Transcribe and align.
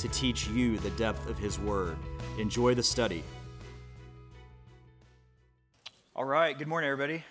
to 0.00 0.08
teach 0.08 0.48
you 0.48 0.78
the 0.78 0.90
depth 0.90 1.28
of 1.28 1.36
his 1.38 1.58
word. 1.58 1.96
Enjoy 2.38 2.74
the 2.74 2.82
study. 2.82 3.22
All 6.16 6.24
right, 6.24 6.58
good 6.58 6.68
morning 6.68 6.88
everybody. 6.90 7.22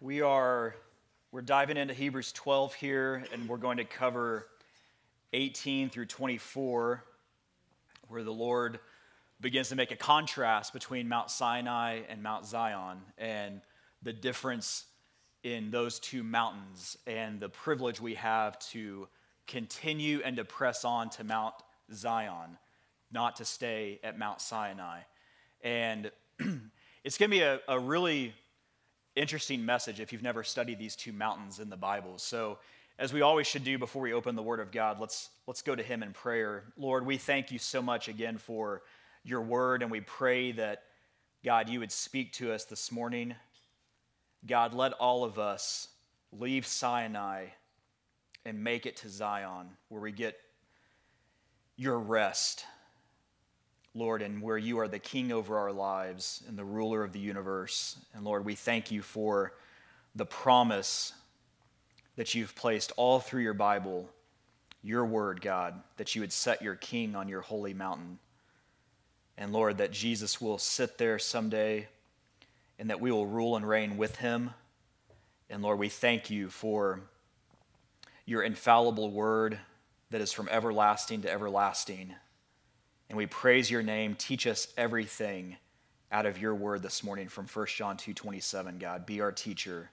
We 0.00 0.22
are 0.22 0.74
we're 1.32 1.42
diving 1.42 1.76
into 1.76 1.92
Hebrews 1.92 2.32
12 2.32 2.74
here 2.74 3.24
and 3.32 3.46
we're 3.46 3.58
going 3.58 3.76
to 3.76 3.84
cover 3.84 4.46
18 5.34 5.90
through 5.90 6.06
24 6.06 7.04
where 8.08 8.22
the 8.22 8.32
Lord 8.32 8.78
begins 9.40 9.68
to 9.68 9.76
make 9.76 9.90
a 9.90 9.96
contrast 9.96 10.72
between 10.72 11.08
Mount 11.08 11.30
Sinai 11.30 12.00
and 12.08 12.22
Mount 12.22 12.46
Zion 12.46 12.98
and 13.18 13.60
the 14.02 14.14
difference 14.14 14.84
in 15.42 15.70
those 15.70 16.00
two 16.00 16.22
mountains 16.22 16.96
and 17.06 17.38
the 17.38 17.50
privilege 17.50 18.00
we 18.00 18.14
have 18.14 18.58
to 18.70 19.08
continue 19.46 20.20
and 20.24 20.36
to 20.36 20.44
press 20.44 20.84
on 20.84 21.10
to 21.10 21.24
Mount 21.24 21.54
Zion, 21.92 22.58
not 23.12 23.36
to 23.36 23.44
stay 23.44 24.00
at 24.02 24.18
Mount 24.18 24.40
Sinai. 24.40 25.00
And 25.62 26.10
it's 27.04 27.18
going 27.18 27.30
to 27.30 27.36
be 27.36 27.42
a, 27.42 27.60
a, 27.68 27.78
really 27.78 28.34
interesting 29.16 29.64
message 29.64 30.00
if 30.00 30.12
you've 30.12 30.22
never 30.22 30.42
studied 30.42 30.78
these 30.78 30.96
two 30.96 31.12
mountains 31.12 31.60
in 31.60 31.70
the 31.70 31.76
Bible. 31.76 32.18
So, 32.18 32.58
as 32.96 33.12
we 33.12 33.22
always 33.22 33.48
should 33.48 33.64
do 33.64 33.76
before 33.76 34.02
we 34.02 34.12
open 34.12 34.36
the 34.36 34.42
Word 34.42 34.60
of 34.60 34.70
God, 34.70 35.00
let's, 35.00 35.30
let's 35.48 35.62
go 35.62 35.74
to 35.74 35.82
Him 35.82 36.04
in 36.04 36.12
prayer. 36.12 36.62
Lord, 36.76 37.04
we 37.04 37.16
thank 37.16 37.50
you 37.50 37.58
so 37.58 37.82
much 37.82 38.06
again 38.08 38.38
for 38.38 38.82
your 39.24 39.40
Word, 39.40 39.82
and 39.82 39.90
we 39.90 40.00
pray 40.00 40.52
that, 40.52 40.82
God, 41.44 41.68
you 41.68 41.80
would 41.80 41.90
speak 41.90 42.32
to 42.34 42.52
us 42.52 42.64
this 42.64 42.92
morning. 42.92 43.34
God, 44.46 44.74
let 44.74 44.92
all 44.92 45.24
of 45.24 45.40
us 45.40 45.88
leave 46.30 46.66
Sinai 46.66 47.46
and 48.44 48.62
make 48.62 48.86
it 48.86 48.96
to 48.98 49.08
Zion, 49.08 49.68
where 49.88 50.00
we 50.00 50.12
get 50.12 50.38
your 51.76 51.98
rest, 51.98 52.64
Lord, 53.94 54.22
and 54.22 54.42
where 54.42 54.58
you 54.58 54.78
are 54.80 54.88
the 54.88 54.98
king 54.98 55.32
over 55.32 55.58
our 55.58 55.72
lives 55.72 56.42
and 56.48 56.58
the 56.58 56.64
ruler 56.64 57.02
of 57.02 57.12
the 57.12 57.18
universe. 57.18 57.98
And 58.14 58.24
Lord, 58.24 58.44
we 58.44 58.54
thank 58.54 58.90
you 58.90 59.02
for 59.02 59.54
the 60.14 60.26
promise 60.26 61.12
that 62.16 62.34
you've 62.34 62.54
placed 62.54 62.92
all 62.96 63.18
through 63.18 63.42
your 63.42 63.54
Bible, 63.54 64.08
your 64.82 65.04
word, 65.04 65.40
God, 65.40 65.80
that 65.96 66.14
you 66.14 66.20
would 66.20 66.32
set 66.32 66.62
your 66.62 66.76
king 66.76 67.16
on 67.16 67.28
your 67.28 67.40
holy 67.40 67.74
mountain. 67.74 68.18
And 69.36 69.52
Lord, 69.52 69.78
that 69.78 69.90
Jesus 69.90 70.40
will 70.40 70.58
sit 70.58 70.98
there 70.98 71.18
someday 71.18 71.88
and 72.78 72.90
that 72.90 73.00
we 73.00 73.10
will 73.10 73.26
rule 73.26 73.56
and 73.56 73.66
reign 73.66 73.96
with 73.96 74.16
him. 74.16 74.50
And 75.50 75.62
Lord, 75.62 75.78
we 75.78 75.88
thank 75.88 76.30
you 76.30 76.48
for 76.48 77.00
your 78.26 78.42
infallible 78.42 79.10
word 79.10 79.58
that 80.10 80.20
is 80.20 80.32
from 80.32 80.48
everlasting 80.48 81.22
to 81.22 81.30
everlasting. 81.30 82.14
And 83.08 83.18
we 83.18 83.26
praise 83.26 83.70
your 83.70 83.82
name. 83.82 84.14
Teach 84.14 84.46
us 84.46 84.68
everything 84.76 85.56
out 86.10 86.26
of 86.26 86.38
your 86.38 86.54
word 86.54 86.82
this 86.82 87.02
morning 87.02 87.28
from 87.28 87.46
1 87.46 87.76
John 87.76 87.96
2:27, 87.96 88.78
God. 88.78 89.04
Be 89.04 89.20
our 89.20 89.32
teacher 89.32 89.90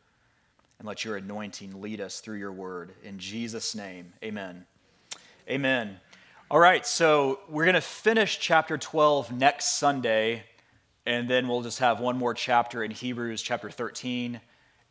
and 0.80 0.88
let 0.88 1.04
your 1.04 1.18
anointing 1.18 1.82
lead 1.82 2.00
us 2.02 2.22
through 2.22 2.38
your 2.38 2.52
word. 2.52 2.94
In 3.04 3.20
Jesus' 3.20 3.76
name, 3.76 4.14
amen. 4.24 4.66
Amen. 5.50 6.00
All 6.50 6.60
right, 6.60 6.86
so 6.86 7.40
we're 7.50 7.66
going 7.66 7.76
to 7.76 7.82
finish 7.82 8.40
chapter 8.40 8.78
12 8.78 9.32
next 9.32 9.78
Sunday, 9.78 10.44
and 11.06 11.30
then 11.30 11.48
we'll 11.48 11.62
just 11.62 11.80
have 11.80 12.00
one 12.00 12.18
more 12.18 12.34
chapter 12.34 12.84
in 12.84 12.92
Hebrews 12.92 13.42
chapter 13.42 13.70
13 13.70 14.42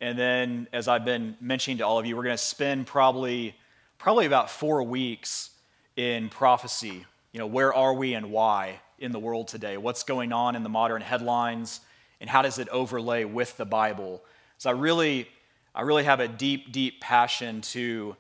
and 0.00 0.18
then, 0.18 0.66
as 0.72 0.88
I've 0.88 1.04
been 1.04 1.36
mentioning 1.40 1.78
to 1.78 1.86
all 1.86 1.98
of 1.98 2.06
you, 2.06 2.16
we're 2.16 2.22
going 2.22 2.36
to 2.36 2.42
spend 2.42 2.86
probably, 2.86 3.54
probably 3.98 4.24
about 4.24 4.50
four 4.50 4.82
weeks 4.82 5.50
in 5.94 6.30
prophecy. 6.30 7.04
You 7.32 7.38
know, 7.38 7.46
where 7.46 7.74
are 7.74 7.92
we 7.92 8.14
and 8.14 8.30
why 8.30 8.80
in 8.98 9.12
the 9.12 9.18
world 9.18 9.48
today? 9.48 9.76
What's 9.76 10.02
going 10.02 10.32
on 10.32 10.56
in 10.56 10.62
the 10.62 10.70
modern 10.70 11.02
headlines? 11.02 11.80
And 12.18 12.30
how 12.30 12.40
does 12.40 12.58
it 12.58 12.68
overlay 12.70 13.24
with 13.24 13.56
the 13.58 13.66
Bible? 13.66 14.22
So 14.56 14.70
I 14.70 14.72
really, 14.72 15.28
I 15.74 15.82
really 15.82 16.04
have 16.04 16.20
a 16.20 16.28
deep, 16.28 16.72
deep 16.72 17.02
passion 17.02 17.60
to, 17.62 18.16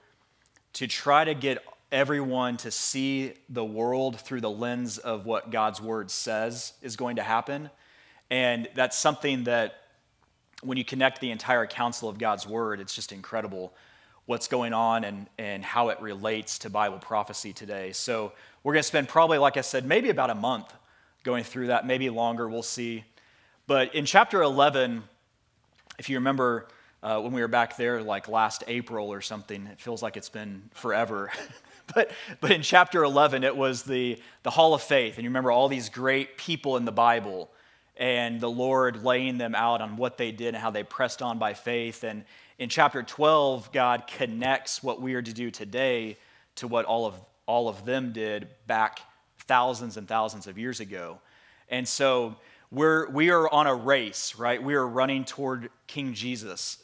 to 0.74 0.86
try 0.86 1.24
to 1.24 1.34
get 1.34 1.64
everyone 1.90 2.58
to 2.58 2.70
see 2.70 3.32
the 3.48 3.64
world 3.64 4.20
through 4.20 4.42
the 4.42 4.50
lens 4.50 4.98
of 4.98 5.24
what 5.24 5.50
God's 5.50 5.80
word 5.80 6.10
says 6.10 6.74
is 6.82 6.96
going 6.96 7.16
to 7.16 7.22
happen. 7.22 7.70
And 8.30 8.68
that's 8.74 8.98
something 8.98 9.44
that 9.44 9.79
when 10.62 10.76
you 10.78 10.84
connect 10.84 11.20
the 11.20 11.30
entire 11.30 11.66
counsel 11.66 12.08
of 12.08 12.18
God's 12.18 12.46
word, 12.46 12.80
it's 12.80 12.94
just 12.94 13.12
incredible 13.12 13.72
what's 14.26 14.46
going 14.46 14.72
on 14.72 15.04
and, 15.04 15.26
and 15.38 15.64
how 15.64 15.88
it 15.88 16.00
relates 16.00 16.58
to 16.60 16.70
Bible 16.70 16.98
prophecy 16.98 17.52
today. 17.52 17.92
So 17.92 18.32
we're 18.62 18.74
going 18.74 18.82
to 18.82 18.86
spend 18.86 19.08
probably, 19.08 19.38
like 19.38 19.56
I 19.56 19.62
said, 19.62 19.84
maybe 19.84 20.10
about 20.10 20.30
a 20.30 20.34
month 20.34 20.72
going 21.24 21.44
through 21.44 21.68
that, 21.68 21.86
maybe 21.86 22.10
longer, 22.10 22.48
we'll 22.48 22.62
see. 22.62 23.04
But 23.66 23.94
in 23.94 24.04
chapter 24.04 24.42
11, 24.42 25.02
if 25.98 26.08
you 26.08 26.16
remember 26.18 26.68
uh, 27.02 27.20
when 27.20 27.32
we 27.32 27.40
were 27.40 27.48
back 27.48 27.76
there 27.76 28.02
like 28.02 28.28
last 28.28 28.62
April 28.68 29.08
or 29.08 29.20
something, 29.20 29.66
it 29.66 29.80
feels 29.80 30.02
like 30.02 30.16
it's 30.16 30.28
been 30.28 30.62
forever. 30.74 31.32
but, 31.94 32.10
but 32.40 32.50
in 32.50 32.62
chapter 32.62 33.02
11, 33.02 33.42
it 33.42 33.56
was 33.56 33.82
the, 33.82 34.20
the 34.42 34.50
Hall 34.50 34.74
of 34.74 34.82
Faith. 34.82 35.16
And 35.16 35.24
you 35.24 35.30
remember 35.30 35.50
all 35.50 35.68
these 35.68 35.88
great 35.88 36.36
people 36.36 36.76
in 36.76 36.84
the 36.84 36.92
Bible 36.92 37.50
and 38.00 38.40
the 38.40 38.50
Lord 38.50 39.04
laying 39.04 39.36
them 39.36 39.54
out 39.54 39.82
on 39.82 39.98
what 39.98 40.16
they 40.16 40.32
did 40.32 40.48
and 40.48 40.56
how 40.56 40.70
they 40.70 40.82
pressed 40.82 41.20
on 41.20 41.38
by 41.38 41.52
faith. 41.52 42.02
And 42.02 42.24
in 42.58 42.70
chapter 42.70 43.02
12, 43.02 43.70
God 43.72 44.06
connects 44.06 44.82
what 44.82 45.02
we 45.02 45.14
are 45.14 45.22
to 45.22 45.32
do 45.34 45.50
today 45.50 46.16
to 46.56 46.66
what 46.66 46.86
all 46.86 47.04
of, 47.04 47.14
all 47.44 47.68
of 47.68 47.84
them 47.84 48.12
did 48.12 48.48
back 48.66 49.00
thousands 49.40 49.98
and 49.98 50.08
thousands 50.08 50.46
of 50.46 50.56
years 50.56 50.80
ago. 50.80 51.20
And 51.68 51.86
so 51.86 52.36
we're, 52.70 53.06
we 53.10 53.28
are 53.30 53.46
on 53.52 53.66
a 53.66 53.74
race, 53.74 54.34
right? 54.34 54.62
We 54.62 54.74
are 54.74 54.86
running 54.86 55.26
toward 55.26 55.68
King 55.86 56.14
Jesus. 56.14 56.78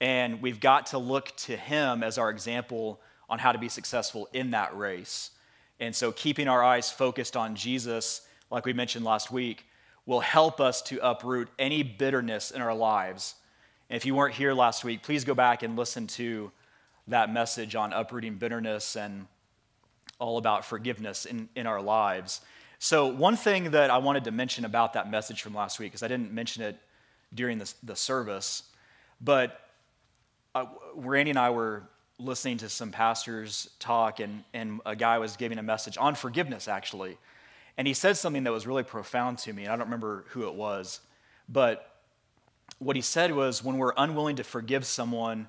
And 0.00 0.40
we've 0.40 0.60
got 0.60 0.86
to 0.86 0.98
look 0.98 1.36
to 1.38 1.56
him 1.56 2.04
as 2.04 2.16
our 2.16 2.30
example 2.30 3.00
on 3.28 3.40
how 3.40 3.50
to 3.50 3.58
be 3.58 3.68
successful 3.68 4.28
in 4.32 4.52
that 4.52 4.76
race. 4.78 5.32
And 5.80 5.96
so 5.96 6.12
keeping 6.12 6.46
our 6.46 6.62
eyes 6.62 6.92
focused 6.92 7.36
on 7.36 7.56
Jesus, 7.56 8.20
like 8.52 8.64
we 8.64 8.72
mentioned 8.72 9.04
last 9.04 9.32
week, 9.32 9.64
will 10.10 10.18
help 10.18 10.60
us 10.60 10.82
to 10.82 10.98
uproot 11.08 11.48
any 11.56 11.84
bitterness 11.84 12.50
in 12.50 12.60
our 12.60 12.74
lives. 12.74 13.36
And 13.88 13.96
if 13.96 14.04
you 14.04 14.16
weren't 14.16 14.34
here 14.34 14.52
last 14.52 14.82
week, 14.82 15.04
please 15.04 15.22
go 15.24 15.34
back 15.34 15.62
and 15.62 15.76
listen 15.76 16.08
to 16.08 16.50
that 17.06 17.32
message 17.32 17.76
on 17.76 17.92
uprooting 17.92 18.34
bitterness 18.34 18.96
and 18.96 19.28
all 20.18 20.36
about 20.36 20.64
forgiveness 20.64 21.26
in, 21.26 21.48
in 21.54 21.64
our 21.64 21.80
lives. 21.80 22.40
So, 22.80 23.06
one 23.06 23.36
thing 23.36 23.70
that 23.70 23.88
I 23.90 23.98
wanted 23.98 24.24
to 24.24 24.32
mention 24.32 24.64
about 24.64 24.94
that 24.94 25.08
message 25.08 25.42
from 25.42 25.54
last 25.54 25.78
week, 25.78 25.92
because 25.92 26.02
I 26.02 26.08
didn't 26.08 26.32
mention 26.32 26.64
it 26.64 26.76
during 27.32 27.58
the, 27.58 27.72
the 27.84 27.94
service, 27.94 28.64
but 29.20 29.60
uh, 30.56 30.66
Randy 30.96 31.30
and 31.30 31.38
I 31.38 31.50
were 31.50 31.84
listening 32.18 32.56
to 32.58 32.68
some 32.68 32.90
pastors 32.90 33.70
talk, 33.78 34.18
and, 34.18 34.42
and 34.54 34.80
a 34.84 34.96
guy 34.96 35.18
was 35.18 35.36
giving 35.36 35.58
a 35.58 35.62
message 35.62 35.96
on 35.98 36.16
forgiveness, 36.16 36.66
actually. 36.66 37.16
And 37.80 37.86
he 37.86 37.94
said 37.94 38.18
something 38.18 38.44
that 38.44 38.52
was 38.52 38.66
really 38.66 38.82
profound 38.82 39.38
to 39.38 39.54
me. 39.54 39.66
I 39.66 39.70
don't 39.70 39.86
remember 39.86 40.26
who 40.32 40.46
it 40.46 40.52
was, 40.52 41.00
but 41.48 41.96
what 42.78 42.94
he 42.94 43.00
said 43.00 43.34
was 43.34 43.64
when 43.64 43.78
we're 43.78 43.94
unwilling 43.96 44.36
to 44.36 44.44
forgive 44.44 44.84
someone, 44.84 45.48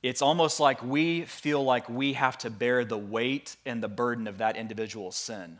it's 0.00 0.22
almost 0.22 0.60
like 0.60 0.80
we 0.84 1.22
feel 1.22 1.64
like 1.64 1.88
we 1.88 2.12
have 2.12 2.38
to 2.38 2.50
bear 2.50 2.84
the 2.84 2.96
weight 2.96 3.56
and 3.66 3.82
the 3.82 3.88
burden 3.88 4.28
of 4.28 4.38
that 4.38 4.56
individual's 4.56 5.16
sin. 5.16 5.58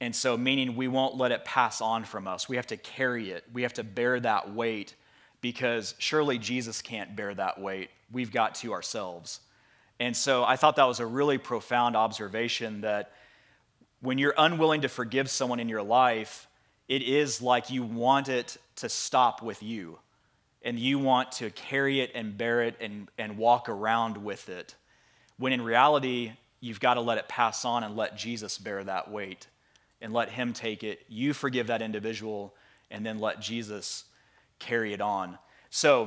And 0.00 0.16
so, 0.16 0.38
meaning 0.38 0.74
we 0.74 0.88
won't 0.88 1.18
let 1.18 1.32
it 1.32 1.44
pass 1.44 1.82
on 1.82 2.04
from 2.04 2.26
us. 2.26 2.48
We 2.48 2.56
have 2.56 2.68
to 2.68 2.78
carry 2.78 3.30
it, 3.30 3.44
we 3.52 3.60
have 3.60 3.74
to 3.74 3.84
bear 3.84 4.18
that 4.20 4.54
weight 4.54 4.94
because 5.42 5.94
surely 5.98 6.38
Jesus 6.38 6.80
can't 6.80 7.14
bear 7.14 7.34
that 7.34 7.60
weight. 7.60 7.90
We've 8.10 8.32
got 8.32 8.54
to 8.54 8.72
ourselves. 8.72 9.40
And 10.00 10.16
so, 10.16 10.44
I 10.44 10.56
thought 10.56 10.76
that 10.76 10.88
was 10.88 11.00
a 11.00 11.06
really 11.06 11.36
profound 11.36 11.94
observation 11.94 12.80
that 12.80 13.12
when 14.00 14.18
you're 14.18 14.34
unwilling 14.36 14.82
to 14.82 14.88
forgive 14.88 15.30
someone 15.30 15.60
in 15.60 15.68
your 15.68 15.82
life, 15.82 16.46
it 16.88 17.02
is 17.02 17.42
like 17.42 17.70
you 17.70 17.82
want 17.82 18.28
it 18.28 18.56
to 18.76 18.88
stop 18.88 19.42
with 19.42 19.62
you. 19.62 19.98
And 20.62 20.78
you 20.78 20.98
want 20.98 21.32
to 21.32 21.50
carry 21.50 22.00
it 22.00 22.10
and 22.14 22.36
bear 22.36 22.62
it 22.62 22.74
and, 22.80 23.08
and 23.18 23.38
walk 23.38 23.68
around 23.68 24.18
with 24.18 24.48
it. 24.48 24.74
When 25.38 25.52
in 25.52 25.62
reality, 25.62 26.32
you've 26.60 26.80
got 26.80 26.94
to 26.94 27.00
let 27.00 27.18
it 27.18 27.28
pass 27.28 27.64
on 27.64 27.84
and 27.84 27.96
let 27.96 28.16
Jesus 28.16 28.58
bear 28.58 28.82
that 28.82 29.10
weight 29.10 29.46
and 30.00 30.12
let 30.12 30.28
him 30.28 30.52
take 30.52 30.82
it. 30.82 31.00
You 31.08 31.32
forgive 31.32 31.68
that 31.68 31.82
individual 31.82 32.52
and 32.90 33.06
then 33.06 33.18
let 33.18 33.40
Jesus 33.40 34.04
carry 34.58 34.92
it 34.92 35.00
on. 35.00 35.38
So, 35.70 36.04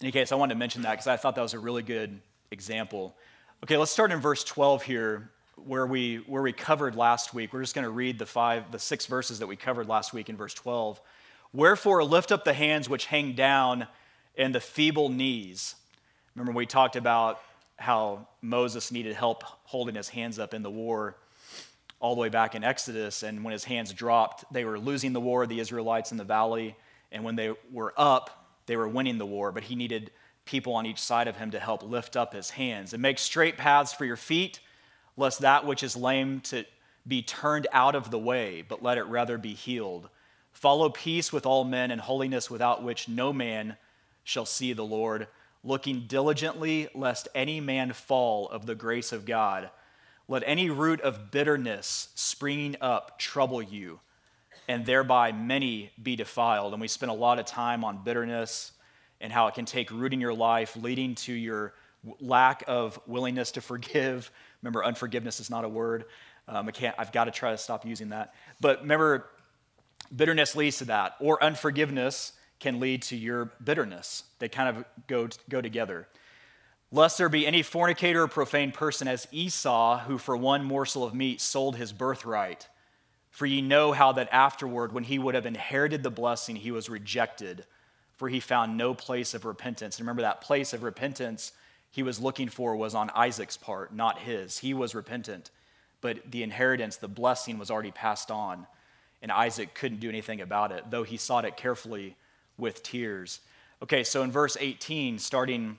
in 0.00 0.06
any 0.06 0.12
case, 0.12 0.32
I 0.32 0.34
wanted 0.34 0.54
to 0.54 0.58
mention 0.58 0.82
that 0.82 0.92
because 0.92 1.06
I 1.06 1.16
thought 1.16 1.36
that 1.36 1.42
was 1.42 1.54
a 1.54 1.58
really 1.58 1.82
good 1.82 2.20
example. 2.50 3.14
Okay, 3.62 3.76
let's 3.76 3.92
start 3.92 4.10
in 4.10 4.18
verse 4.18 4.42
12 4.42 4.82
here 4.82 5.30
where 5.56 5.86
we 5.86 6.16
where 6.26 6.42
we 6.42 6.52
covered 6.52 6.96
last 6.96 7.34
week. 7.34 7.52
We're 7.52 7.60
just 7.60 7.74
going 7.74 7.84
to 7.84 7.90
read 7.90 8.18
the 8.18 8.26
five 8.26 8.70
the 8.70 8.78
six 8.78 9.06
verses 9.06 9.38
that 9.38 9.46
we 9.46 9.56
covered 9.56 9.88
last 9.88 10.12
week 10.12 10.28
in 10.28 10.36
verse 10.36 10.54
12. 10.54 11.00
Wherefore 11.52 12.02
lift 12.04 12.32
up 12.32 12.44
the 12.44 12.54
hands 12.54 12.88
which 12.88 13.06
hang 13.06 13.34
down 13.34 13.86
and 14.36 14.54
the 14.54 14.60
feeble 14.60 15.08
knees. 15.08 15.74
Remember 16.34 16.52
we 16.52 16.66
talked 16.66 16.96
about 16.96 17.40
how 17.76 18.26
Moses 18.40 18.90
needed 18.90 19.14
help 19.14 19.44
holding 19.64 19.94
his 19.94 20.08
hands 20.08 20.38
up 20.38 20.54
in 20.54 20.62
the 20.62 20.70
war 20.70 21.16
all 22.00 22.14
the 22.14 22.20
way 22.20 22.28
back 22.28 22.54
in 22.54 22.64
Exodus 22.64 23.22
and 23.22 23.44
when 23.44 23.52
his 23.52 23.64
hands 23.64 23.92
dropped, 23.92 24.44
they 24.52 24.64
were 24.64 24.78
losing 24.78 25.12
the 25.12 25.20
war 25.20 25.46
the 25.46 25.60
Israelites 25.60 26.10
in 26.10 26.16
the 26.16 26.24
valley 26.24 26.76
and 27.12 27.22
when 27.22 27.36
they 27.36 27.52
were 27.70 27.92
up, 27.96 28.48
they 28.66 28.76
were 28.76 28.88
winning 28.88 29.18
the 29.18 29.26
war, 29.26 29.52
but 29.52 29.64
he 29.64 29.74
needed 29.74 30.10
people 30.44 30.74
on 30.74 30.86
each 30.86 30.98
side 30.98 31.28
of 31.28 31.36
him 31.36 31.50
to 31.50 31.60
help 31.60 31.82
lift 31.82 32.16
up 32.16 32.34
his 32.34 32.50
hands 32.50 32.92
and 32.92 33.02
make 33.02 33.18
straight 33.18 33.56
paths 33.56 33.92
for 33.92 34.04
your 34.04 34.16
feet 34.16 34.58
lest 35.16 35.40
that 35.40 35.66
which 35.66 35.82
is 35.82 35.96
lame 35.96 36.40
to 36.40 36.64
be 37.06 37.22
turned 37.22 37.66
out 37.72 37.94
of 37.94 38.10
the 38.10 38.18
way, 38.18 38.62
but 38.66 38.82
let 38.82 38.98
it 38.98 39.04
rather 39.04 39.38
be 39.38 39.54
healed. 39.54 40.08
Follow 40.52 40.88
peace 40.88 41.32
with 41.32 41.46
all 41.46 41.64
men 41.64 41.90
and 41.90 42.00
holiness 42.00 42.50
without 42.50 42.82
which 42.82 43.08
no 43.08 43.32
man 43.32 43.76
shall 44.24 44.46
see 44.46 44.72
the 44.72 44.84
Lord, 44.84 45.26
looking 45.64 46.06
diligently 46.06 46.88
lest 46.94 47.28
any 47.34 47.60
man 47.60 47.92
fall 47.92 48.48
of 48.48 48.66
the 48.66 48.74
grace 48.74 49.12
of 49.12 49.24
God. 49.24 49.70
Let 50.28 50.42
any 50.46 50.70
root 50.70 51.00
of 51.00 51.30
bitterness 51.30 52.08
springing 52.14 52.76
up 52.80 53.18
trouble 53.18 53.62
you, 53.62 54.00
and 54.68 54.86
thereby 54.86 55.32
many 55.32 55.90
be 56.00 56.14
defiled. 56.14 56.72
And 56.72 56.80
we 56.80 56.88
spent 56.88 57.10
a 57.10 57.14
lot 57.16 57.38
of 57.38 57.46
time 57.46 57.84
on 57.84 58.04
bitterness 58.04 58.72
and 59.20 59.32
how 59.32 59.48
it 59.48 59.54
can 59.54 59.64
take 59.64 59.90
root 59.90 60.12
in 60.12 60.20
your 60.20 60.34
life, 60.34 60.76
leading 60.76 61.14
to 61.16 61.32
your 61.32 61.74
lack 62.20 62.64
of 62.66 62.98
willingness 63.06 63.52
to 63.52 63.60
forgive. 63.60 64.30
Remember, 64.62 64.84
unforgiveness 64.84 65.40
is 65.40 65.50
not 65.50 65.64
a 65.64 65.68
word. 65.68 66.04
Um, 66.48 66.68
I 66.68 66.72
can't, 66.72 66.94
I've 66.98 67.12
got 67.12 67.24
to 67.24 67.30
try 67.30 67.50
to 67.52 67.58
stop 67.58 67.86
using 67.86 68.10
that. 68.10 68.34
But 68.60 68.82
remember, 68.82 69.28
bitterness 70.14 70.56
leads 70.56 70.78
to 70.78 70.86
that, 70.86 71.14
or 71.20 71.42
unforgiveness 71.42 72.32
can 72.58 72.80
lead 72.80 73.02
to 73.02 73.16
your 73.16 73.52
bitterness. 73.62 74.24
They 74.38 74.48
kind 74.48 74.76
of 74.76 74.84
go, 75.06 75.28
go 75.48 75.60
together. 75.60 76.08
Lest 76.90 77.16
there 77.16 77.28
be 77.28 77.46
any 77.46 77.62
fornicator 77.62 78.22
or 78.22 78.28
profane 78.28 78.70
person 78.70 79.08
as 79.08 79.26
Esau, 79.30 80.00
who 80.00 80.18
for 80.18 80.36
one 80.36 80.64
morsel 80.64 81.04
of 81.04 81.14
meat 81.14 81.40
sold 81.40 81.76
his 81.76 81.92
birthright. 81.92 82.68
For 83.30 83.46
ye 83.46 83.62
know 83.62 83.92
how 83.92 84.12
that 84.12 84.28
afterward, 84.30 84.92
when 84.92 85.04
he 85.04 85.18
would 85.18 85.34
have 85.34 85.46
inherited 85.46 86.02
the 86.02 86.10
blessing, 86.10 86.56
he 86.56 86.70
was 86.70 86.90
rejected, 86.90 87.64
for 88.12 88.28
he 88.28 88.40
found 88.40 88.76
no 88.76 88.92
place 88.92 89.32
of 89.32 89.46
repentance. 89.46 89.96
And 89.96 90.06
remember 90.06 90.22
that 90.22 90.42
place 90.42 90.74
of 90.74 90.82
repentance 90.82 91.52
he 91.92 92.02
was 92.02 92.18
looking 92.18 92.48
for 92.48 92.74
was 92.74 92.94
on 92.94 93.10
Isaac's 93.10 93.58
part, 93.58 93.94
not 93.94 94.18
his. 94.18 94.58
He 94.58 94.72
was 94.72 94.94
repentant, 94.94 95.50
but 96.00 96.30
the 96.30 96.42
inheritance, 96.42 96.96
the 96.96 97.06
blessing 97.06 97.58
was 97.58 97.70
already 97.70 97.90
passed 97.90 98.30
on, 98.30 98.66
and 99.20 99.30
Isaac 99.30 99.74
couldn't 99.74 100.00
do 100.00 100.08
anything 100.08 100.40
about 100.40 100.72
it, 100.72 100.84
though 100.90 101.04
he 101.04 101.18
sought 101.18 101.44
it 101.44 101.56
carefully 101.56 102.16
with 102.56 102.82
tears. 102.82 103.40
Okay, 103.82 104.04
so 104.04 104.22
in 104.22 104.32
verse 104.32 104.56
18, 104.58 105.18
starting 105.18 105.78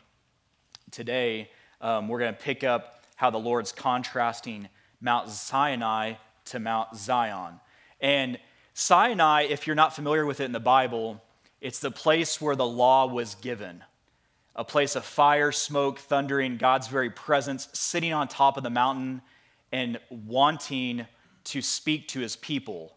today, 0.91 1.49
um, 1.81 2.07
we're 2.07 2.19
going 2.19 2.33
to 2.33 2.39
pick 2.39 2.63
up 2.63 3.03
how 3.15 3.31
the 3.31 3.39
Lord's 3.39 3.71
contrasting 3.71 4.69
Mount 5.01 5.29
Sinai 5.29 6.13
to 6.45 6.59
Mount 6.59 6.95
Zion. 6.95 7.59
And 7.99 8.37
Sinai, 8.75 9.43
if 9.43 9.65
you're 9.65 9.75
not 9.75 9.95
familiar 9.95 10.27
with 10.27 10.41
it 10.41 10.45
in 10.45 10.51
the 10.51 10.59
Bible, 10.59 11.23
it's 11.59 11.79
the 11.79 11.91
place 11.91 12.39
where 12.39 12.55
the 12.55 12.67
law 12.67 13.07
was 13.07 13.33
given 13.35 13.83
a 14.55 14.63
place 14.63 14.95
of 14.95 15.03
fire, 15.03 15.51
smoke, 15.51 15.99
thundering, 15.99 16.57
God's 16.57 16.87
very 16.87 17.09
presence, 17.09 17.67
sitting 17.73 18.13
on 18.13 18.27
top 18.27 18.57
of 18.57 18.63
the 18.63 18.69
mountain 18.69 19.21
and 19.71 19.99
wanting 20.09 21.07
to 21.45 21.61
speak 21.61 22.07
to 22.09 22.19
his 22.19 22.35
people. 22.35 22.95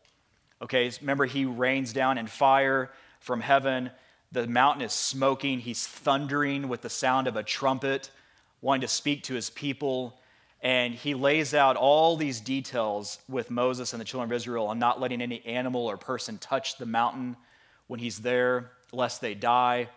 Okay, 0.61 0.91
remember, 1.00 1.25
he 1.25 1.44
rains 1.44 1.93
down 1.93 2.19
in 2.19 2.26
fire 2.26 2.91
from 3.20 3.41
heaven. 3.41 3.91
The 4.32 4.47
mountain 4.47 4.82
is 4.82 4.93
smoking. 4.93 5.58
He's 5.58 5.87
thundering 5.87 6.69
with 6.69 6.82
the 6.82 6.91
sound 6.91 7.26
of 7.26 7.37
a 7.37 7.43
trumpet, 7.43 8.11
wanting 8.61 8.82
to 8.82 8.88
speak 8.88 9.23
to 9.25 9.35
his 9.35 9.50
people. 9.50 10.19
And 10.61 10.94
he 10.94 11.14
lays 11.14 11.55
out 11.55 11.76
all 11.76 12.17
these 12.17 12.41
details 12.41 13.19
with 13.29 13.50
Moses 13.50 13.93
and 13.93 14.00
the 14.00 14.05
children 14.05 14.31
of 14.31 14.37
Israel 14.37 14.67
on 14.67 14.79
not 14.79 15.00
letting 15.00 15.23
any 15.23 15.44
animal 15.47 15.87
or 15.87 15.97
person 15.97 16.38
touch 16.38 16.76
the 16.76 16.87
mountain 16.87 17.37
when 17.87 18.00
he's 18.00 18.19
there, 18.19 18.73
lest 18.93 19.20
they 19.20 19.35
die. 19.35 19.88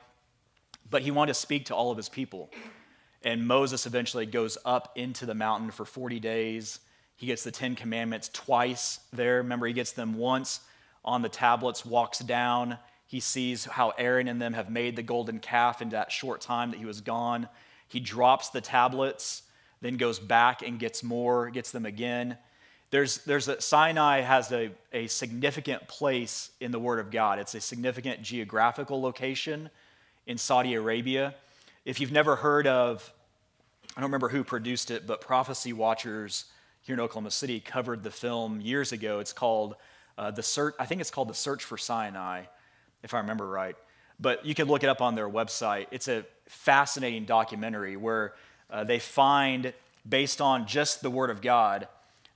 But 0.89 1.01
he 1.01 1.11
wanted 1.11 1.33
to 1.33 1.39
speak 1.39 1.65
to 1.65 1.75
all 1.75 1.91
of 1.91 1.97
his 1.97 2.09
people. 2.09 2.49
And 3.23 3.47
Moses 3.47 3.85
eventually 3.85 4.25
goes 4.25 4.57
up 4.63 4.93
into 4.95 5.25
the 5.25 5.35
mountain 5.35 5.71
for 5.71 5.85
40 5.85 6.19
days. 6.19 6.79
He 7.15 7.25
gets 7.25 7.43
the 7.43 7.51
Ten 7.51 7.75
Commandments 7.75 8.29
twice 8.31 8.99
there. 9.11 9.37
Remember, 9.37 9.67
he 9.67 9.73
gets 9.73 9.91
them 9.91 10.15
once 10.15 10.61
on 11.03 11.21
the 11.21 11.29
tablets, 11.29 11.85
walks 11.85 12.19
down. 12.19 12.77
He 13.07 13.19
sees 13.19 13.65
how 13.65 13.89
Aaron 13.97 14.27
and 14.27 14.41
them 14.41 14.53
have 14.53 14.69
made 14.69 14.95
the 14.95 15.03
golden 15.03 15.39
calf 15.39 15.81
in 15.81 15.89
that 15.89 16.11
short 16.11 16.41
time 16.41 16.71
that 16.71 16.77
he 16.77 16.85
was 16.85 17.01
gone. 17.01 17.49
He 17.87 17.99
drops 17.99 18.49
the 18.49 18.61
tablets, 18.61 19.43
then 19.81 19.97
goes 19.97 20.19
back 20.19 20.61
and 20.61 20.79
gets 20.79 21.03
more, 21.03 21.49
gets 21.49 21.71
them 21.71 21.85
again. 21.85 22.37
There's, 22.91 23.17
there's 23.25 23.47
a, 23.47 23.59
Sinai 23.61 24.21
has 24.21 24.51
a, 24.51 24.71
a 24.93 25.07
significant 25.07 25.87
place 25.87 26.51
in 26.59 26.71
the 26.71 26.79
Word 26.79 26.99
of 26.99 27.11
God. 27.11 27.39
It's 27.39 27.55
a 27.55 27.61
significant 27.61 28.21
geographical 28.21 29.01
location 29.01 29.69
in 30.29 30.37
Saudi 30.37 30.75
Arabia. 30.75 31.33
If 31.85 31.99
you've 31.99 32.11
never 32.11 32.35
heard 32.35 32.67
of, 32.67 33.11
I 33.97 33.99
don't 33.99 34.09
remember 34.09 34.29
who 34.29 34.43
produced 34.43 34.91
it, 34.91 35.07
but 35.07 35.21
Prophecy 35.21 35.73
Watchers 35.73 36.45
here 36.83 36.93
in 36.93 36.99
Oklahoma 36.99 37.31
City 37.31 37.59
covered 37.59 38.03
the 38.03 38.11
film 38.11 38.61
years 38.61 38.91
ago. 38.91 39.19
It's 39.19 39.33
called 39.33 39.75
uh, 40.19 40.29
the 40.29 40.43
search. 40.43 40.75
I 40.79 40.85
think 40.85 41.01
it's 41.01 41.09
called 41.09 41.29
the 41.29 41.33
Search 41.33 41.63
for 41.63 41.79
Sinai, 41.79 42.43
if 43.01 43.15
I 43.15 43.17
remember 43.17 43.47
right. 43.47 43.75
But 44.19 44.45
you 44.45 44.53
can 44.53 44.67
look 44.67 44.83
it 44.83 44.89
up 44.89 45.01
on 45.01 45.15
their 45.15 45.27
website. 45.27 45.87
It's 45.89 46.07
a 46.07 46.23
fascinating 46.45 47.25
documentary 47.25 47.97
where 47.97 48.33
uh, 48.69 48.83
they 48.83 48.99
find, 48.99 49.73
based 50.07 50.41
on 50.41 50.67
just 50.67 51.01
the 51.01 51.09
Word 51.09 51.31
of 51.31 51.41
God, 51.41 51.87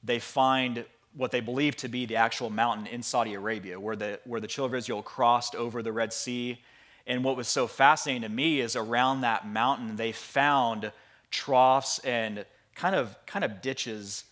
they 0.04 0.18
find 0.18 0.84
what 1.16 1.30
they 1.30 1.42
believe 1.42 1.76
to 1.76 1.88
be 1.88 2.08
the 2.08 2.16
actual 2.16 2.50
mountain 2.50 2.88
in 2.88 3.04
Saudi 3.04 3.36
Arabia, 3.36 3.80
where 3.80 3.96
the, 3.96 4.20
where 4.26 4.42
the 4.42 4.48
children 4.48 4.80
of 4.80 4.80
Israel 4.80 5.04
crossed 5.04 5.54
over 5.54 5.84
the 5.84 5.92
Red 5.92 6.12
Sea 6.12 6.60
and 7.06 7.24
what 7.24 7.36
was 7.36 7.48
so 7.48 7.68
fascinating 7.68 8.22
to 8.22 8.30
me 8.30 8.62
is 8.62 8.76
around 8.76 9.22
that 9.22 9.48
mountain, 9.48 9.96
they 9.96 10.12
found 10.12 10.92
troughs 11.32 12.00
and 12.00 12.46
kind 12.76 12.96
of, 12.96 13.16
kind 13.26 13.44
of 13.44 13.62
ditches 13.62 14.24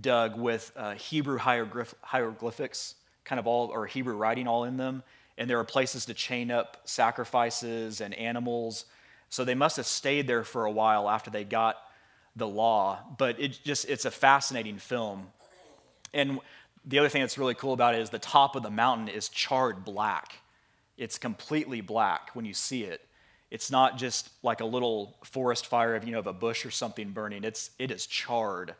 dug 0.00 0.38
with 0.38 0.72
uh, 0.76 0.94
Hebrew 0.94 1.38
hieroglyph- 1.38 1.94
hieroglyphics, 2.02 2.94
kind 3.24 3.38
of 3.38 3.46
all, 3.46 3.68
or 3.68 3.86
Hebrew 3.86 4.16
writing 4.16 4.48
all 4.48 4.64
in 4.64 4.76
them. 4.76 5.02
And 5.36 5.50
there 5.50 5.56
were 5.56 5.64
places 5.64 6.06
to 6.06 6.14
chain 6.14 6.50
up 6.50 6.80
sacrifices 6.84 8.00
and 8.00 8.14
animals. 8.14 8.86
So 9.28 9.44
they 9.44 9.54
must 9.54 9.76
have 9.76 9.86
stayed 9.86 10.26
there 10.26 10.44
for 10.44 10.64
a 10.64 10.70
while 10.70 11.08
after 11.08 11.30
they 11.30 11.44
got 11.44 11.76
the 12.36 12.48
law. 12.48 13.00
But 13.18 13.38
it 13.40 13.58
just, 13.64 13.88
it's 13.88 14.04
a 14.04 14.10
fascinating 14.10 14.78
film. 14.78 15.26
And 16.12 16.40
the 16.84 16.98
other 16.98 17.08
thing 17.08 17.22
that's 17.22 17.38
really 17.38 17.54
cool 17.54 17.72
about 17.72 17.94
it 17.94 18.00
is 18.00 18.10
the 18.10 18.18
top 18.18 18.56
of 18.56 18.62
the 18.62 18.70
mountain 18.70 19.08
is 19.08 19.28
charred 19.28 19.84
black. 19.84 20.36
It's 20.96 21.18
completely 21.18 21.80
black 21.80 22.30
when 22.34 22.44
you 22.44 22.54
see 22.54 22.84
it. 22.84 23.00
It's 23.50 23.70
not 23.70 23.98
just 23.98 24.30
like 24.42 24.60
a 24.60 24.64
little 24.64 25.16
forest 25.24 25.66
fire 25.66 25.94
of, 25.94 26.04
you 26.04 26.12
know, 26.12 26.18
of 26.18 26.26
a 26.26 26.32
bush 26.32 26.66
or 26.66 26.70
something 26.70 27.10
burning. 27.10 27.44
It's, 27.44 27.70
it 27.78 27.90
is 27.90 28.06
charred, 28.06 28.74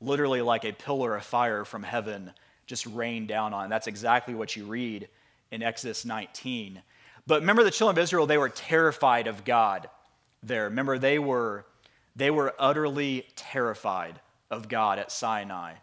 literally 0.00 0.42
like 0.42 0.64
a 0.64 0.72
pillar 0.72 1.16
of 1.16 1.24
fire 1.24 1.64
from 1.64 1.82
heaven 1.82 2.32
just 2.66 2.86
rained 2.86 3.28
down 3.28 3.52
on. 3.52 3.68
That's 3.68 3.88
exactly 3.88 4.34
what 4.34 4.54
you 4.54 4.64
read 4.64 5.08
in 5.50 5.62
Exodus 5.62 6.04
19. 6.04 6.80
But 7.26 7.40
remember 7.40 7.64
the 7.64 7.70
children 7.70 7.98
of 7.98 8.02
Israel, 8.02 8.26
they 8.26 8.38
were 8.38 8.48
terrified 8.48 9.26
of 9.26 9.44
God 9.44 9.88
there. 10.42 10.64
Remember, 10.64 10.98
they 10.98 11.18
were, 11.18 11.66
they 12.14 12.30
were 12.30 12.54
utterly 12.58 13.26
terrified 13.34 14.20
of 14.50 14.68
God 14.68 14.98
at 14.98 15.10
Sinai. 15.10 15.74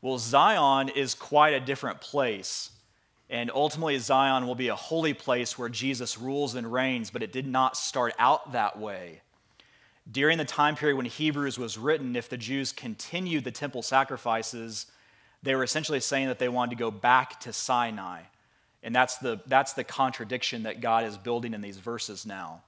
Well, 0.00 0.18
Zion 0.18 0.88
is 0.88 1.14
quite 1.14 1.54
a 1.54 1.60
different 1.60 2.00
place 2.00 2.70
and 3.32 3.50
ultimately, 3.54 3.98
Zion 3.98 4.46
will 4.46 4.54
be 4.54 4.68
a 4.68 4.76
holy 4.76 5.14
place 5.14 5.58
where 5.58 5.70
Jesus 5.70 6.18
rules 6.18 6.54
and 6.54 6.70
reigns, 6.70 7.10
but 7.10 7.22
it 7.22 7.32
did 7.32 7.46
not 7.46 7.78
start 7.78 8.12
out 8.18 8.52
that 8.52 8.78
way. 8.78 9.22
During 10.10 10.36
the 10.36 10.44
time 10.44 10.76
period 10.76 10.96
when 10.96 11.06
Hebrews 11.06 11.58
was 11.58 11.78
written, 11.78 12.14
if 12.14 12.28
the 12.28 12.36
Jews 12.36 12.72
continued 12.72 13.44
the 13.44 13.50
temple 13.50 13.80
sacrifices, 13.80 14.84
they 15.42 15.54
were 15.54 15.64
essentially 15.64 15.98
saying 15.98 16.28
that 16.28 16.38
they 16.38 16.50
wanted 16.50 16.76
to 16.76 16.76
go 16.76 16.90
back 16.90 17.40
to 17.40 17.54
Sinai. 17.54 18.20
And 18.82 18.94
that's 18.94 19.16
the, 19.16 19.40
that's 19.46 19.72
the 19.72 19.84
contradiction 19.84 20.64
that 20.64 20.82
God 20.82 21.06
is 21.06 21.16
building 21.16 21.54
in 21.54 21.62
these 21.62 21.78
verses 21.78 22.26
now. 22.26 22.60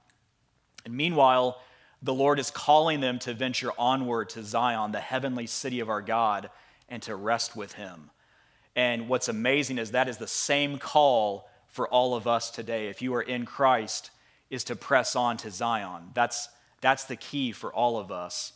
And 0.83 0.95
meanwhile, 0.95 1.61
the 2.01 2.13
Lord 2.13 2.39
is 2.39 2.49
calling 2.49 3.01
them 3.01 3.19
to 3.19 3.35
venture 3.35 3.71
onward 3.77 4.29
to 4.29 4.41
Zion, 4.41 4.93
the 4.93 4.99
heavenly 4.99 5.45
city 5.45 5.79
of 5.79 5.89
our 5.89 6.01
God, 6.01 6.49
and 6.89 7.03
to 7.03 7.15
rest 7.15 7.55
with 7.55 7.73
Him. 7.73 8.09
And 8.75 9.07
what's 9.07 9.29
amazing 9.29 9.77
is 9.77 9.91
that 9.91 10.09
is 10.09 10.17
the 10.17 10.27
same 10.27 10.77
call 10.77 11.49
for 11.67 11.87
all 11.87 12.15
of 12.15 12.27
us 12.27 12.51
today. 12.51 12.87
If 12.87 13.01
you 13.01 13.13
are 13.15 13.21
in 13.21 13.45
Christ, 13.45 14.11
is 14.49 14.63
to 14.65 14.75
press 14.75 15.15
on 15.15 15.37
to 15.37 15.49
Zion. 15.49 16.11
That's, 16.13 16.49
that's 16.81 17.05
the 17.05 17.15
key 17.15 17.51
for 17.51 17.73
all 17.73 17.97
of 17.97 18.11
us. 18.11 18.53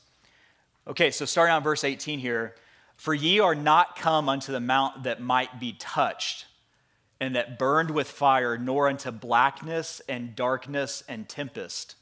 Okay, 0.87 1.11
so 1.11 1.25
starting 1.25 1.53
on 1.53 1.63
verse 1.63 1.83
18 1.83 2.19
here. 2.19 2.55
For 2.95 3.13
ye 3.13 3.39
are 3.39 3.55
not 3.55 3.95
come 3.95 4.27
unto 4.27 4.51
the 4.51 4.59
mount 4.59 5.03
that 5.03 5.21
might 5.21 5.59
be 5.59 5.73
touched, 5.73 6.47
and 7.19 7.35
that 7.35 7.57
burned 7.57 7.91
with 7.91 8.09
fire, 8.09 8.57
nor 8.57 8.89
unto 8.89 9.11
blackness 9.11 10.01
and 10.09 10.35
darkness 10.35 11.03
and 11.07 11.27
tempest 11.27 11.95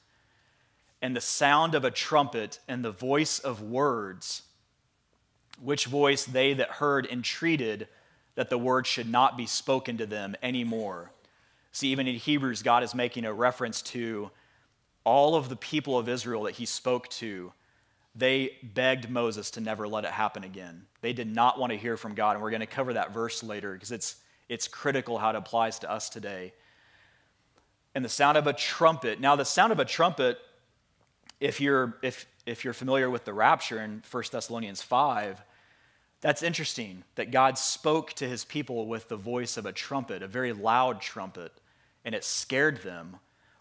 and 1.02 1.16
the 1.16 1.22
sound 1.22 1.76
of 1.76 1.86
a 1.86 1.92
trumpet 1.92 2.60
and 2.68 2.84
the 2.84 2.92
voice 2.92 3.40
of 3.40 3.62
words, 3.62 4.44
which 5.62 5.86
voice 5.86 6.26
they 6.26 6.54
that 6.54 6.70
heard 6.70 7.06
entreated 7.06 7.88
that 8.38 8.52
the 8.52 8.58
word 8.58 8.86
should 8.86 9.10
not 9.10 9.36
be 9.36 9.48
spoken 9.48 9.98
to 9.98 10.06
them 10.06 10.36
anymore. 10.44 11.12
See, 11.72 11.88
even 11.90 12.08
in 12.08 12.16
Hebrews, 12.16 12.62
God 12.62 12.84
is 12.84 12.94
making 12.94 13.26
a 13.26 13.34
reference 13.34 13.82
to 13.82 14.30
all 15.04 15.34
of 15.34 15.50
the 15.50 15.56
people 15.56 15.98
of 15.98 16.08
Israel 16.08 16.44
that 16.44 16.54
he 16.54 16.68
spoke 16.68 17.08
to. 17.10 17.52
They 18.14 18.52
begged 18.62 19.10
Moses 19.10 19.50
to 19.52 19.62
never 19.62 19.88
let 19.88 20.06
it 20.06 20.12
happen 20.12 20.44
again. 20.44 20.86
They 21.02 21.14
did 21.14 21.28
not 21.28 21.60
want 21.60 21.72
to 21.72 21.78
hear 21.78 21.98
from 21.98 22.14
God. 22.14 22.36
And 22.36 22.44
we're 22.44 22.52
going 22.52 22.60
to 22.60 22.68
cover 22.68 22.94
that 22.94 23.12
verse 23.12 23.42
later 23.42 23.74
because 23.74 23.92
it's, 23.92 24.18
it's 24.48 24.68
critical 24.68 25.18
how 25.18 25.32
it 25.32 25.36
applies 25.36 25.80
to 25.80 25.92
us 25.92 26.08
today. 26.08 26.54
And 27.96 28.06
the 28.06 28.10
sound 28.10 28.38
of 28.38 28.46
a 28.46 28.54
trumpet. 28.54 29.20
Now, 29.20 29.36
the 29.36 29.46
sound 29.46 29.72
of 29.72 29.80
a 29.80 29.86
trumpet 29.86 30.38
if 31.40 31.60
you're, 31.60 31.98
if, 32.04 32.28
if 32.46 32.64
you're 32.64 32.74
familiar 32.74 33.10
with 33.10 33.26
the 33.26 33.34
rapture 33.34 33.82
in 33.82 34.04
1 34.10 34.24
Thessalonians 34.32 34.82
5, 34.82 35.42
that's 36.22 36.44
interesting 36.44 37.04
that 37.16 37.32
God 37.32 37.58
spoke 37.58 38.14
to 38.14 38.28
his 38.28 38.44
people 38.44 38.88
with 38.88 39.08
the 39.08 39.16
voice 39.16 39.58
of 39.58 39.66
a 39.66 39.72
trumpet, 39.72 40.24
a 40.24 40.28
very 40.28 40.54
loud 40.54 41.00
trumpet, 41.02 41.52
and 42.04 42.16
it 42.16 42.24
scared 42.24 42.78
them. 42.84 43.18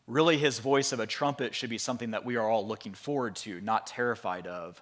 Really, 0.06 0.38
his 0.38 0.58
voice 0.58 0.92
of 0.92 1.00
a 1.00 1.06
trumpet 1.06 1.54
should 1.54 1.70
be 1.70 1.78
something 1.78 2.12
that 2.12 2.24
we 2.24 2.36
are 2.36 2.48
all 2.48 2.66
looking 2.66 2.94
forward 2.94 3.36
to, 3.36 3.60
not 3.60 3.86
terrified 3.86 4.46
of. 4.46 4.80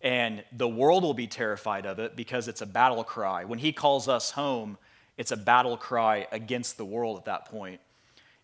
And 0.00 0.42
the 0.52 0.68
world 0.68 1.02
will 1.02 1.14
be 1.14 1.26
terrified 1.26 1.86
of 1.86 1.98
it 1.98 2.16
because 2.16 2.48
it's 2.48 2.62
a 2.62 2.66
battle 2.66 3.04
cry. 3.04 3.44
When 3.44 3.58
he 3.58 3.72
calls 3.72 4.08
us 4.08 4.32
home, 4.32 4.76
it's 5.16 5.32
a 5.32 5.36
battle 5.36 5.76
cry 5.76 6.26
against 6.32 6.76
the 6.76 6.84
world 6.84 7.18
at 7.18 7.24
that 7.26 7.46
point. 7.46 7.80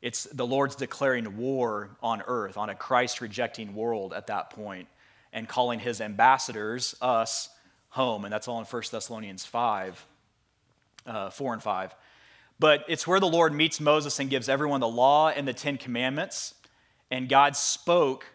It's 0.00 0.24
the 0.24 0.46
Lord's 0.46 0.76
declaring 0.76 1.36
war 1.36 1.90
on 2.02 2.22
earth, 2.26 2.56
on 2.56 2.70
a 2.70 2.74
Christ 2.74 3.20
rejecting 3.20 3.74
world 3.74 4.14
at 4.14 4.28
that 4.28 4.50
point, 4.50 4.88
and 5.32 5.48
calling 5.48 5.80
his 5.80 6.00
ambassadors, 6.00 6.94
us, 7.02 7.50
home. 7.90 8.24
And 8.24 8.32
that's 8.32 8.48
all 8.48 8.58
in 8.58 8.64
1 8.64 8.82
Thessalonians 8.90 9.44
5, 9.44 10.06
uh, 11.06 11.30
4 11.30 11.52
and 11.54 11.62
5. 11.62 11.94
But 12.58 12.84
it's 12.88 13.06
where 13.06 13.20
the 13.20 13.28
Lord 13.28 13.54
meets 13.54 13.80
Moses 13.80 14.18
and 14.18 14.28
gives 14.28 14.48
everyone 14.48 14.80
the 14.80 14.88
law 14.88 15.28
and 15.28 15.46
the 15.46 15.54
Ten 15.54 15.76
Commandments. 15.76 16.54
And 17.10 17.28
God 17.28 17.56
spoke 17.56 18.26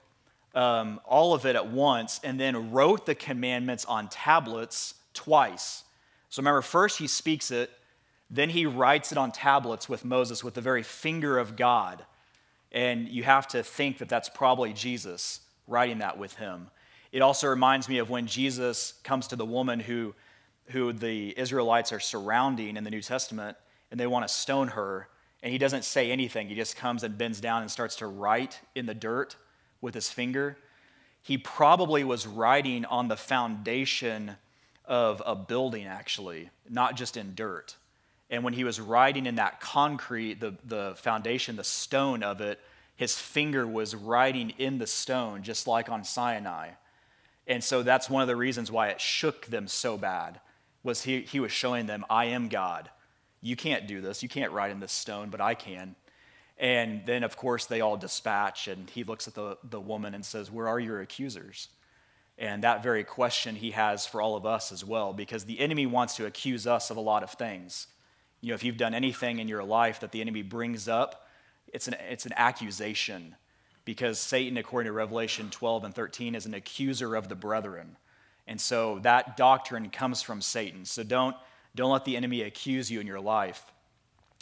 um, 0.53 0.99
all 1.05 1.33
of 1.33 1.45
it 1.45 1.55
at 1.55 1.67
once 1.67 2.19
and 2.23 2.39
then 2.39 2.71
wrote 2.71 3.05
the 3.05 3.15
commandments 3.15 3.85
on 3.85 4.09
tablets 4.09 4.95
twice. 5.13 5.83
So 6.29 6.41
remember, 6.41 6.61
first 6.61 6.97
he 6.97 7.07
speaks 7.07 7.51
it 7.51 7.71
then 8.29 8.49
he 8.49 8.65
writes 8.65 9.11
it 9.11 9.17
on 9.17 9.31
tablets 9.31 9.87
with 9.87 10.03
Moses 10.03 10.43
with 10.43 10.55
the 10.55 10.61
very 10.61 10.83
finger 10.83 11.37
of 11.37 11.55
God. 11.55 12.03
And 12.71 13.07
you 13.07 13.23
have 13.23 13.47
to 13.49 13.63
think 13.63 13.99
that 13.99 14.09
that's 14.09 14.29
probably 14.29 14.73
Jesus 14.73 15.41
writing 15.67 15.99
that 15.99 16.17
with 16.17 16.35
him. 16.35 16.69
It 17.15 17.21
also 17.21 17.47
reminds 17.47 17.87
me 17.87 17.99
of 17.99 18.09
when 18.09 18.27
Jesus 18.27 18.95
comes 19.05 19.27
to 19.27 19.37
the 19.37 19.45
woman 19.45 19.79
who, 19.79 20.13
who 20.65 20.91
the 20.91 21.33
Israelites 21.39 21.93
are 21.93 21.99
surrounding 22.01 22.75
in 22.75 22.83
the 22.83 22.89
New 22.91 23.01
Testament 23.01 23.55
and 23.89 23.97
they 23.97 24.05
want 24.05 24.27
to 24.27 24.33
stone 24.33 24.67
her. 24.67 25.07
And 25.41 25.49
he 25.53 25.57
doesn't 25.57 25.85
say 25.85 26.11
anything. 26.11 26.49
He 26.49 26.55
just 26.55 26.75
comes 26.75 27.03
and 27.03 27.17
bends 27.17 27.39
down 27.39 27.61
and 27.61 27.71
starts 27.71 27.95
to 27.97 28.07
write 28.07 28.59
in 28.75 28.85
the 28.85 28.93
dirt 28.93 29.37
with 29.79 29.93
his 29.93 30.09
finger. 30.09 30.57
He 31.21 31.37
probably 31.37 32.03
was 32.03 32.27
writing 32.27 32.83
on 32.83 33.07
the 33.07 33.15
foundation 33.15 34.35
of 34.83 35.23
a 35.25 35.35
building, 35.37 35.85
actually, 35.85 36.49
not 36.69 36.97
just 36.97 37.15
in 37.15 37.33
dirt. 37.33 37.77
And 38.29 38.43
when 38.43 38.51
he 38.51 38.65
was 38.65 38.81
writing 38.81 39.25
in 39.25 39.35
that 39.35 39.61
concrete, 39.61 40.41
the, 40.41 40.55
the 40.65 40.95
foundation, 40.97 41.55
the 41.55 41.63
stone 41.63 42.23
of 42.23 42.41
it, 42.41 42.59
his 42.97 43.17
finger 43.17 43.65
was 43.65 43.95
writing 43.95 44.49
in 44.57 44.79
the 44.79 44.87
stone, 44.87 45.43
just 45.43 45.65
like 45.65 45.87
on 45.87 46.03
Sinai. 46.03 46.71
And 47.47 47.63
so 47.63 47.83
that's 47.83 48.09
one 48.09 48.21
of 48.21 48.27
the 48.27 48.35
reasons 48.35 48.71
why 48.71 48.89
it 48.89 48.99
shook 48.99 49.45
them 49.45 49.67
so 49.67 49.97
bad, 49.97 50.39
was 50.83 51.03
he, 51.03 51.21
he 51.21 51.39
was 51.39 51.51
showing 51.51 51.85
them, 51.85 52.05
I 52.09 52.25
am 52.25 52.47
God. 52.47 52.89
You 53.41 53.55
can't 53.55 53.87
do 53.87 54.01
this. 54.01 54.23
You 54.23 54.29
can't 54.29 54.51
write 54.51 54.71
in 54.71 54.79
this 54.79 54.91
stone, 54.91 55.29
but 55.29 55.41
I 55.41 55.53
can. 55.53 55.95
And 56.57 57.05
then, 57.05 57.23
of 57.23 57.35
course, 57.35 57.65
they 57.65 57.81
all 57.81 57.97
dispatch, 57.97 58.67
and 58.67 58.89
he 58.89 59.03
looks 59.03 59.27
at 59.27 59.35
the, 59.35 59.57
the 59.63 59.79
woman 59.79 60.15
and 60.15 60.25
says, 60.25 60.49
Where 60.49 60.67
are 60.67 60.79
your 60.79 61.01
accusers? 61.01 61.67
And 62.37 62.63
that 62.63 62.83
very 62.83 63.03
question 63.03 63.55
he 63.55 63.71
has 63.71 64.05
for 64.05 64.21
all 64.21 64.35
of 64.35 64.45
us 64.45 64.71
as 64.71 64.83
well, 64.83 65.13
because 65.13 65.45
the 65.45 65.59
enemy 65.59 65.85
wants 65.85 66.15
to 66.15 66.25
accuse 66.25 66.65
us 66.65 66.89
of 66.89 66.97
a 66.97 67.01
lot 67.01 67.23
of 67.23 67.31
things. 67.31 67.87
You 68.41 68.49
know, 68.49 68.55
if 68.55 68.63
you've 68.63 68.77
done 68.77 68.93
anything 68.93 69.39
in 69.39 69.47
your 69.47 69.63
life 69.63 69.99
that 70.01 70.11
the 70.11 70.21
enemy 70.21 70.41
brings 70.41 70.87
up, 70.87 71.27
it's 71.73 71.87
an, 71.87 71.95
it's 72.09 72.25
an 72.25 72.33
accusation 72.35 73.35
because 73.85 74.19
Satan, 74.19 74.57
according 74.57 74.89
to 74.89 74.93
Revelation 74.93 75.49
12 75.51 75.85
and 75.85 75.95
13, 75.95 76.35
is 76.35 76.45
an 76.45 76.53
accuser 76.53 77.15
of 77.15 77.29
the 77.29 77.35
brethren. 77.35 77.97
And 78.47 78.59
so 78.59 78.99
that 78.99 79.37
doctrine 79.37 79.89
comes 79.89 80.21
from 80.21 80.41
Satan. 80.41 80.85
So 80.85 81.03
don't, 81.03 81.35
don't 81.75 81.91
let 81.91 82.05
the 82.05 82.17
enemy 82.17 82.41
accuse 82.41 82.91
you 82.91 82.99
in 82.99 83.07
your 83.07 83.19
life. 83.19 83.63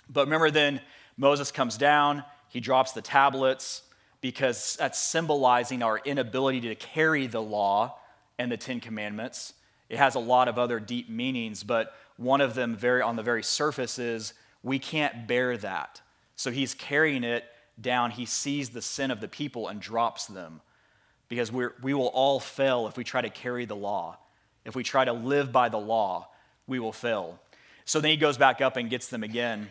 But 0.09 0.25
remember, 0.25 0.49
then 0.49 0.81
Moses 1.17 1.51
comes 1.51 1.77
down, 1.77 2.23
he 2.49 2.59
drops 2.59 2.93
the 2.93 3.01
tablets 3.01 3.83
because 4.21 4.77
that's 4.77 4.99
symbolizing 4.99 5.83
our 5.83 5.99
inability 5.99 6.61
to 6.61 6.75
carry 6.75 7.27
the 7.27 7.41
law 7.41 7.97
and 8.39 8.51
the 8.51 8.57
Ten 8.57 8.79
Commandments. 8.79 9.53
It 9.89 9.97
has 9.97 10.15
a 10.15 10.19
lot 10.19 10.47
of 10.47 10.57
other 10.57 10.79
deep 10.79 11.09
meanings, 11.09 11.63
but 11.63 11.93
one 12.17 12.41
of 12.41 12.55
them, 12.55 12.75
very 12.75 13.01
on 13.01 13.15
the 13.15 13.23
very 13.23 13.43
surface, 13.43 13.99
is 13.99 14.33
we 14.63 14.79
can't 14.79 15.27
bear 15.27 15.57
that. 15.57 16.01
So 16.35 16.51
he's 16.51 16.73
carrying 16.73 17.23
it 17.23 17.45
down. 17.79 18.11
He 18.11 18.25
sees 18.25 18.69
the 18.69 18.81
sin 18.81 19.11
of 19.11 19.21
the 19.21 19.27
people 19.27 19.67
and 19.67 19.79
drops 19.79 20.25
them 20.25 20.61
because 21.29 21.51
we 21.51 21.67
we 21.81 21.93
will 21.93 22.07
all 22.07 22.39
fail 22.39 22.87
if 22.87 22.97
we 22.97 23.03
try 23.03 23.21
to 23.21 23.29
carry 23.29 23.65
the 23.65 23.75
law. 23.75 24.17
If 24.65 24.75
we 24.75 24.83
try 24.83 25.03
to 25.05 25.13
live 25.13 25.51
by 25.51 25.69
the 25.69 25.79
law, 25.79 26.29
we 26.67 26.79
will 26.79 26.93
fail. 26.93 27.39
So 27.85 27.99
then 27.99 28.11
he 28.11 28.17
goes 28.17 28.37
back 28.37 28.61
up 28.61 28.77
and 28.77 28.89
gets 28.89 29.07
them 29.07 29.23
again. 29.23 29.67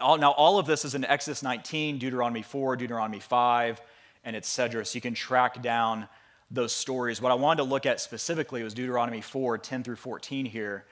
All, 0.00 0.18
now, 0.18 0.32
all 0.32 0.58
of 0.58 0.66
this 0.66 0.84
is 0.84 0.96
in 0.96 1.04
Exodus 1.04 1.42
19, 1.44 1.98
Deuteronomy 1.98 2.42
4, 2.42 2.74
Deuteronomy 2.74 3.20
5, 3.20 3.80
and 4.24 4.34
etc. 4.34 4.84
So 4.84 4.96
you 4.96 5.00
can 5.00 5.14
track 5.14 5.62
down 5.62 6.08
those 6.50 6.72
stories. 6.72 7.22
What 7.22 7.30
I 7.30 7.36
wanted 7.36 7.58
to 7.58 7.68
look 7.68 7.86
at 7.86 8.00
specifically 8.00 8.64
was 8.64 8.74
Deuteronomy 8.74 9.20
4, 9.20 9.58
10 9.58 9.84
through 9.84 9.96
14 9.96 10.46
here 10.46 10.84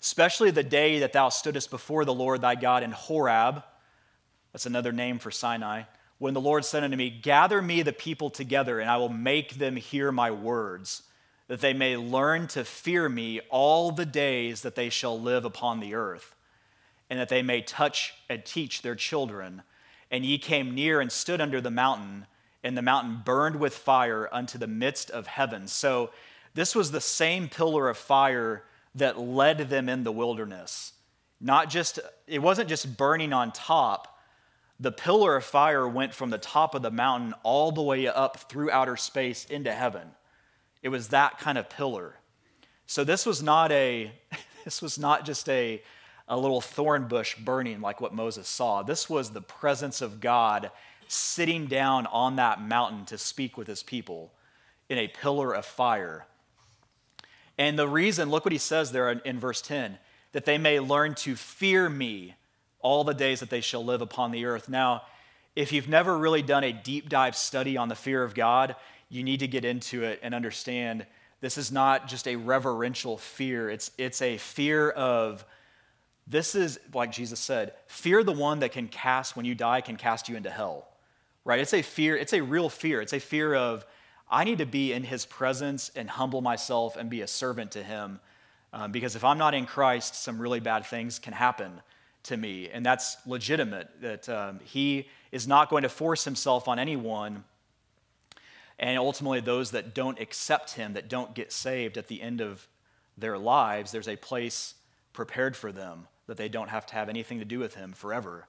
especially 0.00 0.50
the 0.50 0.62
day 0.62 1.00
that 1.00 1.12
thou 1.12 1.28
stoodest 1.28 1.70
before 1.70 2.04
the 2.04 2.14
Lord 2.14 2.40
thy 2.40 2.54
God 2.54 2.82
in 2.82 2.92
Horeb. 2.92 3.62
That's 4.56 4.64
another 4.64 4.90
name 4.90 5.18
for 5.18 5.30
Sinai. 5.30 5.82
When 6.16 6.32
the 6.32 6.40
Lord 6.40 6.64
said 6.64 6.82
unto 6.82 6.96
me, 6.96 7.10
Gather 7.10 7.60
me 7.60 7.82
the 7.82 7.92
people 7.92 8.30
together, 8.30 8.80
and 8.80 8.88
I 8.88 8.96
will 8.96 9.10
make 9.10 9.56
them 9.56 9.76
hear 9.76 10.10
my 10.10 10.30
words, 10.30 11.02
that 11.48 11.60
they 11.60 11.74
may 11.74 11.98
learn 11.98 12.46
to 12.48 12.64
fear 12.64 13.06
me 13.06 13.42
all 13.50 13.90
the 13.90 14.06
days 14.06 14.62
that 14.62 14.74
they 14.74 14.88
shall 14.88 15.20
live 15.20 15.44
upon 15.44 15.80
the 15.80 15.94
earth, 15.94 16.34
and 17.10 17.20
that 17.20 17.28
they 17.28 17.42
may 17.42 17.60
touch 17.60 18.14
and 18.30 18.46
teach 18.46 18.80
their 18.80 18.94
children. 18.94 19.60
And 20.10 20.24
ye 20.24 20.38
came 20.38 20.74
near 20.74 21.02
and 21.02 21.12
stood 21.12 21.42
under 21.42 21.60
the 21.60 21.70
mountain, 21.70 22.26
and 22.64 22.78
the 22.78 22.80
mountain 22.80 23.20
burned 23.26 23.56
with 23.56 23.76
fire 23.76 24.26
unto 24.32 24.56
the 24.56 24.66
midst 24.66 25.10
of 25.10 25.26
heaven. 25.26 25.68
So 25.68 26.12
this 26.54 26.74
was 26.74 26.92
the 26.92 27.02
same 27.02 27.50
pillar 27.50 27.90
of 27.90 27.98
fire 27.98 28.64
that 28.94 29.20
led 29.20 29.68
them 29.68 29.90
in 29.90 30.04
the 30.04 30.12
wilderness. 30.12 30.94
Not 31.42 31.68
just, 31.68 32.00
it 32.26 32.38
wasn't 32.38 32.70
just 32.70 32.96
burning 32.96 33.34
on 33.34 33.52
top. 33.52 34.14
The 34.78 34.92
pillar 34.92 35.36
of 35.36 35.44
fire 35.44 35.88
went 35.88 36.12
from 36.12 36.30
the 36.30 36.38
top 36.38 36.74
of 36.74 36.82
the 36.82 36.90
mountain 36.90 37.34
all 37.42 37.72
the 37.72 37.82
way 37.82 38.06
up 38.06 38.36
through 38.50 38.70
outer 38.70 38.96
space 38.96 39.44
into 39.46 39.72
heaven. 39.72 40.08
It 40.82 40.90
was 40.90 41.08
that 41.08 41.38
kind 41.38 41.56
of 41.56 41.70
pillar. 41.70 42.16
So 42.86 43.02
this 43.02 43.24
was 43.24 43.42
not 43.42 43.72
a, 43.72 44.12
this 44.64 44.82
was 44.82 44.98
not 44.98 45.24
just 45.24 45.48
a, 45.48 45.82
a 46.28 46.36
little 46.36 46.60
thorn 46.60 47.08
bush 47.08 47.36
burning 47.36 47.80
like 47.80 48.00
what 48.00 48.14
Moses 48.14 48.48
saw. 48.48 48.82
This 48.82 49.08
was 49.08 49.30
the 49.30 49.40
presence 49.40 50.02
of 50.02 50.20
God 50.20 50.70
sitting 51.08 51.66
down 51.66 52.06
on 52.06 52.36
that 52.36 52.60
mountain 52.60 53.04
to 53.06 53.16
speak 53.16 53.56
with 53.56 53.68
his 53.68 53.82
people 53.82 54.32
in 54.88 54.98
a 54.98 55.08
pillar 55.08 55.52
of 55.52 55.64
fire. 55.64 56.26
And 57.58 57.78
the 57.78 57.88
reason, 57.88 58.28
look 58.28 58.44
what 58.44 58.52
he 58.52 58.58
says 58.58 58.92
there 58.92 59.10
in, 59.10 59.20
in 59.24 59.38
verse 59.38 59.62
10 59.62 59.98
that 60.32 60.44
they 60.44 60.58
may 60.58 60.78
learn 60.78 61.14
to 61.14 61.34
fear 61.34 61.88
me 61.88 62.34
all 62.86 63.02
the 63.02 63.12
days 63.12 63.40
that 63.40 63.50
they 63.50 63.60
shall 63.60 63.84
live 63.84 64.00
upon 64.00 64.30
the 64.30 64.44
earth. 64.44 64.68
Now, 64.68 65.02
if 65.56 65.72
you've 65.72 65.88
never 65.88 66.16
really 66.16 66.40
done 66.40 66.62
a 66.62 66.72
deep 66.72 67.08
dive 67.08 67.34
study 67.34 67.76
on 67.76 67.88
the 67.88 67.96
fear 67.96 68.22
of 68.22 68.32
God, 68.32 68.76
you 69.08 69.24
need 69.24 69.40
to 69.40 69.48
get 69.48 69.64
into 69.64 70.04
it 70.04 70.20
and 70.22 70.32
understand 70.32 71.04
this 71.40 71.58
is 71.58 71.72
not 71.72 72.06
just 72.06 72.28
a 72.28 72.36
reverential 72.36 73.18
fear, 73.18 73.68
it's, 73.68 73.90
it's 73.98 74.22
a 74.22 74.36
fear 74.36 74.90
of 74.90 75.44
this 76.28 76.54
is, 76.54 76.78
like 76.94 77.10
Jesus 77.10 77.40
said, 77.40 77.72
fear 77.88 78.22
the 78.22 78.30
one 78.30 78.60
that 78.60 78.70
can 78.70 78.86
cast, 78.86 79.36
when 79.36 79.44
you 79.44 79.56
die, 79.56 79.80
can 79.80 79.96
cast 79.96 80.28
you 80.28 80.36
into 80.36 80.50
hell. 80.50 80.86
Right? 81.44 81.58
It's 81.58 81.74
a 81.74 81.82
fear, 81.82 82.16
it's 82.16 82.34
a 82.34 82.40
real 82.40 82.68
fear. 82.68 83.00
It's 83.00 83.12
a 83.12 83.18
fear 83.18 83.52
of, 83.52 83.84
I 84.30 84.44
need 84.44 84.58
to 84.58 84.66
be 84.66 84.92
in 84.92 85.02
his 85.02 85.26
presence 85.26 85.90
and 85.96 86.08
humble 86.08 86.40
myself 86.40 86.96
and 86.96 87.10
be 87.10 87.22
a 87.22 87.26
servant 87.26 87.72
to 87.72 87.82
him. 87.82 88.20
Um, 88.72 88.92
because 88.92 89.16
if 89.16 89.24
I'm 89.24 89.38
not 89.38 89.54
in 89.54 89.66
Christ, 89.66 90.14
some 90.14 90.40
really 90.40 90.60
bad 90.60 90.86
things 90.86 91.18
can 91.18 91.32
happen 91.32 91.82
to 92.26 92.36
me. 92.36 92.68
And 92.68 92.84
that's 92.84 93.16
legitimate, 93.26 93.88
that 94.00 94.28
um, 94.28 94.60
he 94.64 95.08
is 95.32 95.46
not 95.46 95.70
going 95.70 95.82
to 95.82 95.88
force 95.88 96.24
himself 96.24 96.68
on 96.68 96.78
anyone. 96.78 97.44
And 98.78 98.98
ultimately, 98.98 99.40
those 99.40 99.70
that 99.70 99.94
don't 99.94 100.20
accept 100.20 100.72
him, 100.72 100.94
that 100.94 101.08
don't 101.08 101.34
get 101.34 101.52
saved 101.52 101.96
at 101.96 102.08
the 102.08 102.20
end 102.20 102.40
of 102.40 102.68
their 103.16 103.38
lives, 103.38 103.92
there's 103.92 104.08
a 104.08 104.16
place 104.16 104.74
prepared 105.12 105.56
for 105.56 105.72
them 105.72 106.06
that 106.26 106.36
they 106.36 106.48
don't 106.48 106.68
have 106.68 106.86
to 106.86 106.94
have 106.94 107.08
anything 107.08 107.38
to 107.38 107.44
do 107.44 107.58
with 107.58 107.74
him 107.74 107.92
forever. 107.92 108.46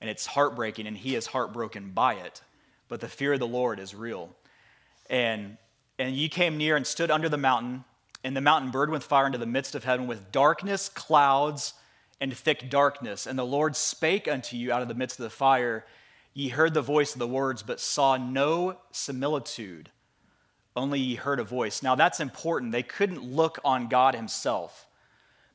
And 0.00 0.08
it's 0.08 0.26
heartbreaking, 0.26 0.86
and 0.86 0.96
he 0.96 1.14
is 1.14 1.26
heartbroken 1.26 1.90
by 1.90 2.14
it. 2.14 2.42
But 2.88 3.00
the 3.00 3.08
fear 3.08 3.34
of 3.34 3.40
the 3.40 3.46
Lord 3.46 3.80
is 3.80 3.94
real. 3.94 4.30
And, 5.10 5.56
and 5.98 6.14
ye 6.14 6.28
came 6.28 6.56
near 6.56 6.76
and 6.76 6.86
stood 6.86 7.10
under 7.10 7.28
the 7.28 7.36
mountain, 7.36 7.84
and 8.24 8.36
the 8.36 8.40
mountain 8.40 8.70
burned 8.70 8.92
with 8.92 9.04
fire 9.04 9.26
into 9.26 9.38
the 9.38 9.46
midst 9.46 9.74
of 9.74 9.84
heaven, 9.84 10.06
with 10.06 10.32
darkness, 10.32 10.88
clouds, 10.88 11.74
and 12.20 12.36
thick 12.36 12.70
darkness. 12.70 13.26
And 13.26 13.38
the 13.38 13.44
Lord 13.44 13.76
spake 13.76 14.28
unto 14.28 14.56
you 14.56 14.72
out 14.72 14.82
of 14.82 14.88
the 14.88 14.94
midst 14.94 15.18
of 15.18 15.24
the 15.24 15.30
fire. 15.30 15.84
Ye 16.34 16.48
heard 16.48 16.74
the 16.74 16.82
voice 16.82 17.14
of 17.14 17.18
the 17.18 17.26
words, 17.26 17.62
but 17.62 17.80
saw 17.80 18.16
no 18.16 18.78
similitude. 18.90 19.90
Only 20.74 21.00
ye 21.00 21.14
heard 21.14 21.40
a 21.40 21.44
voice. 21.44 21.82
Now 21.82 21.94
that's 21.94 22.20
important. 22.20 22.72
They 22.72 22.82
couldn't 22.82 23.22
look 23.22 23.58
on 23.64 23.88
God 23.88 24.14
Himself. 24.14 24.86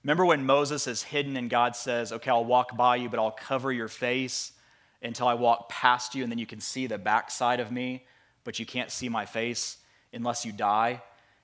Remember 0.03 0.25
when 0.25 0.45
Moses 0.45 0.87
is 0.87 1.03
hidden 1.03 1.37
and 1.37 1.49
God 1.49 1.75
says, 1.75 2.11
Okay, 2.11 2.31
I'll 2.31 2.45
walk 2.45 2.75
by 2.75 2.95
you, 2.95 3.09
but 3.09 3.19
I'll 3.19 3.31
cover 3.31 3.71
your 3.71 3.87
face 3.87 4.53
until 5.03 5.27
I 5.27 5.33
walk 5.33 5.69
past 5.69 6.15
you, 6.15 6.23
and 6.23 6.31
then 6.31 6.39
you 6.39 6.45
can 6.45 6.59
see 6.59 6.87
the 6.87 6.97
backside 6.97 7.59
of 7.59 7.71
me, 7.71 8.03
but 8.43 8.59
you 8.59 8.65
can't 8.65 8.91
see 8.91 9.09
my 9.09 9.25
face 9.25 9.77
unless 10.13 10.45
you 10.45 10.51
die. 10.51 11.01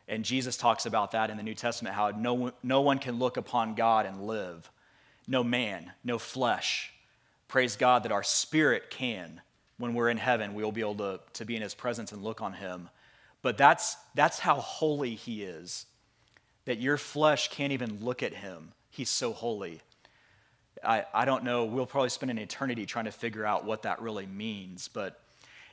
And 0.07 0.23
Jesus 0.23 0.57
talks 0.57 0.85
about 0.85 1.11
that 1.11 1.29
in 1.29 1.37
the 1.37 1.43
New 1.43 1.55
Testament 1.55 1.95
how 1.95 2.11
no, 2.11 2.51
no 2.63 2.81
one 2.81 2.99
can 2.99 3.19
look 3.19 3.37
upon 3.37 3.75
God 3.75 4.05
and 4.05 4.25
live. 4.25 4.69
No 5.27 5.43
man, 5.43 5.91
no 6.03 6.17
flesh. 6.17 6.93
Praise 7.47 7.75
God 7.75 8.03
that 8.03 8.11
our 8.11 8.23
spirit 8.23 8.89
can. 8.89 9.41
When 9.77 9.93
we're 9.93 10.09
in 10.09 10.17
heaven, 10.17 10.53
we 10.53 10.63
will 10.63 10.71
be 10.71 10.81
able 10.81 10.95
to, 10.95 11.19
to 11.33 11.45
be 11.45 11.55
in 11.55 11.61
his 11.61 11.75
presence 11.75 12.11
and 12.11 12.23
look 12.23 12.41
on 12.41 12.53
him. 12.53 12.89
But 13.41 13.57
that's, 13.57 13.95
that's 14.15 14.39
how 14.39 14.55
holy 14.55 15.15
he 15.15 15.43
is 15.43 15.85
that 16.65 16.79
your 16.79 16.97
flesh 16.97 17.49
can't 17.49 17.71
even 17.71 18.03
look 18.03 18.21
at 18.21 18.33
him. 18.33 18.73
He's 18.89 19.09
so 19.09 19.31
holy. 19.31 19.79
I, 20.83 21.05
I 21.13 21.23
don't 21.23 21.45
know. 21.45 21.63
We'll 21.63 21.85
probably 21.85 22.09
spend 22.09 22.29
an 22.29 22.37
eternity 22.37 22.85
trying 22.85 23.05
to 23.05 23.11
figure 23.11 23.45
out 23.45 23.63
what 23.63 23.83
that 23.83 24.01
really 24.01 24.25
means. 24.25 24.89
But, 24.89 25.17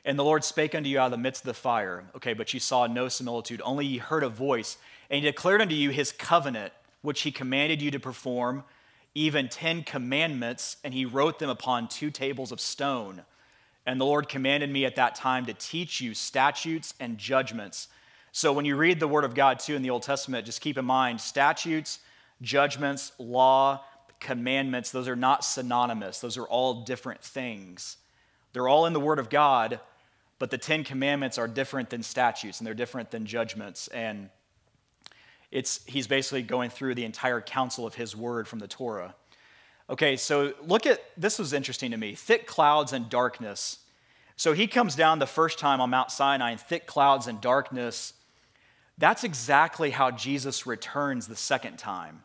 and 0.05 0.17
the 0.17 0.23
Lord 0.23 0.45
spake 0.45 0.73
unto 0.73 0.89
you 0.89 0.99
out 0.99 1.07
of 1.07 1.11
the 1.11 1.17
midst 1.17 1.41
of 1.41 1.47
the 1.47 1.53
fire. 1.53 2.05
Okay, 2.15 2.33
but 2.33 2.53
you 2.53 2.61
saw 2.61 2.87
no 2.87 3.09
similitude, 3.09 3.61
only 3.65 3.85
ye 3.85 3.97
heard 3.97 4.23
a 4.23 4.29
voice. 4.29 4.77
And 5.09 5.21
he 5.21 5.29
declared 5.29 5.61
unto 5.61 5.75
you 5.75 5.89
his 5.89 6.13
covenant, 6.13 6.71
which 7.01 7.21
he 7.21 7.31
commanded 7.31 7.81
you 7.81 7.91
to 7.91 7.99
perform, 7.99 8.63
even 9.15 9.49
ten 9.49 9.81
commandments, 9.83 10.77
and 10.83 10.93
he 10.93 11.05
wrote 11.05 11.39
them 11.39 11.49
upon 11.49 11.87
two 11.87 12.11
tables 12.11 12.51
of 12.51 12.61
stone. 12.61 13.23
And 13.87 13.99
the 13.99 14.05
Lord 14.05 14.29
commanded 14.29 14.69
me 14.69 14.85
at 14.85 14.95
that 14.95 15.15
time 15.15 15.45
to 15.45 15.53
teach 15.53 16.01
you 16.01 16.13
statutes 16.13 16.93
and 16.99 17.17
judgments 17.17 17.87
so 18.35 18.51
when 18.51 18.65
you 18.65 18.75
read 18.75 18.99
the 18.99 19.07
Word 19.07 19.23
of 19.23 19.33
God 19.33 19.59
too 19.59 19.77
in 19.77 19.81
the 19.81 19.91
Old 19.91 20.03
Testament, 20.03 20.45
just 20.45 20.59
keep 20.59 20.77
in 20.77 20.83
mind 20.83 21.21
statutes, 21.21 21.99
judgments, 22.41 23.13
law, 23.17 23.85
commandments, 24.19 24.91
those 24.91 25.07
are 25.07 25.15
not 25.15 25.45
synonymous. 25.45 26.19
Those 26.19 26.37
are 26.37 26.43
all 26.43 26.83
different 26.83 27.21
things. 27.21 27.95
They're 28.51 28.67
all 28.67 28.87
in 28.87 28.91
the 28.91 28.99
Word 28.99 29.19
of 29.19 29.29
God, 29.29 29.79
but 30.37 30.51
the 30.51 30.57
Ten 30.57 30.83
Commandments 30.83 31.37
are 31.37 31.47
different 31.47 31.89
than 31.89 32.03
statutes 32.03 32.59
and 32.59 32.67
they're 32.67 32.73
different 32.73 33.09
than 33.09 33.25
judgments. 33.25 33.87
And 33.87 34.29
it's, 35.55 35.79
he's 35.85 36.07
basically 36.07 36.43
going 36.43 36.69
through 36.69 36.95
the 36.95 37.05
entire 37.05 37.41
counsel 37.41 37.87
of 37.87 37.95
his 37.95 38.15
word 38.15 38.47
from 38.47 38.59
the 38.59 38.67
Torah. 38.67 39.15
Okay, 39.89 40.17
so 40.17 40.53
look 40.65 40.85
at 40.85 40.99
this 41.15 41.39
was 41.39 41.53
interesting 41.53 41.91
to 41.91 41.97
me 41.97 42.15
thick 42.15 42.45
clouds 42.45 42.93
and 42.93 43.09
darkness. 43.09 43.79
So 44.35 44.53
he 44.53 44.67
comes 44.67 44.95
down 44.95 45.19
the 45.19 45.27
first 45.27 45.57
time 45.57 45.79
on 45.79 45.89
Mount 45.89 46.11
Sinai 46.11 46.51
in 46.51 46.57
thick 46.57 46.85
clouds 46.85 47.27
and 47.27 47.39
darkness 47.39 48.13
that's 48.97 49.23
exactly 49.23 49.89
how 49.89 50.11
Jesus 50.11 50.65
returns 50.65 51.27
the 51.27 51.35
second 51.35 51.77
time. 51.77 52.23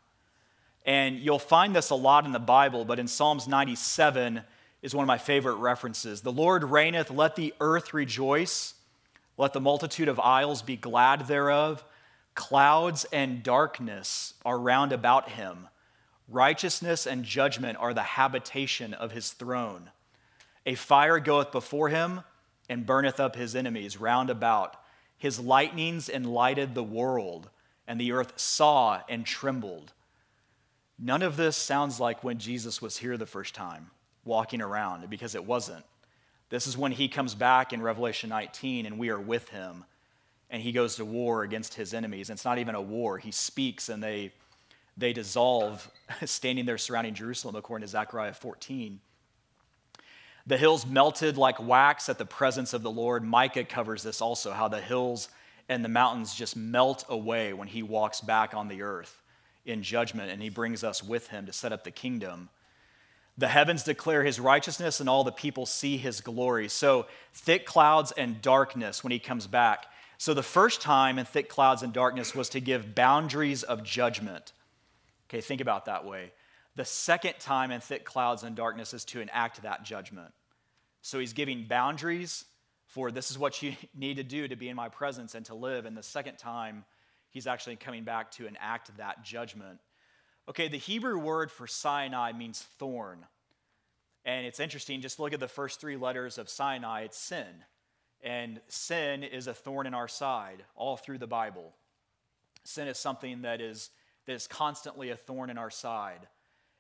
And 0.87 1.19
you'll 1.19 1.39
find 1.39 1.75
this 1.75 1.91
a 1.91 1.95
lot 1.95 2.25
in 2.25 2.33
the 2.33 2.39
Bible, 2.39 2.85
but 2.85 2.99
in 2.99 3.09
Psalms 3.09 3.49
97 3.49 4.43
is 4.83 4.95
one 4.95 5.03
of 5.03 5.09
my 5.09 5.19
favorite 5.19 5.57
references. 5.57 6.23
The 6.23 6.33
Lord 6.33 6.65
reigneth, 6.65 7.11
let 7.11 7.37
the 7.37 7.53
earth 7.61 7.93
rejoice, 7.93 8.75
let 9.37 9.53
the 9.53 9.61
multitude 9.61 10.09
of 10.09 10.21
isles 10.21 10.63
be 10.63 10.77
glad 10.77 11.27
thereof. 11.27 11.85
Clouds 12.41 13.05
and 13.13 13.43
darkness 13.43 14.33
are 14.47 14.59
round 14.59 14.95
about 14.95 15.29
him. 15.29 15.69
Righteousness 16.27 17.07
and 17.07 17.23
judgment 17.23 17.77
are 17.79 17.93
the 17.93 18.01
habitation 18.01 18.95
of 18.95 19.13
his 19.13 19.33
throne. 19.33 19.91
A 20.65 20.75
fire 20.75 21.21
goeth 21.21 21.53
before 21.53 21.91
him 21.91 22.23
and 22.67 22.87
burneth 22.87 23.21
up 23.21 23.37
his 23.37 23.55
enemies 23.55 24.01
round 24.01 24.31
about. 24.31 24.77
His 25.19 25.39
lightnings 25.39 26.09
enlighted 26.09 26.75
the 26.75 26.83
world, 26.83 27.51
and 27.87 28.01
the 28.01 28.13
earth 28.13 28.33
saw 28.41 29.03
and 29.07 29.27
trembled. 29.27 29.93
None 30.99 31.21
of 31.21 31.37
this 31.37 31.59
sounds 31.59 32.01
like 32.01 32.25
when 32.25 32.39
Jesus 32.39 32.81
was 32.81 32.97
here 32.97 33.19
the 33.19 33.27
first 33.27 33.55
time, 33.55 33.91
walking 34.25 34.63
around, 34.63 35.11
because 35.11 35.35
it 35.35 35.45
wasn't. 35.45 35.85
This 36.49 36.67
is 36.67 36.79
when 36.79 36.93
he 36.93 37.07
comes 37.07 37.35
back 37.35 37.75
in 37.75 37.83
Revelation 37.83 38.31
19, 38.31 38.87
and 38.87 38.99
we 38.99 39.11
are 39.11 39.21
with 39.21 39.51
him, 39.51 39.85
and 40.51 40.63
he 40.63 40.73
goes 40.73 40.97
to 40.97 41.05
war 41.05 41.43
against 41.43 41.75
his 41.75 41.95
enemies. 41.95 42.29
And 42.29 42.37
it's 42.37 42.45
not 42.45 42.59
even 42.59 42.75
a 42.75 42.81
war, 42.81 43.19
he 43.19 43.31
speaks, 43.31 43.89
and 43.89 44.03
they, 44.03 44.33
they 44.97 45.13
dissolve, 45.13 45.91
standing 46.25 46.67
there 46.67 46.79
surrounding 46.79 47.15
Jerusalem, 47.15 47.57
according 47.57 47.87
to 47.87 47.91
Zechariah 47.91 48.35
14. 48.35 49.01
The 50.47 50.59
hills 50.59 50.85
melted 50.87 51.37
like 51.37 51.65
wax 51.65 52.09
at 52.09 52.19
the 52.19 52.27
presence 52.27 52.73
of 52.73 52.83
the 52.83 52.91
Lord. 52.91 53.23
Micah 53.23 53.65
covers 53.65 54.03
this 54.03 54.21
also, 54.21 54.53
how 54.53 54.69
the 54.69 54.81
hills 54.81 55.29
and 55.69 55.85
the 55.85 55.89
mountains 55.89 56.35
just 56.35 56.57
melt 56.57 57.05
away 57.09 57.53
when 57.53 57.69
he 57.69 57.83
walks 57.83 58.21
back 58.21 58.55
on 58.55 58.67
the 58.67 58.83
earth 58.83 59.23
in 59.65 59.83
judgment 59.83 60.31
and 60.31 60.43
he 60.43 60.49
brings 60.49 60.83
us 60.83 61.03
with 61.03 61.29
him 61.29 61.47
to 61.47 61.53
set 61.53 61.73
up 61.73 61.85
the 61.85 61.91
kingdom. 61.91 62.49
The 63.39 63.49
heavens 63.49 63.85
declare 63.85 64.25
his 64.25 64.41
righteousness 64.41 64.99
and 64.99 65.09
all 65.09 65.23
the 65.23 65.31
people 65.31 65.67
see 65.67 65.97
his 65.97 66.21
glory. 66.21 66.69
So, 66.69 67.07
thick 67.33 67.65
clouds 67.65 68.13
and 68.13 68.43
darkness 68.43 69.05
when 69.05 69.13
he 69.13 69.19
comes 69.19 69.47
back. 69.47 69.87
So, 70.21 70.35
the 70.35 70.43
first 70.43 70.83
time 70.83 71.19
in 71.19 71.25
thick 71.25 71.49
clouds 71.49 71.83
and 71.83 71.95
darkness 71.95 72.35
was 72.35 72.51
to 72.51 72.61
give 72.61 72.95
boundaries 72.95 73.63
of 73.63 73.83
judgment. 73.83 74.53
Okay, 75.31 75.41
think 75.41 75.63
about 75.63 75.87
that 75.87 76.05
way. 76.05 76.33
The 76.77 76.85
second 76.85 77.37
time 77.41 77.71
in 77.71 77.81
thick 77.81 78.05
clouds 78.05 78.43
and 78.43 78.55
darkness 78.55 78.93
is 78.93 79.07
to 79.07 79.23
enact 79.23 79.63
that 79.63 79.83
judgment. 79.83 80.31
So 81.01 81.19
he's 81.19 81.33
giving 81.33 81.65
boundaries 81.65 82.45
for 82.85 83.11
this 83.11 83.31
is 83.31 83.39
what 83.39 83.63
you 83.63 83.73
need 83.95 84.19
to 84.19 84.23
do 84.23 84.47
to 84.47 84.57
be 84.57 84.69
in 84.69 84.77
my 84.77 84.91
presence 84.91 85.35
and 85.35 85.47
to 85.47 85.55
live. 85.55 85.87
And 85.87 85.97
the 85.97 86.03
second 86.03 86.37
time, 86.37 86.85
he's 87.31 87.47
actually 87.47 87.77
coming 87.77 88.05
back 88.05 88.31
to 88.33 88.47
enact 88.47 88.95
that 88.99 89.25
judgment. 89.25 89.81
Okay, 90.51 90.69
the 90.69 90.77
Hebrew 90.77 91.19
word 91.19 91.51
for 91.51 91.67
Sinai 91.67 92.33
means 92.33 92.61
thorn. 92.79 93.25
And 94.27 94.45
it's 94.45 94.61
interesting, 94.61 95.01
just 95.01 95.19
look 95.19 95.33
at 95.33 95.41
the 95.41 95.49
first 95.49 95.81
three 95.81 95.97
letters 95.97 96.37
of 96.37 96.51
Sinai, 96.51 97.05
it's 97.05 97.17
sin. 97.17 97.65
And 98.23 98.61
sin 98.69 99.23
is 99.23 99.47
a 99.47 99.55
thorn 99.55 99.87
in 99.87 99.95
our 99.95 100.09
side 100.09 100.65
all 100.75 100.97
through 100.97 101.19
the 101.19 101.27
Bible. 101.27 101.73
Sin 102.65 102.89
is 102.89 102.99
something 102.99 103.43
that 103.43 103.61
is, 103.61 103.91
that 104.27 104.35
is 104.35 104.47
constantly 104.47 105.11
a 105.11 105.17
thorn 105.17 105.51
in 105.51 105.59
our 105.59 105.71
side. 105.71 106.29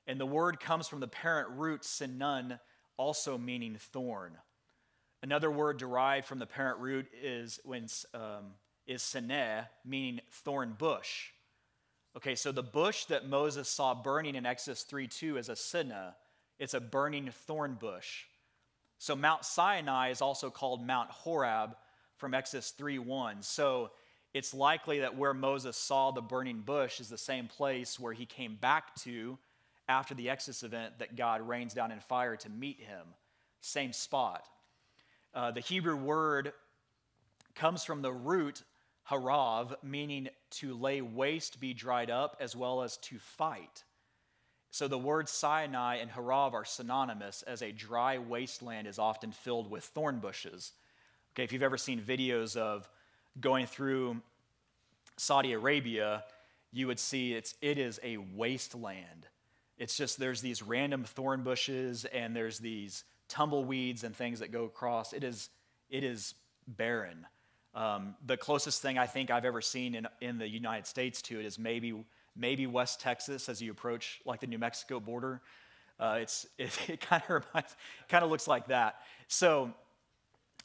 And 0.06 0.20
the 0.20 0.26
word 0.26 0.60
comes 0.60 0.88
from 0.88 1.00
the 1.00 1.08
parent 1.08 1.48
root 1.50 1.82
sinun, 1.82 2.58
also 2.96 3.38
meaning 3.38 3.76
thorn. 3.78 4.36
Another 5.22 5.50
word 5.50 5.78
derived 5.78 6.26
from 6.26 6.38
the 6.38 6.46
parent 6.46 6.78
root 6.80 7.06
is 7.22 7.60
when 7.64 7.86
um, 8.14 8.54
is 8.86 9.02
seneh, 9.02 9.66
meaning 9.84 10.20
thorn 10.30 10.74
bush. 10.78 11.30
Okay, 12.16 12.34
so 12.34 12.50
the 12.50 12.62
bush 12.62 13.04
that 13.04 13.28
Moses 13.28 13.68
saw 13.68 13.94
burning 13.94 14.34
in 14.34 14.44
Exodus 14.44 14.82
3 14.82 15.06
2 15.06 15.36
is 15.36 15.48
a 15.48 15.52
seneh. 15.52 16.14
It's 16.58 16.74
a 16.74 16.80
burning 16.80 17.30
thorn 17.30 17.74
bush. 17.74 18.24
So 19.00 19.16
Mount 19.16 19.46
Sinai 19.46 20.10
is 20.10 20.20
also 20.20 20.50
called 20.50 20.86
Mount 20.86 21.10
Horeb 21.10 21.74
from 22.18 22.34
Exodus 22.34 22.68
3 22.72 22.98
1. 22.98 23.40
So 23.40 23.92
it's 24.34 24.52
likely 24.52 25.00
that 25.00 25.16
where 25.16 25.32
Moses 25.32 25.78
saw 25.78 26.10
the 26.10 26.20
burning 26.20 26.60
bush 26.60 27.00
is 27.00 27.08
the 27.08 27.16
same 27.16 27.48
place 27.48 27.98
where 27.98 28.12
he 28.12 28.26
came 28.26 28.56
back 28.56 28.94
to 28.96 29.38
after 29.88 30.14
the 30.14 30.28
Exodus 30.28 30.62
event 30.64 30.98
that 30.98 31.16
God 31.16 31.40
rains 31.40 31.72
down 31.72 31.92
in 31.92 31.98
fire 31.98 32.36
to 32.36 32.50
meet 32.50 32.78
him. 32.78 33.06
Same 33.62 33.94
spot. 33.94 34.44
Uh, 35.32 35.50
the 35.50 35.60
Hebrew 35.60 35.96
word 35.96 36.52
comes 37.54 37.82
from 37.82 38.02
the 38.02 38.12
root 38.12 38.62
harav, 39.10 39.82
meaning 39.82 40.28
to 40.50 40.74
lay 40.74 41.00
waste, 41.00 41.58
be 41.58 41.72
dried 41.72 42.10
up, 42.10 42.36
as 42.38 42.54
well 42.54 42.82
as 42.82 42.98
to 42.98 43.18
fight. 43.18 43.82
So 44.70 44.86
the 44.86 44.98
words 44.98 45.30
Sinai 45.30 45.96
and 45.96 46.10
harav 46.10 46.52
are 46.52 46.64
synonymous, 46.64 47.42
as 47.42 47.62
a 47.62 47.72
dry 47.72 48.18
wasteland 48.18 48.86
is 48.86 48.98
often 48.98 49.32
filled 49.32 49.70
with 49.70 49.84
thorn 49.84 50.20
bushes. 50.20 50.72
Okay, 51.34 51.44
if 51.44 51.52
you've 51.52 51.62
ever 51.62 51.78
seen 51.78 52.00
videos 52.00 52.56
of 52.56 52.88
going 53.40 53.66
through 53.66 54.20
Saudi 55.16 55.52
Arabia, 55.52 56.24
you 56.72 56.86
would 56.86 57.00
see 57.00 57.34
it's, 57.34 57.54
it 57.60 57.78
is 57.78 57.98
a 58.02 58.16
wasteland. 58.16 59.26
It's 59.76 59.96
just 59.96 60.18
there's 60.18 60.40
these 60.40 60.62
random 60.62 61.04
thorn 61.04 61.42
bushes 61.42 62.04
and 62.04 62.34
there's 62.34 62.58
these 62.58 63.04
tumbleweeds 63.28 64.04
and 64.04 64.14
things 64.14 64.40
that 64.40 64.52
go 64.52 64.64
across. 64.64 65.12
It 65.12 65.24
is, 65.24 65.48
it 65.88 66.04
is 66.04 66.34
barren. 66.66 67.26
Um, 67.74 68.14
the 68.26 68.36
closest 68.36 68.82
thing 68.82 68.98
I 68.98 69.06
think 69.06 69.30
I've 69.30 69.44
ever 69.44 69.60
seen 69.60 69.94
in, 69.94 70.06
in 70.20 70.38
the 70.38 70.48
United 70.48 70.86
States 70.86 71.22
to 71.22 71.38
it 71.40 71.46
is 71.46 71.58
maybe, 71.58 72.04
maybe 72.36 72.66
West 72.66 73.00
Texas 73.00 73.48
as 73.48 73.60
you 73.60 73.70
approach 73.70 74.20
like 74.24 74.40
the 74.40 74.46
New 74.46 74.58
Mexico 74.58 75.00
border. 75.00 75.40
Uh, 75.98 76.18
it's, 76.20 76.46
it, 76.58 76.76
it 76.88 77.00
kind 77.00 77.22
of 77.28 77.44
reminds, 77.46 77.76
kind 78.08 78.24
of 78.24 78.30
looks 78.30 78.48
like 78.48 78.68
that. 78.68 79.00
So, 79.28 79.72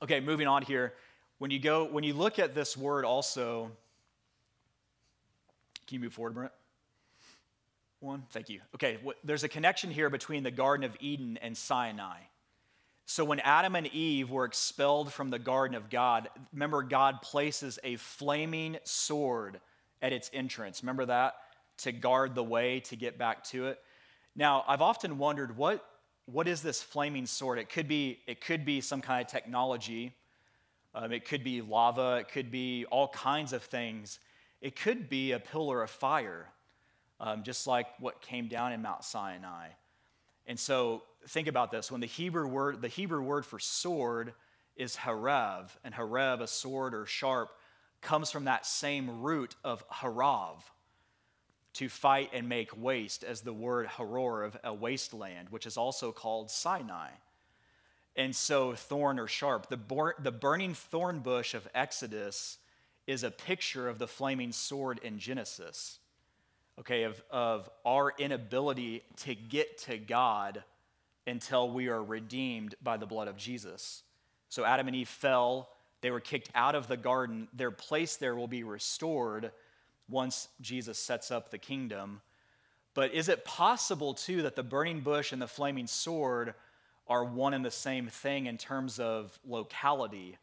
okay, 0.02 0.20
moving 0.20 0.48
on 0.48 0.62
here. 0.62 0.94
When 1.38 1.52
you 1.52 1.60
go, 1.60 1.86
when 1.86 2.04
you 2.04 2.14
look 2.14 2.40
at 2.40 2.56
this 2.56 2.78
word 2.78 3.04
also, 3.04 3.72
can 5.88 5.96
you 5.96 6.00
move 6.00 6.14
forward, 6.14 6.34
Brent? 6.34 6.52
One, 8.00 8.24
thank 8.32 8.50
you. 8.50 8.62
Okay, 8.76 8.98
there's 9.24 9.44
a 9.44 9.50
connection 9.50 9.90
here 9.92 10.10
between 10.10 10.44
the 10.44 10.52
Garden 10.52 10.86
of 10.86 10.96
Eden 11.00 11.38
and 11.42 11.58
Sinai. 11.58 12.20
So 13.06 13.24
when 13.24 13.40
Adam 13.42 13.76
and 13.76 13.88
Eve 13.88 14.32
were 14.32 14.46
expelled 14.46 15.14
from 15.14 15.30
the 15.30 15.38
garden 15.38 15.76
of 15.76 15.90
God, 15.90 16.30
remember 16.54 16.82
God 16.82 17.22
places 17.22 17.78
a 17.84 17.98
flaming 17.98 18.78
sword 18.84 19.60
at 20.02 20.12
its 20.12 20.32
entrance. 20.34 20.82
Remember 20.82 21.06
that? 21.06 21.36
To 21.80 21.92
guard 21.92 22.36
the 22.36 22.44
way 22.44 22.80
to 22.82 22.96
get 22.96 23.18
back 23.18 23.44
to 23.46 23.68
it. 23.68 23.80
Now, 24.36 24.64
I've 24.68 24.82
often 24.82 25.18
wondered 25.18 25.58
what, 25.58 25.86
what 26.26 26.48
is 26.48 26.62
this 26.62 26.82
flaming 26.82 27.26
sword? 27.26 27.60
It 27.60 27.70
could 27.70 27.88
be, 27.88 28.20
it 28.28 28.42
could 28.42 28.66
be 28.66 28.82
some 28.82 29.02
kind 29.02 29.22
of 29.22 29.32
technology. 29.32 30.14
Um, 30.94 31.12
it 31.12 31.26
could 31.26 31.44
be 31.44 31.62
lava. 31.62 32.18
It 32.22 32.30
could 32.30 32.52
be 32.52 32.86
all 32.86 33.10
kinds 33.10 33.54
of 33.54 33.64
things. 33.64 34.20
It 34.62 34.76
could 34.76 35.10
be 35.10 35.34
a 35.34 35.40
pillar 35.40 35.84
of 35.84 35.90
fire, 35.90 36.48
um, 37.20 37.44
just 37.44 37.68
like 37.68 37.88
what 38.00 38.22
came 38.22 38.48
down 38.48 38.72
in 38.72 38.82
Mount 38.82 39.04
Sinai. 39.04 39.68
And 40.48 40.60
so 40.60 41.04
think 41.28 41.48
about 41.48 41.72
this. 41.72 41.92
When 41.92 42.02
the 42.02 42.08
Hebrew 42.08 42.48
word, 42.48 42.82
the 42.82 42.88
Hebrew 42.88 43.22
word 43.22 43.46
for 43.46 43.60
sword 43.60 44.34
is 44.76 44.96
harav, 44.96 45.70
and 45.84 45.94
harav, 45.94 46.42
a 46.42 46.48
sword 46.48 46.94
or 46.94 47.06
sharp, 47.06 47.50
comes 48.02 48.32
from 48.32 48.46
that 48.46 48.66
same 48.66 49.22
root 49.22 49.56
of 49.64 49.88
harav, 49.90 50.58
to 51.76 51.90
fight 51.90 52.32
and 52.34 52.50
make 52.50 52.76
waste, 52.78 53.24
as 53.24 53.42
the 53.42 53.54
word 53.54 53.88
haror, 53.88 54.44
of 54.44 54.58
a 54.64 54.74
wasteland, 54.74 55.50
which 55.50 55.66
is 55.66 55.78
also 55.78 56.12
called 56.12 56.52
Sinai. 56.52 57.10
And 58.16 58.36
so, 58.36 58.74
thorn 58.74 59.20
or 59.20 59.28
sharp, 59.28 59.70
the, 59.70 59.78
bur- 59.78 60.16
the 60.20 60.32
burning 60.32 60.74
thorn 60.74 61.20
bush 61.20 61.54
of 61.54 61.68
Exodus 61.76 62.58
is 63.08 63.24
a 63.24 63.32
picture 63.32 63.88
of 63.88 64.00
the 64.00 64.08
flaming 64.08 64.52
sword 64.52 65.00
in 65.04 65.20
Genesis 65.20 66.00
okay, 66.80 67.04
of, 67.04 67.22
of 67.32 67.70
our 67.86 68.14
inability 68.18 69.04
to 69.18 69.36
get 69.36 69.78
to 69.80 69.98
God 69.98 70.64
until 71.28 71.70
we 71.70 71.88
are 71.88 72.04
redeemed 72.04 72.76
by 72.84 72.98
the 72.98 73.06
blood 73.06 73.28
of 73.28 73.38
Jesus. 73.38 74.04
So 74.50 74.64
Adam 74.64 74.88
and 74.88 74.96
Eve 74.96 75.10
fell, 75.10 75.70
they 76.02 76.12
were 76.12 76.20
kicked 76.20 76.50
out 76.54 76.76
of 76.76 76.88
the 76.88 76.98
garden. 76.98 77.48
Their 77.54 77.72
place 77.72 78.18
there 78.18 78.36
will 78.36 78.48
be 78.48 78.64
restored 78.64 79.52
once 80.10 80.50
Jesus 80.62 80.98
sets 80.98 81.32
up 81.32 81.50
the 81.50 81.58
kingdom. 81.58 82.22
But 82.94 83.14
is 83.14 83.30
it 83.30 83.44
possible, 83.44 84.14
too, 84.14 84.44
that 84.44 84.56
the 84.56 84.64
burning 84.64 85.02
bush 85.02 85.32
and 85.32 85.42
the 85.42 85.48
flaming 85.48 85.88
sword 85.88 86.54
are 87.08 87.24
one 87.24 87.54
and 87.54 87.64
the 87.64 87.72
same 87.72 88.08
thing 88.08 88.46
in 88.46 88.58
terms 88.58 89.00
of 89.00 89.38
locality, 89.46 90.38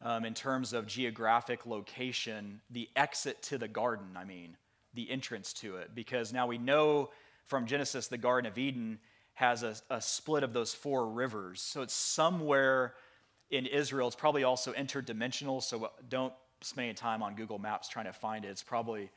um, 0.00 0.24
in 0.24 0.34
terms 0.34 0.72
of 0.72 0.86
geographic 0.86 1.66
location, 1.66 2.60
the 2.70 2.88
exit 2.94 3.42
to 3.42 3.58
the 3.58 3.68
garden, 3.68 4.16
I 4.16 4.24
mean? 4.24 4.56
the 4.94 5.10
entrance 5.10 5.52
to 5.52 5.76
it 5.76 5.94
because 5.94 6.32
now 6.32 6.46
we 6.46 6.58
know 6.58 7.10
from 7.44 7.66
Genesis 7.66 8.08
the 8.08 8.18
Garden 8.18 8.50
of 8.50 8.58
Eden 8.58 8.98
has 9.34 9.62
a, 9.62 9.76
a 9.90 10.00
split 10.00 10.42
of 10.42 10.52
those 10.52 10.74
four 10.74 11.08
rivers. 11.08 11.60
So 11.60 11.82
it's 11.82 11.94
somewhere 11.94 12.94
in 13.50 13.66
Israel. 13.66 14.08
It's 14.08 14.16
probably 14.16 14.42
also 14.42 14.72
interdimensional, 14.72 15.62
so 15.62 15.92
don't 16.08 16.32
spend 16.60 16.86
any 16.86 16.94
time 16.94 17.22
on 17.22 17.34
Google 17.34 17.58
Maps 17.58 17.88
trying 17.88 18.06
to 18.06 18.12
find 18.12 18.44
it. 18.44 18.48
It's 18.48 18.62
probably 18.62 19.10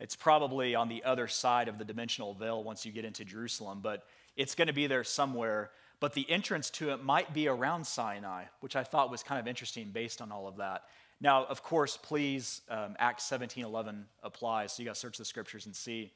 it's 0.00 0.16
probably 0.16 0.74
on 0.74 0.88
the 0.88 1.04
other 1.04 1.28
side 1.28 1.68
of 1.68 1.76
the 1.76 1.84
dimensional 1.84 2.32
veil 2.32 2.64
once 2.64 2.86
you 2.86 2.92
get 2.92 3.04
into 3.04 3.22
Jerusalem, 3.24 3.80
but 3.82 4.06
it's 4.34 4.54
going 4.54 4.68
to 4.68 4.74
be 4.74 4.86
there 4.86 5.04
somewhere. 5.04 5.70
But 6.00 6.14
the 6.14 6.28
entrance 6.30 6.70
to 6.70 6.90
it 6.92 7.04
might 7.04 7.34
be 7.34 7.48
around 7.48 7.86
Sinai, 7.86 8.44
which 8.60 8.76
I 8.76 8.82
thought 8.82 9.10
was 9.10 9.22
kind 9.22 9.38
of 9.38 9.46
interesting 9.46 9.90
based 9.90 10.22
on 10.22 10.32
all 10.32 10.48
of 10.48 10.56
that. 10.56 10.84
Now, 11.20 11.44
of 11.44 11.62
course, 11.62 11.98
please, 11.98 12.62
um, 12.70 12.96
Acts 12.98 13.24
17 13.24 13.62
11 13.62 14.06
applies, 14.22 14.72
so 14.72 14.82
you 14.82 14.86
got 14.86 14.94
to 14.94 15.00
search 15.00 15.18
the 15.18 15.24
scriptures 15.26 15.66
and 15.66 15.76
see 15.76 16.10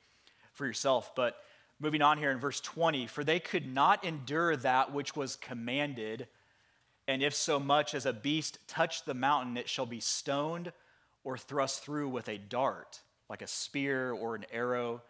for 0.54 0.64
yourself. 0.64 1.14
But 1.14 1.36
moving 1.78 2.00
on 2.00 2.16
here 2.16 2.30
in 2.30 2.38
verse 2.38 2.60
20, 2.60 3.06
for 3.06 3.22
they 3.22 3.38
could 3.38 3.66
not 3.66 4.04
endure 4.04 4.56
that 4.56 4.94
which 4.94 5.14
was 5.14 5.36
commanded, 5.36 6.26
and 7.06 7.22
if 7.22 7.34
so 7.34 7.60
much 7.60 7.94
as 7.94 8.06
a 8.06 8.12
beast 8.12 8.58
touch 8.66 9.04
the 9.04 9.14
mountain, 9.14 9.56
it 9.56 9.68
shall 9.68 9.86
be 9.86 10.00
stoned 10.00 10.72
or 11.22 11.36
thrust 11.36 11.82
through 11.82 12.08
with 12.08 12.28
a 12.28 12.38
dart, 12.38 13.00
like 13.28 13.42
a 13.42 13.46
spear 13.46 14.12
or 14.12 14.34
an 14.34 14.46
arrow. 14.52 15.02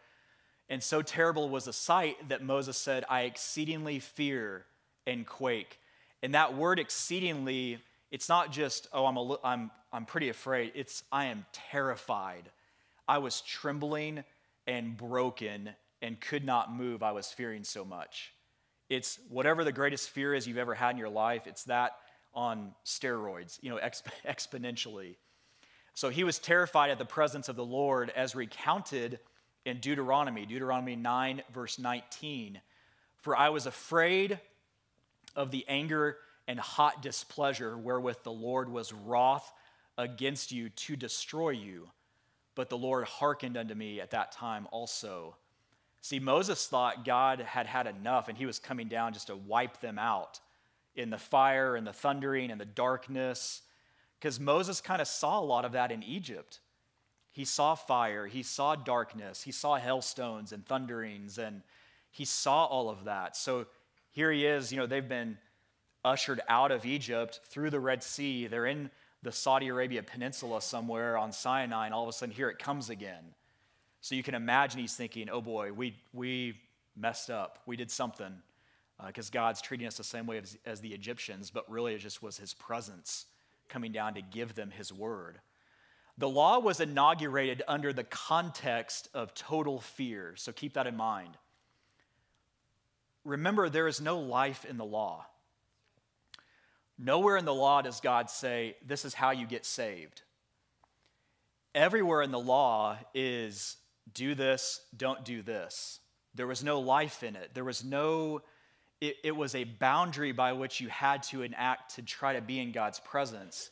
And 0.69 0.83
so 0.83 1.03
terrible 1.03 1.49
was 1.49 1.65
the 1.67 1.73
sight 1.73 2.29
that 2.29 2.43
Moses 2.43 2.77
said, 2.77 3.05
I 3.09 3.23
exceedingly 3.23 3.99
fear 3.99 4.65
and 5.07 5.27
quake. 5.27 5.79
And 6.23 6.35
that 6.35 6.57
word 6.57 6.79
exceedingly 6.79 7.79
it's 8.11 8.29
not 8.29 8.53
just, 8.53 8.87
oh, 8.93 9.07
I'm, 9.07 9.17
a, 9.17 9.39
I'm, 9.43 9.71
I'm 9.93 10.05
pretty 10.05 10.29
afraid. 10.29 10.71
It's, 10.77 11.03
I 11.11 11.27
am 11.27 11.47
terrified. 11.53 12.45
I 13.09 13.19
was 13.19 13.41
trembling 13.41 14.23
and 14.69 14.97
broken 14.97 15.71
and 16.01 16.21
could 16.21 16.45
not 16.45 16.73
move. 16.73 17.03
I 17.03 17.11
was 17.11 17.33
fearing 17.33 17.65
so 17.65 17.85
much. 17.85 18.33
It's 18.89 19.19
whatever 19.29 19.65
the 19.65 19.73
greatest 19.73 20.11
fear 20.11 20.35
is 20.35 20.47
you've 20.47 20.59
ever 20.59 20.75
had 20.75 20.91
in 20.91 20.99
your 20.99 21.09
life, 21.09 21.47
it's 21.47 21.65
that 21.65 21.93
on 22.35 22.75
steroids, 22.85 23.59
you 23.63 23.71
know, 23.71 23.77
exp- 23.77 24.07
exponentially. 24.27 25.17
So 25.95 26.09
he 26.09 26.25
was 26.25 26.39
terrified 26.39 26.91
at 26.91 26.99
the 26.99 27.05
presence 27.05 27.49
of 27.49 27.57
the 27.57 27.65
Lord 27.65 28.11
as 28.17 28.35
recounted 28.35 29.21
in 29.65 29.79
Deuteronomy, 29.79 30.45
Deuteronomy 30.45 30.97
9, 30.97 31.43
verse 31.53 31.79
19. 31.79 32.61
For 33.19 33.37
I 33.37 33.49
was 33.51 33.67
afraid 33.67 34.41
of 35.37 35.51
the 35.51 35.65
anger 35.69 36.19
and 36.47 36.59
hot 36.61 37.01
displeasure 37.01 37.79
wherewith 37.79 38.19
the 38.23 38.33
Lord 38.33 38.69
was 38.69 38.93
wroth 38.93 39.51
against 39.97 40.53
you 40.53 40.69
to 40.69 40.97
destroy 40.97 41.51
you. 41.51 41.89
But 42.55 42.69
the 42.69 42.77
Lord 42.77 43.05
hearkened 43.05 43.57
unto 43.57 43.75
me 43.75 44.01
at 44.01 44.11
that 44.11 44.33
time 44.33 44.67
also. 44.71 45.37
See, 46.05 46.19
Moses 46.19 46.67
thought 46.67 47.07
God 47.07 47.41
had 47.41 47.67
had 47.67 47.87
enough 47.87 48.29
and 48.29 48.37
he 48.37 48.45
was 48.45 48.59
coming 48.59 48.89
down 48.89 49.15
just 49.15 49.29
to 49.29 49.37
wipe 49.37 49.81
them 49.81 49.99
out 49.99 50.39
in 50.95 51.09
the 51.09 51.17
fire 51.17 51.77
and 51.77 51.87
the 51.87 51.95
thundering 51.95 52.51
and 52.51 52.61
the 52.61 52.67
darkness. 52.67 53.63
Because 54.21 54.39
Moses 54.39 54.83
kind 54.83 55.01
of 55.01 55.09
saw 55.09 55.41
a 55.41 55.47
lot 55.47 55.65
of 55.65 55.73
that 55.73 55.91
in 55.91 56.03
Egypt. 56.03 56.61
He 57.31 57.47
saw 57.47 57.75
fire, 57.75 58.27
he 58.27 58.43
saw 58.43 58.75
darkness, 58.75 59.45
he 59.45 59.51
saw 59.51 59.77
hailstones 59.77 60.53
and 60.53 60.67
thunderings, 60.67 61.39
and 61.39 61.63
he 62.11 62.27
saw 62.27 62.67
all 62.67 62.91
of 62.91 63.05
that. 63.05 63.35
So 63.35 63.65
here 64.11 64.31
he 64.31 64.45
is, 64.45 64.71
you 64.71 64.77
know, 64.77 64.87
they've 64.87 65.09
been 65.09 65.39
ushered 66.05 66.43
out 66.51 66.71
of 66.71 66.85
Egypt 66.85 67.41
through 67.49 67.71
the 67.71 67.81
Red 67.81 68.03
Sea. 68.03 68.47
They're 68.47 68.67
in 68.67 68.91
the 69.23 69.33
Saudi 69.33 69.69
Arabia 69.69 70.03
Peninsula 70.03 70.61
somewhere 70.61 71.17
on 71.17 71.33
Sinai, 71.33 71.87
and 71.87 71.95
all 71.95 72.03
of 72.03 72.11
a 72.11 72.13
sudden 72.13 72.35
here 72.35 72.51
it 72.51 72.59
comes 72.59 72.91
again. 72.91 73.25
So 74.05 74.15
you 74.15 74.23
can 74.23 74.35
imagine 74.35 74.81
he's 74.81 74.95
thinking, 74.95 75.31
oh 75.31 75.41
boy, 75.41 75.73
we, 75.73 75.97
we 76.13 76.61
messed 76.95 77.31
up. 77.31 77.61
We 77.65 77.75
did 77.75 77.91
something 77.91 78.35
because 79.07 79.31
uh, 79.31 79.33
God's 79.33 79.63
treating 79.63 79.87
us 79.87 79.97
the 79.97 80.05
same 80.05 80.27
way 80.27 80.37
as, 80.37 80.59
as 80.67 80.83
the 80.83 80.93
Egyptians, 80.93 81.51
but 81.51 81.71
really 81.71 81.95
it 81.95 82.01
just 82.01 82.23
was 82.23 82.37
his 82.37 82.53
presence 82.53 83.25
coming 83.71 83.93
down 83.93 84.13
to 84.13 84.21
give 84.21 84.55
them 84.55 84.71
his 84.71 84.93
word. 84.93 85.39
The 86.19 86.29
law 86.29 86.59
was 86.59 86.81
inaugurated 86.81 87.63
under 87.67 87.95
the 87.95 88.05
context 88.05 89.09
of 89.15 89.33
total 89.33 89.81
fear, 89.81 90.35
so 90.37 90.53
keep 90.53 90.75
that 90.75 90.87
in 90.87 90.99
mind. 90.99 91.39
Remember, 93.25 93.71
there 93.71 93.89
is 93.89 94.03
no 94.03 94.19
life 94.19 94.67
in 94.67 94.77
the 94.77 94.85
law. 94.85 95.25
Nowhere 96.99 97.39
in 97.39 97.47
the 97.47 97.55
law 97.55 97.81
does 97.81 98.03
God 98.03 98.29
say, 98.29 98.77
this 98.87 99.07
is 99.07 99.15
how 99.15 99.31
you 99.31 99.47
get 99.47 99.65
saved. 99.65 100.21
Everywhere 101.75 102.21
in 102.21 102.33
the 102.33 102.39
law 102.39 102.99
is 103.15 103.79
do 104.13 104.35
this, 104.35 104.81
don't 104.97 105.25
do 105.25 105.43
this. 105.43 106.01
There 106.35 106.47
was 106.47 106.63
no 106.63 106.81
life 106.81 107.23
in 107.23 107.37
it. 107.37 107.51
There 107.55 107.65
was 107.65 107.85
no, 107.85 108.43
it, 109.01 109.17
it 109.25 109.37
was 109.37 109.55
a 109.55 109.65
boundary 109.65 110.33
by 110.33 110.53
which 110.53 110.81
you 110.81 110.89
had 110.89 111.23
to 111.25 111.43
enact 111.43 111.95
to 111.97 112.03
try 112.03 112.35
to 112.35 112.41
be 112.41 112.59
in 112.59 112.73
God's 112.73 113.01
presence. 113.01 113.71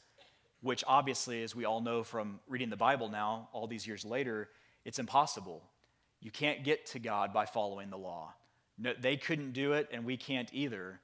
which 0.63 0.85
obviously, 0.87 1.43
as 1.43 1.55
we 1.55 1.65
all 1.65 1.81
know 1.81 2.03
from 2.05 2.41
reading 2.49 2.71
the 2.71 2.77
Bible 2.77 3.09
now, 3.09 3.49
all 3.53 3.67
these 3.67 3.87
years 3.87 4.05
later, 4.05 4.49
it's 4.85 4.99
impossible. 5.01 5.63
You 6.21 6.31
can't 6.31 6.65
get 6.65 6.87
to 6.87 7.01
God 7.01 7.33
by 7.33 7.47
following 7.47 7.91
the 7.91 7.99
law. 7.99 8.33
No, 8.79 8.95
they 8.99 9.17
couldn't 9.17 9.53
do 9.53 9.73
it, 9.73 9.89
and 9.93 10.05
we 10.05 10.17
can't 10.17 10.49
either. 10.53 11.01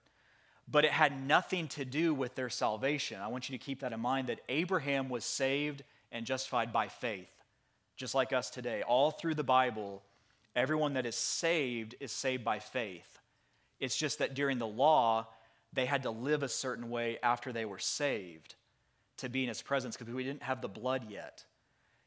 But 0.68 0.84
it 0.84 0.92
had 0.92 1.26
nothing 1.26 1.66
to 1.68 1.84
do 1.84 2.14
with 2.14 2.36
their 2.36 2.48
salvation. 2.48 3.20
I 3.20 3.26
want 3.28 3.48
you 3.50 3.58
to 3.58 3.64
keep 3.64 3.80
that 3.80 3.92
in 3.92 4.00
mind 4.00 4.28
that 4.28 4.40
Abraham 4.48 5.08
was 5.08 5.24
saved 5.24 5.82
and 6.12 6.24
justified 6.24 6.72
by 6.72 6.86
faith, 6.86 7.28
just 7.98 8.14
like 8.14 8.32
us 8.32 8.48
today. 8.48 8.82
All 8.82 9.10
through 9.10 9.34
the 9.34 9.44
Bible, 9.44 10.02
everyone 10.56 10.94
that 10.94 11.04
is 11.04 11.16
saved 11.16 11.96
is 12.00 12.12
saved 12.12 12.44
by 12.44 12.60
faith. 12.60 13.18
It's 13.80 13.96
just 13.96 14.20
that 14.20 14.34
during 14.34 14.58
the 14.58 14.66
law, 14.66 15.26
they 15.72 15.84
had 15.84 16.04
to 16.04 16.10
live 16.10 16.42
a 16.42 16.48
certain 16.48 16.88
way 16.88 17.18
after 17.22 17.52
they 17.52 17.66
were 17.66 17.78
saved 17.78 18.54
to 19.18 19.28
be 19.28 19.42
in 19.42 19.48
his 19.48 19.60
presence 19.60 19.96
because 19.96 20.14
we 20.14 20.24
didn't 20.24 20.44
have 20.44 20.62
the 20.62 20.68
blood 20.68 21.06
yet. 21.10 21.44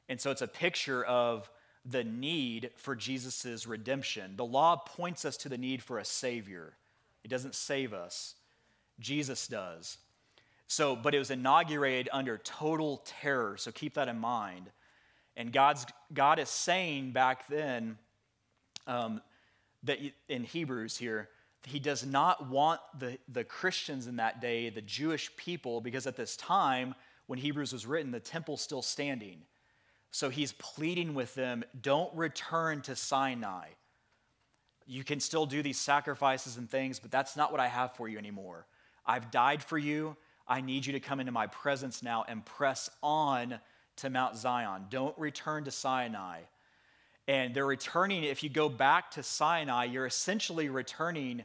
And 0.10 0.20
so 0.20 0.32
it's 0.32 0.42
a 0.42 0.48
picture 0.48 1.04
of 1.04 1.52
the 1.86 2.04
need 2.04 2.72
for 2.78 2.96
Jesus' 2.96 3.68
redemption. 3.68 4.36
The 4.38 4.46
law 4.46 4.78
points 4.78 5.26
us 5.26 5.38
to 5.38 5.50
the 5.50 5.58
need 5.58 5.84
for 5.84 6.00
a 6.00 6.06
Savior, 6.06 6.74
it 7.24 7.28
doesn't 7.28 7.54
save 7.54 7.94
us, 7.94 8.36
Jesus 9.00 9.48
does. 9.48 9.98
So, 10.68 10.96
but 10.96 11.14
it 11.14 11.20
was 11.20 11.32
inaugurated 11.32 12.08
under 12.14 12.38
total 12.38 13.04
terror. 13.06 13.58
So 13.58 13.74
keep 13.74 13.96
that 13.96 14.08
in 14.08 14.18
mind. 14.18 14.72
And 15.36 15.52
God's, 15.52 15.86
God 16.14 16.40
is 16.40 16.50
saying 16.50 17.12
back 17.12 17.48
then 17.48 17.98
um, 18.88 19.22
that 19.84 20.00
in 20.28 20.44
Hebrews 20.44 20.98
here, 20.98 21.30
he 21.66 21.80
does 21.80 22.06
not 22.06 22.50
want 22.50 22.82
the, 22.98 23.18
the 23.32 23.44
Christians 23.44 24.08
in 24.08 24.16
that 24.18 24.42
day, 24.42 24.70
the 24.70 24.82
Jewish 24.82 25.36
people, 25.38 25.80
because 25.80 26.08
at 26.08 26.16
this 26.16 26.36
time, 26.36 26.96
when 27.28 27.40
Hebrews 27.40 27.72
was 27.72 27.86
written, 27.86 28.12
the 28.12 28.20
temple's 28.20 28.62
still 28.62 28.82
standing. 28.82 29.44
So 30.10 30.30
he's 30.30 30.54
pleading 30.54 31.14
with 31.14 31.34
them 31.36 31.64
don't 31.82 32.14
return 32.16 32.82
to 32.82 32.96
Sinai. 32.96 33.68
You 34.86 35.04
can 35.04 35.20
still 35.20 35.46
do 35.46 35.62
these 35.62 35.80
sacrifices 35.80 36.58
and 36.58 36.70
things, 36.70 37.00
but 37.00 37.12
that's 37.12 37.38
not 37.38 37.52
what 37.52 37.62
I 37.62 37.68
have 37.68 37.96
for 37.96 38.10
you 38.10 38.18
anymore. 38.18 38.66
I've 39.06 39.32
died 39.32 39.64
for 39.64 39.78
you. 39.78 40.18
I 40.48 40.60
need 40.60 40.86
you 40.86 40.94
to 40.94 41.00
come 41.00 41.20
into 41.20 41.32
my 41.32 41.48
presence 41.48 42.04
now 42.04 42.26
and 42.28 42.44
press 42.44 42.90
on 43.02 43.60
to 43.98 44.10
Mount 44.10 44.36
Zion. 44.36 44.86
Don't 44.90 45.18
return 45.18 45.64
to 45.66 45.72
Sinai. 45.72 46.42
And 47.28 47.54
they're 47.54 47.66
returning, 47.66 48.24
if 48.24 48.44
you 48.44 48.50
go 48.50 48.68
back 48.68 49.12
to 49.12 49.24
Sinai, 49.24 49.86
you're 49.86 50.06
essentially 50.06 50.70
returning 50.70 51.44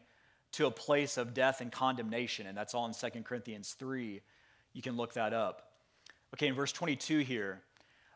to 0.52 0.66
a 0.66 0.70
place 0.70 1.18
of 1.18 1.34
death 1.34 1.60
and 1.60 1.70
condemnation. 1.70 2.46
And 2.46 2.56
that's 2.56 2.74
all 2.74 2.86
in 2.86 2.94
2 2.94 3.22
Corinthians 3.22 3.76
3. 3.78 4.22
You 4.72 4.82
can 4.82 4.96
look 4.96 5.14
that 5.14 5.32
up. 5.32 5.70
Okay, 6.34 6.48
in 6.48 6.54
verse 6.54 6.72
22 6.72 7.20
here, 7.20 7.62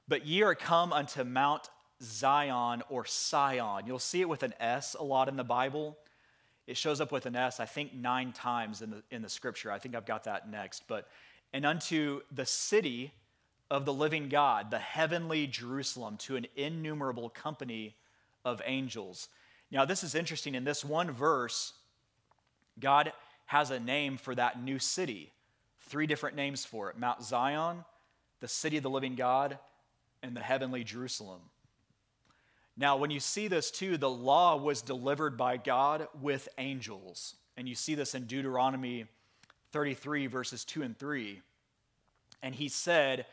but 0.08 0.26
ye 0.26 0.42
are 0.42 0.54
come 0.54 0.92
unto 0.92 1.22
Mount 1.22 1.68
Zion 2.02 2.82
or 2.88 3.04
Sion. 3.04 3.86
You'll 3.86 3.98
see 3.98 4.20
it 4.20 4.28
with 4.28 4.42
an 4.42 4.54
S 4.58 4.96
a 4.98 5.02
lot 5.02 5.28
in 5.28 5.36
the 5.36 5.44
Bible. 5.44 5.96
It 6.66 6.76
shows 6.76 7.00
up 7.00 7.12
with 7.12 7.26
an 7.26 7.36
S, 7.36 7.60
I 7.60 7.66
think, 7.66 7.94
nine 7.94 8.32
times 8.32 8.82
in 8.82 8.90
the, 8.90 9.02
in 9.10 9.22
the 9.22 9.28
scripture. 9.28 9.70
I 9.70 9.78
think 9.78 9.94
I've 9.94 10.06
got 10.06 10.24
that 10.24 10.50
next. 10.50 10.84
But, 10.88 11.08
and 11.52 11.64
unto 11.64 12.20
the 12.32 12.46
city 12.46 13.12
of 13.70 13.84
the 13.84 13.92
living 13.92 14.28
God, 14.28 14.70
the 14.70 14.78
heavenly 14.78 15.46
Jerusalem, 15.46 16.16
to 16.18 16.36
an 16.36 16.46
innumerable 16.56 17.30
company 17.30 17.94
of 18.44 18.60
angels. 18.64 19.28
Now, 19.70 19.84
this 19.84 20.02
is 20.02 20.14
interesting. 20.14 20.54
In 20.54 20.64
this 20.64 20.84
one 20.84 21.10
verse, 21.10 21.72
God 22.80 23.12
has 23.46 23.70
a 23.70 23.78
name 23.78 24.16
for 24.16 24.34
that 24.34 24.62
new 24.62 24.78
city, 24.78 25.32
three 25.82 26.06
different 26.06 26.36
names 26.36 26.64
for 26.64 26.90
it 26.90 26.98
Mount 26.98 27.22
Zion, 27.22 27.84
the 28.40 28.48
city 28.48 28.76
of 28.76 28.82
the 28.82 28.90
living 28.90 29.14
God, 29.14 29.58
and 30.22 30.36
the 30.36 30.40
heavenly 30.40 30.82
Jerusalem. 30.82 31.40
Now, 32.76 32.96
when 32.96 33.10
you 33.10 33.20
see 33.20 33.46
this 33.46 33.70
too, 33.70 33.96
the 33.96 34.10
law 34.10 34.56
was 34.56 34.82
delivered 34.82 35.36
by 35.36 35.58
God 35.58 36.08
with 36.20 36.48
angels. 36.58 37.36
And 37.56 37.68
you 37.68 37.74
see 37.74 37.94
this 37.94 38.14
in 38.14 38.24
Deuteronomy 38.24 39.04
33, 39.72 40.26
verses 40.28 40.64
2 40.64 40.82
and 40.82 40.98
3. 40.98 41.42
And 42.42 42.54
he 42.54 42.68
said, 42.68 43.26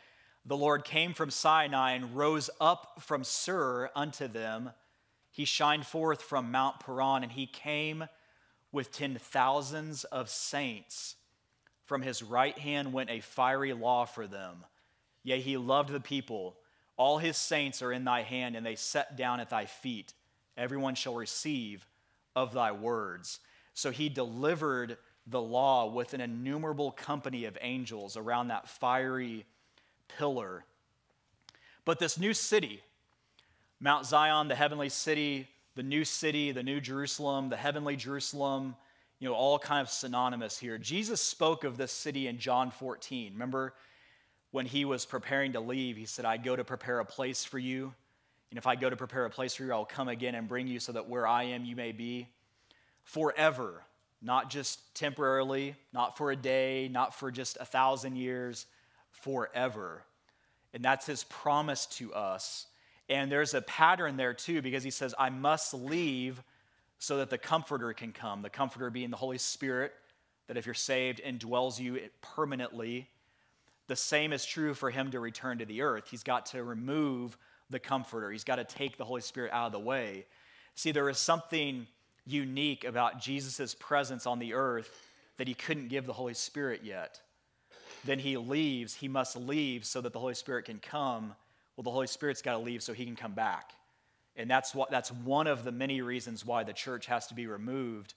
The 0.47 0.55
Lord 0.55 0.86
came 0.86 1.13
from 1.13 1.29
Sinai 1.29 1.91
and 1.91 2.15
rose 2.15 2.49
up 2.62 3.01
from 3.01 3.25
Seir 3.25 3.91
unto 3.93 4.29
them. 4.29 4.71
He 5.29 5.43
shined 5.43 5.86
forth 5.86 6.21
from 6.21 6.51
Mount 6.51 6.79
Paran, 6.79 7.23
and 7.23 7.33
he 7.33 7.45
came 7.45 8.05
with 8.71 8.93
ten 8.93 9.17
thousands 9.17 10.05
of 10.05 10.29
saints. 10.29 11.17
From 11.83 12.01
his 12.01 12.23
right 12.23 12.57
hand 12.57 12.93
went 12.93 13.10
a 13.10 13.19
fiery 13.19 13.73
law 13.73 14.05
for 14.05 14.25
them. 14.25 14.63
Yea, 15.21 15.41
he 15.41 15.57
loved 15.57 15.89
the 15.89 15.99
people. 15.99 16.55
All 16.95 17.17
his 17.17 17.36
saints 17.36 17.81
are 17.81 17.91
in 17.91 18.05
thy 18.05 18.21
hand, 18.21 18.55
and 18.55 18.65
they 18.65 18.75
set 18.75 19.17
down 19.17 19.41
at 19.41 19.49
thy 19.49 19.65
feet. 19.65 20.13
Everyone 20.55 20.95
shall 20.95 21.15
receive 21.15 21.86
of 22.38 22.53
thy 22.53 22.71
words. 22.71 23.41
So 23.73 23.91
he 23.91 24.07
delivered 24.07 24.97
the 25.25 25.41
law 25.41 25.88
with 25.88 26.13
an 26.13 26.21
innumerable 26.21 26.91
company 26.91 27.43
of 27.43 27.57
angels 27.60 28.15
around 28.15 28.47
that 28.47 28.69
fiery 28.69 29.45
pillar. 30.08 30.65
But 31.86 32.00
this 32.00 32.17
new 32.17 32.34
city, 32.34 32.82
Mount 33.80 34.06
Zion, 34.06 34.48
the 34.48 34.56
heavenly 34.56 34.89
city, 34.89 35.48
the 35.76 35.84
new 35.84 36.04
city, 36.04 36.52
the 36.52 36.63
new 36.63 36.82
Jerusalem, 36.82 37.50
the 37.50 37.56
heavenly 37.56 37.96
Jerusalem, 37.96 38.76
you 39.20 39.28
know, 39.30 39.36
all 39.36 39.58
kind 39.58 39.82
of 39.82 39.89
synonymous 39.89 40.58
here. 40.58 40.78
Jesus 40.78 41.22
spoke 41.22 41.63
of 41.63 41.78
this 41.78 41.91
city 41.91 42.28
in 42.28 42.39
John 42.39 42.72
14. 42.72 43.34
Remember, 43.34 43.74
when 44.52 44.65
he 44.65 44.86
was 44.86 45.06
preparing 45.06 45.54
to 45.54 45.60
leave, 45.60 45.98
he 45.98 46.06
said, 46.06 46.26
I 46.26 46.38
go 46.38 46.56
to 46.56 46.63
prepare 46.63 47.00
a 47.00 47.06
place 47.06 47.43
for 47.43 47.60
you. 47.60 47.93
And 48.50 48.58
if 48.58 48.65
I 48.65 48.76
go 48.76 48.89
to 48.89 48.96
prepare 48.96 49.26
a 49.26 49.30
place 49.30 49.56
for 49.56 49.63
you, 49.63 49.72
I'll 49.72 49.86
come 49.86 50.08
again 50.08 50.36
and 50.36 50.48
bring 50.48 50.67
you 50.67 50.80
so 50.80 50.93
that 50.93 51.10
where 51.10 51.28
I 51.28 51.43
am, 51.43 51.65
you 51.65 51.76
may 51.76 51.91
be 51.91 52.28
forever, 53.04 53.84
not 54.22 54.50
just 54.50 54.96
temporarily, 54.96 55.76
not 55.93 56.17
for 56.17 56.32
a 56.32 56.36
day, 56.36 56.89
not 56.91 57.13
for 57.13 57.32
just 57.32 57.58
a 57.60 57.65
thousand 57.65 58.15
years, 58.15 58.65
forever. 59.21 60.03
And 60.73 60.84
that's 60.84 61.06
his 61.06 61.23
promise 61.25 61.86
to 61.97 62.13
us. 62.13 62.67
And 63.10 63.32
there's 63.32 63.53
a 63.53 63.62
pattern 63.62 64.17
there 64.17 64.34
too, 64.34 64.62
because 64.62 64.84
he 64.84 64.91
says, 64.91 65.15
I 65.17 65.30
must 65.30 65.73
leave 65.73 66.41
so 66.99 67.17
that 67.17 67.30
the 67.30 67.38
Comforter 67.38 67.93
can 67.93 68.12
come. 68.12 68.41
The 68.41 68.49
Comforter 68.49 68.89
being 68.89 69.10
the 69.10 69.17
Holy 69.17 69.38
Spirit, 69.38 69.93
that 70.47 70.58
if 70.58 70.65
you're 70.65 70.75
saved, 70.75 71.21
indwells 71.23 71.80
you 71.80 71.99
permanently 72.21 73.08
the 73.88 73.95
same 73.95 74.34
is 74.34 74.45
true 74.45 74.73
for 74.73 74.89
him 74.89 75.12
to 75.12 75.19
return 75.19 75.60
to 75.60 75.65
the 75.65 75.82
earth. 75.82 76.08
He's 76.12 76.23
got 76.23 76.47
to 76.47 76.63
remove 76.63 77.38
the 77.69 77.80
comforter, 77.80 78.32
he's 78.32 78.45
got 78.45 78.58
to 78.58 78.63
take 78.63 78.97
the 78.97 79.03
Holy 79.03 79.19
Spirit 79.19 79.51
out 79.51 79.65
of 79.65 79.71
the 79.73 79.80
way. 79.80 80.25
See, 80.75 80.91
there 80.91 81.10
is 81.10 81.17
something 81.17 81.86
unique 82.25 82.86
about 82.86 83.19
Jesus' 83.19 83.75
presence 83.77 84.25
on 84.25 84.39
the 84.39 84.53
earth 84.53 84.89
that 85.36 85.49
he 85.49 85.53
couldn't 85.53 85.89
give 85.89 86.06
the 86.06 86.13
Holy 86.13 86.34
Spirit 86.34 86.82
yet. 86.84 87.19
Then 88.08 88.20
he 88.20 88.38
leaves, 88.38 88.93
he 88.93 89.10
must 89.10 89.36
leave 89.36 89.86
so 89.86 90.00
that 90.00 90.13
the 90.13 90.20
Holy 90.20 90.34
Spirit 90.34 90.63
can 90.65 90.80
come. 90.80 91.36
Well, 91.76 91.84
the 91.84 91.91
Holy 91.91 92.08
Spirit's 92.08 92.41
got 92.41 92.54
to 92.54 92.60
leave 92.60 92.82
so 92.82 92.93
he 92.93 93.06
can 93.06 93.17
come 93.17 93.34
back. 93.34 93.74
And 94.38 94.50
that's, 94.50 94.74
what, 94.74 94.89
that's 94.89 95.12
one 95.12 95.46
of 95.46 95.65
the 95.65 95.74
many 95.74 96.02
reasons 96.02 96.46
why 96.46 96.63
the 96.63 96.72
church 96.72 97.08
has 97.08 97.28
to 97.28 97.34
be 97.34 97.48
removed 97.48 98.13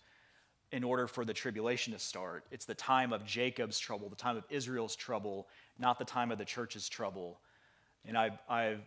in 0.71 0.85
order 0.85 1.09
for 1.09 1.25
the 1.25 1.35
tribulation 1.35 1.93
to 1.93 1.99
start. 1.99 2.45
It's 2.53 2.67
the 2.67 2.75
time 2.75 3.13
of 3.13 3.25
Jacob's 3.25 3.81
trouble, 3.81 4.09
the 4.09 4.15
time 4.15 4.37
of 4.37 4.45
Israel's 4.49 4.95
trouble, 4.95 5.49
not 5.77 5.99
the 5.99 6.05
time 6.05 6.31
of 6.31 6.39
the 6.39 6.45
church's 6.45 6.89
trouble. 6.89 7.41
And 8.07 8.17
I, 8.17 8.39
I've 8.49 8.83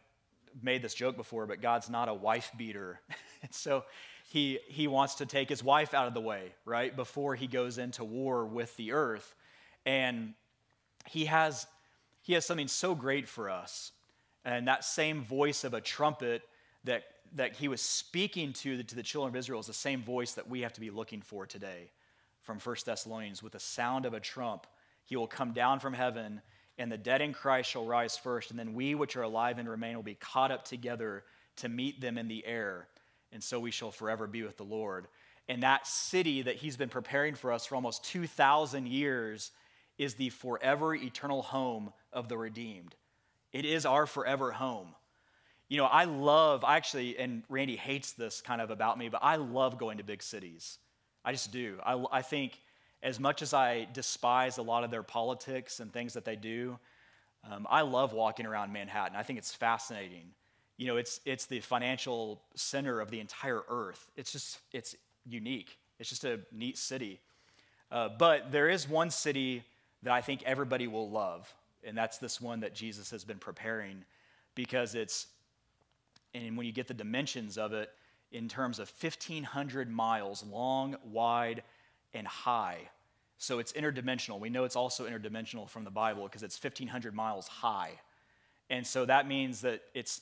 made 0.62 0.82
this 0.82 0.94
joke 0.94 1.18
before, 1.18 1.46
but 1.48 1.62
God's 1.62 1.90
not 1.90 2.08
a 2.08 2.14
wife 2.14 2.50
beater. 2.58 3.02
so 3.52 3.84
he, 4.30 4.60
he 4.70 4.88
wants 4.88 5.16
to 5.16 5.26
take 5.26 5.50
his 5.50 5.62
wife 5.62 5.94
out 5.94 6.08
of 6.08 6.14
the 6.14 6.22
way, 6.22 6.54
right, 6.64 6.96
before 6.96 7.36
he 7.36 7.48
goes 7.48 7.78
into 7.78 8.06
war 8.06 8.46
with 8.46 8.74
the 8.78 8.94
earth. 8.94 9.36
And 9.86 10.34
he 11.08 11.26
has, 11.26 11.68
he 12.22 12.34
has 12.34 12.46
something 12.46 12.68
so 12.68 12.96
great 12.96 13.28
for 13.28 13.50
us. 13.50 13.92
And 14.46 14.68
that 14.68 14.84
same 14.84 15.24
voice 15.24 15.64
of 15.64 15.74
a 15.74 15.82
trumpet 15.82 16.42
that 16.84 17.04
that 17.36 17.56
he 17.56 17.68
was 17.68 17.82
speaking 17.82 18.54
to 18.54 18.78
the, 18.78 18.84
to 18.84 18.96
the 18.96 19.04
children 19.04 19.34
of 19.34 19.36
Israel 19.38 19.60
is 19.60 19.68
the 19.68 19.74
same 19.74 20.04
voice 20.04 20.34
that 20.34 20.48
we 20.48 20.62
have 20.62 20.74
to 20.74 20.82
be 20.82 20.92
looking 20.92 21.22
for 21.22 21.46
today 21.46 21.90
from 22.42 22.60
1 22.60 22.76
Thessalonians. 22.86 23.42
With 23.42 23.54
the 23.54 23.60
sound 23.60 24.06
of 24.06 24.14
a 24.14 24.20
trump, 24.20 24.68
he 25.04 25.16
will 25.16 25.28
come 25.28 25.52
down 25.52 25.80
from 25.80 25.94
heaven, 25.94 26.42
and 26.78 26.92
the 26.92 26.98
dead 26.98 27.22
in 27.22 27.34
Christ 27.34 27.70
shall 27.70 27.86
rise 27.86 28.18
first, 28.18 28.52
and 28.52 28.60
then 28.60 28.74
we 28.74 28.96
which 28.96 29.16
are 29.16 29.24
alive 29.24 29.58
and 29.58 29.68
remain 29.68 29.96
will 29.96 30.04
be 30.04 30.16
caught 30.16 30.52
up 30.52 30.64
together 30.64 31.24
to 31.58 31.70
meet 31.70 32.02
them 32.02 32.18
in 32.18 32.28
the 32.28 32.46
air, 32.46 32.88
and 33.32 33.44
so 33.44 33.60
we 33.60 33.72
shall 33.72 33.92
forever 33.92 34.28
be 34.28 34.44
with 34.44 34.58
the 34.58 34.64
Lord. 34.64 35.08
And 35.50 35.64
that 35.64 35.88
city 35.88 36.44
that 36.44 36.56
he's 36.56 36.78
been 36.78 36.90
preparing 36.90 37.36
for 37.36 37.52
us 37.52 37.66
for 37.66 37.76
almost 37.76 38.06
2,000 38.06 38.88
years 38.88 39.52
is 39.98 40.16
the 40.16 40.30
forever 40.30 40.96
eternal 40.96 41.42
home 41.42 41.94
of 42.12 42.28
the 42.28 42.38
redeemed. 42.38 42.96
It 43.52 43.66
is 43.66 43.86
our 43.86 44.06
forever 44.06 44.52
home. 44.52 44.96
You 45.70 45.78
know, 45.78 45.86
I 45.86 46.06
love, 46.06 46.64
I 46.64 46.78
actually, 46.78 47.18
and 47.18 47.44
Randy 47.50 47.76
hates 47.76 48.14
this 48.14 48.42
kind 48.42 48.62
of 48.62 48.72
about 48.72 48.98
me, 48.98 49.10
but 49.10 49.22
I 49.24 49.38
love 49.38 49.78
going 49.78 49.98
to 49.98 50.04
big 50.04 50.24
cities. 50.24 50.78
I 51.24 51.32
just 51.32 51.52
do. 51.52 51.78
I, 51.86 52.04
I 52.12 52.22
think 52.22 52.60
as 53.02 53.20
much 53.20 53.42
as 53.42 53.54
I 53.54 53.88
despise 53.94 54.58
a 54.58 54.64
lot 54.64 54.84
of 54.84 54.92
their 54.92 55.04
politics 55.04 55.80
and 55.80 55.92
things 55.92 56.14
that 56.14 56.26
they 56.26 56.36
do, 56.36 56.80
Um, 57.52 57.68
I 57.70 57.82
love 57.84 58.14
walking 58.14 58.48
around 58.48 58.72
Manhattan. 58.72 59.18
I 59.18 59.24
think 59.24 59.38
it's 59.38 59.54
fascinating. 59.54 60.34
You 60.78 60.88
know, 60.88 60.98
it's, 60.98 61.20
it's 61.26 61.46
the 61.46 61.60
financial 61.60 62.42
center 62.56 63.02
of 63.02 63.10
the 63.10 63.20
entire 63.20 63.64
earth. 63.68 64.10
It's 64.16 64.32
just, 64.32 64.62
it's 64.72 64.96
unique. 65.26 65.78
It's 66.00 66.10
just 66.10 66.24
a 66.24 66.40
neat 66.52 66.78
city. 66.78 67.20
Uh, 67.92 68.10
but 68.18 68.52
there 68.52 68.70
is 68.70 68.88
one 68.88 69.12
city 69.12 69.64
that 70.04 70.14
I 70.14 70.22
think 70.22 70.44
everybody 70.44 70.88
will 70.88 71.10
love, 71.10 71.54
and 71.84 71.98
that's 71.98 72.18
this 72.18 72.40
one 72.40 72.62
that 72.62 72.76
Jesus 72.76 73.12
has 73.12 73.24
been 73.24 73.40
preparing 73.40 74.06
because 74.56 74.96
it's, 74.96 75.28
and 76.34 76.56
when 76.58 76.66
you 76.66 76.72
get 76.72 76.88
the 76.88 76.94
dimensions 76.94 77.58
of 77.58 77.74
it, 77.74 77.90
in 78.32 78.48
terms 78.48 78.80
of 78.80 78.92
1,500 79.00 79.90
miles 79.90 80.44
long, 80.44 80.96
wide, 81.06 81.64
and 82.14 82.28
high. 82.28 82.90
So 83.38 83.60
it's 83.60 83.74
interdimensional. 83.74 84.40
We 84.40 84.50
know 84.50 84.64
it's 84.64 84.76
also 84.76 85.08
interdimensional 85.08 85.70
from 85.70 85.84
the 85.84 85.92
Bible 85.92 86.24
because 86.24 86.44
it's 86.44 86.62
1,500 86.62 87.14
miles 87.14 87.48
high. 87.48 87.92
And 88.70 88.86
so 88.86 89.06
that 89.06 89.28
means 89.28 89.62
that 89.62 89.82
it's, 89.94 90.22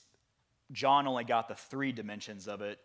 John 0.71 1.07
only 1.07 1.23
got 1.23 1.47
the 1.47 1.55
three 1.55 1.91
dimensions 1.91 2.47
of 2.47 2.61
it, 2.61 2.79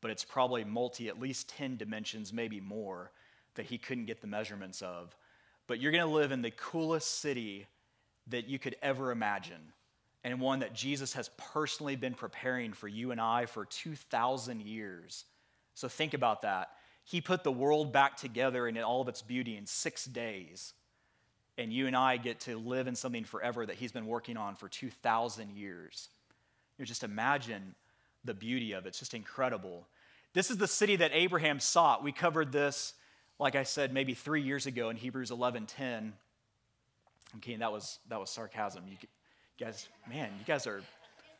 but 0.00 0.10
it's 0.10 0.24
probably 0.24 0.64
multi, 0.64 1.08
at 1.08 1.20
least 1.20 1.48
10 1.50 1.76
dimensions, 1.76 2.32
maybe 2.32 2.60
more, 2.60 3.12
that 3.54 3.66
he 3.66 3.78
couldn't 3.78 4.06
get 4.06 4.20
the 4.20 4.26
measurements 4.26 4.82
of. 4.82 5.14
But 5.66 5.80
you're 5.80 5.92
going 5.92 6.04
to 6.04 6.10
live 6.10 6.32
in 6.32 6.42
the 6.42 6.50
coolest 6.50 7.20
city 7.20 7.66
that 8.28 8.48
you 8.48 8.58
could 8.58 8.76
ever 8.82 9.10
imagine, 9.10 9.72
and 10.24 10.40
one 10.40 10.60
that 10.60 10.74
Jesus 10.74 11.14
has 11.14 11.30
personally 11.36 11.96
been 11.96 12.14
preparing 12.14 12.72
for 12.72 12.88
you 12.88 13.10
and 13.10 13.20
I 13.20 13.46
for 13.46 13.64
2,000 13.64 14.62
years. 14.62 15.24
So 15.74 15.88
think 15.88 16.14
about 16.14 16.42
that. 16.42 16.70
He 17.04 17.20
put 17.20 17.42
the 17.42 17.52
world 17.52 17.92
back 17.92 18.16
together 18.16 18.68
in 18.68 18.78
all 18.78 19.00
of 19.00 19.08
its 19.08 19.22
beauty 19.22 19.56
in 19.56 19.66
six 19.66 20.04
days. 20.04 20.72
And 21.58 21.72
you 21.72 21.86
and 21.86 21.96
I 21.96 22.16
get 22.16 22.40
to 22.40 22.56
live 22.56 22.86
in 22.86 22.94
something 22.94 23.24
forever 23.24 23.66
that 23.66 23.76
He's 23.76 23.92
been 23.92 24.06
working 24.06 24.36
on 24.36 24.54
for 24.54 24.68
2,000 24.68 25.50
years. 25.50 26.08
You 26.78 26.86
just 26.86 27.04
imagine 27.04 27.74
the 28.24 28.34
beauty 28.34 28.72
of 28.72 28.86
it. 28.86 28.90
It's 28.90 28.98
just 28.98 29.14
incredible. 29.14 29.86
This 30.32 30.50
is 30.50 30.56
the 30.56 30.66
city 30.66 30.96
that 30.96 31.10
Abraham 31.12 31.60
sought. 31.60 32.02
We 32.02 32.12
covered 32.12 32.52
this, 32.52 32.94
like 33.38 33.56
I 33.56 33.62
said, 33.62 33.92
maybe 33.92 34.14
three 34.14 34.42
years 34.42 34.66
ago 34.66 34.90
in 34.90 34.96
Hebrews 34.96 35.30
11:10. 35.30 36.12
I'm 37.34 37.40
kidding. 37.40 37.60
That 37.60 37.72
was 37.72 37.98
that 38.08 38.20
was 38.20 38.30
sarcasm. 38.30 38.84
You 38.88 38.96
guys, 39.58 39.88
man, 40.08 40.30
you 40.38 40.44
guys 40.44 40.66
are 40.66 40.82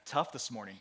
tough 0.04 0.32
this 0.32 0.50
morning. 0.50 0.78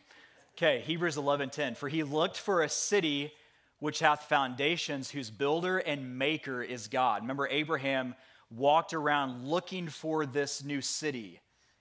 Okay, 0.58 0.82
Hebrews 0.82 1.18
11:10. 1.18 1.76
For 1.76 1.90
he 1.90 2.04
looked 2.04 2.38
for 2.38 2.64
a 2.64 2.70
city 2.70 3.34
which 3.80 4.00
hath 4.00 4.30
foundations, 4.30 5.10
whose 5.10 5.32
builder 5.32 5.80
and 5.80 6.20
maker 6.20 6.62
is 6.62 6.88
God. 6.88 7.24
Remember, 7.24 7.48
Abraham 7.48 8.16
walked 8.52 8.94
around 8.94 9.48
looking 9.48 9.88
for 9.88 10.26
this 10.26 10.64
new 10.64 10.82
city. 10.82 11.40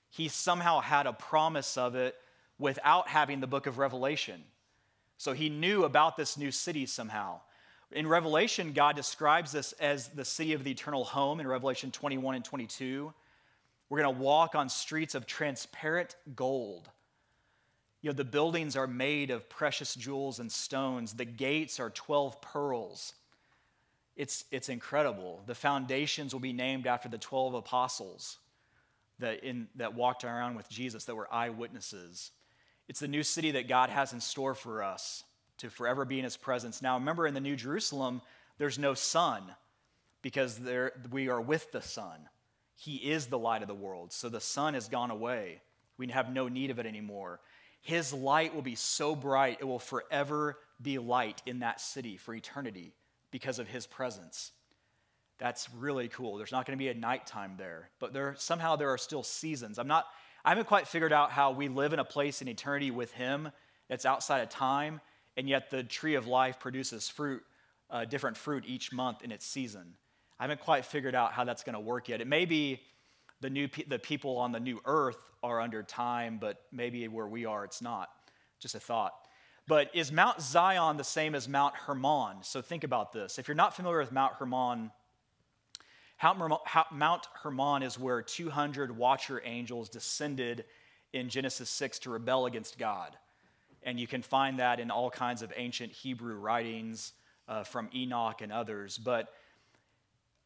He 0.08 0.28
somehow 0.28 0.80
had 0.80 1.06
a 1.06 1.12
promise 1.12 1.76
of 1.76 1.94
it 1.96 2.16
without 2.58 3.08
having 3.08 3.40
the 3.40 3.46
book 3.46 3.66
of 3.66 3.76
Revelation. 3.76 4.42
So 5.18 5.34
he 5.34 5.50
knew 5.50 5.84
about 5.84 6.16
this 6.16 6.38
new 6.38 6.50
city 6.50 6.86
somehow. 6.86 7.40
In 7.92 8.06
Revelation, 8.06 8.72
God 8.72 8.94
describes 8.94 9.50
this 9.50 9.72
as 9.72 10.08
the 10.08 10.24
city 10.24 10.52
of 10.52 10.62
the 10.62 10.70
eternal 10.70 11.02
home 11.02 11.40
in 11.40 11.46
Revelation 11.46 11.90
21 11.90 12.36
and 12.36 12.44
22. 12.44 13.12
We're 13.88 14.02
going 14.02 14.14
to 14.14 14.22
walk 14.22 14.54
on 14.54 14.68
streets 14.68 15.16
of 15.16 15.26
transparent 15.26 16.14
gold. 16.36 16.88
You 18.00 18.10
know, 18.10 18.14
the 18.14 18.24
buildings 18.24 18.76
are 18.76 18.86
made 18.86 19.30
of 19.30 19.48
precious 19.48 19.94
jewels 19.96 20.38
and 20.38 20.50
stones. 20.50 21.14
The 21.14 21.24
gates 21.24 21.80
are 21.80 21.90
12 21.90 22.40
pearls. 22.40 23.14
It's, 24.16 24.44
it's 24.52 24.68
incredible. 24.68 25.40
The 25.46 25.56
foundations 25.56 26.32
will 26.32 26.40
be 26.40 26.52
named 26.52 26.86
after 26.86 27.08
the 27.08 27.18
12 27.18 27.54
apostles 27.54 28.38
that, 29.18 29.42
in, 29.42 29.66
that 29.74 29.94
walked 29.94 30.22
around 30.22 30.54
with 30.54 30.68
Jesus, 30.70 31.06
that 31.06 31.16
were 31.16 31.32
eyewitnesses. 31.32 32.30
It's 32.88 33.00
the 33.00 33.08
new 33.08 33.24
city 33.24 33.50
that 33.52 33.66
God 33.66 33.90
has 33.90 34.12
in 34.12 34.20
store 34.20 34.54
for 34.54 34.82
us 34.82 35.24
to 35.60 35.70
forever 35.70 36.04
be 36.04 36.18
in 36.18 36.24
his 36.24 36.36
presence. 36.36 36.82
Now, 36.82 36.98
remember, 36.98 37.26
in 37.26 37.34
the 37.34 37.40
New 37.40 37.56
Jerusalem, 37.56 38.22
there's 38.58 38.78
no 38.78 38.94
sun 38.94 39.42
because 40.22 40.58
there, 40.58 40.92
we 41.10 41.28
are 41.28 41.40
with 41.40 41.72
the 41.72 41.82
Son. 41.82 42.28
He 42.74 42.96
is 42.96 43.26
the 43.26 43.38
light 43.38 43.62
of 43.62 43.68
the 43.68 43.74
world. 43.74 44.12
So 44.12 44.28
the 44.28 44.40
sun 44.40 44.74
has 44.74 44.88
gone 44.88 45.10
away. 45.10 45.60
We 45.98 46.08
have 46.08 46.32
no 46.32 46.48
need 46.48 46.70
of 46.70 46.78
it 46.78 46.86
anymore. 46.86 47.40
His 47.82 48.12
light 48.12 48.54
will 48.54 48.62
be 48.62 48.74
so 48.74 49.14
bright, 49.14 49.58
it 49.60 49.64
will 49.64 49.78
forever 49.78 50.58
be 50.80 50.98
light 50.98 51.42
in 51.46 51.60
that 51.60 51.80
city 51.80 52.16
for 52.16 52.34
eternity 52.34 52.92
because 53.30 53.58
of 53.58 53.68
his 53.68 53.86
presence. 53.86 54.52
That's 55.38 55.68
really 55.72 56.08
cool. 56.08 56.36
There's 56.36 56.52
not 56.52 56.66
going 56.66 56.78
to 56.78 56.82
be 56.82 56.88
a 56.88 56.94
nighttime 56.94 57.54
there, 57.56 57.88
but 57.98 58.12
there 58.12 58.34
somehow 58.38 58.76
there 58.76 58.90
are 58.90 58.98
still 58.98 59.22
seasons. 59.22 59.78
I'm 59.78 59.88
not 59.88 60.06
I 60.44 60.50
haven't 60.50 60.68
quite 60.68 60.88
figured 60.88 61.12
out 61.12 61.32
how 61.32 61.50
we 61.50 61.68
live 61.68 61.92
in 61.92 61.98
a 61.98 62.04
place 62.04 62.40
in 62.40 62.48
eternity 62.48 62.90
with 62.90 63.12
him 63.12 63.50
that's 63.88 64.06
outside 64.06 64.40
of 64.40 64.48
time, 64.48 65.00
and 65.40 65.48
yet 65.48 65.70
the 65.70 65.82
tree 65.82 66.16
of 66.16 66.26
life 66.26 66.60
produces 66.60 67.08
fruit, 67.08 67.42
uh, 67.88 68.04
different 68.04 68.36
fruit 68.36 68.62
each 68.66 68.92
month 68.92 69.22
in 69.22 69.32
its 69.32 69.46
season. 69.46 69.94
I 70.38 70.42
haven't 70.42 70.60
quite 70.60 70.84
figured 70.84 71.14
out 71.14 71.32
how 71.32 71.44
that's 71.44 71.62
going 71.62 71.72
to 71.72 71.80
work 71.80 72.10
yet. 72.10 72.20
It 72.20 72.26
may 72.26 72.44
be 72.44 72.82
the, 73.40 73.48
new 73.48 73.66
pe- 73.66 73.84
the 73.84 73.98
people 73.98 74.36
on 74.36 74.52
the 74.52 74.60
new 74.60 74.82
earth 74.84 75.16
are 75.42 75.58
under 75.58 75.82
time, 75.82 76.36
but 76.38 76.60
maybe 76.70 77.08
where 77.08 77.26
we 77.26 77.46
are, 77.46 77.64
it's 77.64 77.80
not. 77.80 78.10
Just 78.58 78.74
a 78.74 78.80
thought. 78.80 79.14
But 79.66 79.88
is 79.94 80.12
Mount 80.12 80.42
Zion 80.42 80.98
the 80.98 81.04
same 81.04 81.34
as 81.34 81.48
Mount 81.48 81.74
Hermon? 81.74 82.42
So 82.42 82.60
think 82.60 82.84
about 82.84 83.14
this. 83.14 83.38
If 83.38 83.48
you're 83.48 83.54
not 83.54 83.74
familiar 83.74 84.00
with 84.00 84.12
Mount 84.12 84.34
Hermon, 84.34 84.90
Mount 86.22 87.28
Hermon 87.32 87.82
is 87.82 87.98
where 87.98 88.20
200 88.20 88.94
watcher 88.94 89.40
angels 89.42 89.88
descended 89.88 90.66
in 91.14 91.30
Genesis 91.30 91.70
6 91.70 91.98
to 92.00 92.10
rebel 92.10 92.44
against 92.44 92.78
God. 92.78 93.16
And 93.82 93.98
you 93.98 94.06
can 94.06 94.22
find 94.22 94.58
that 94.58 94.80
in 94.80 94.90
all 94.90 95.10
kinds 95.10 95.42
of 95.42 95.52
ancient 95.56 95.92
Hebrew 95.92 96.34
writings 96.34 97.12
uh, 97.48 97.64
from 97.64 97.88
Enoch 97.94 98.42
and 98.42 98.52
others. 98.52 98.98
But 98.98 99.32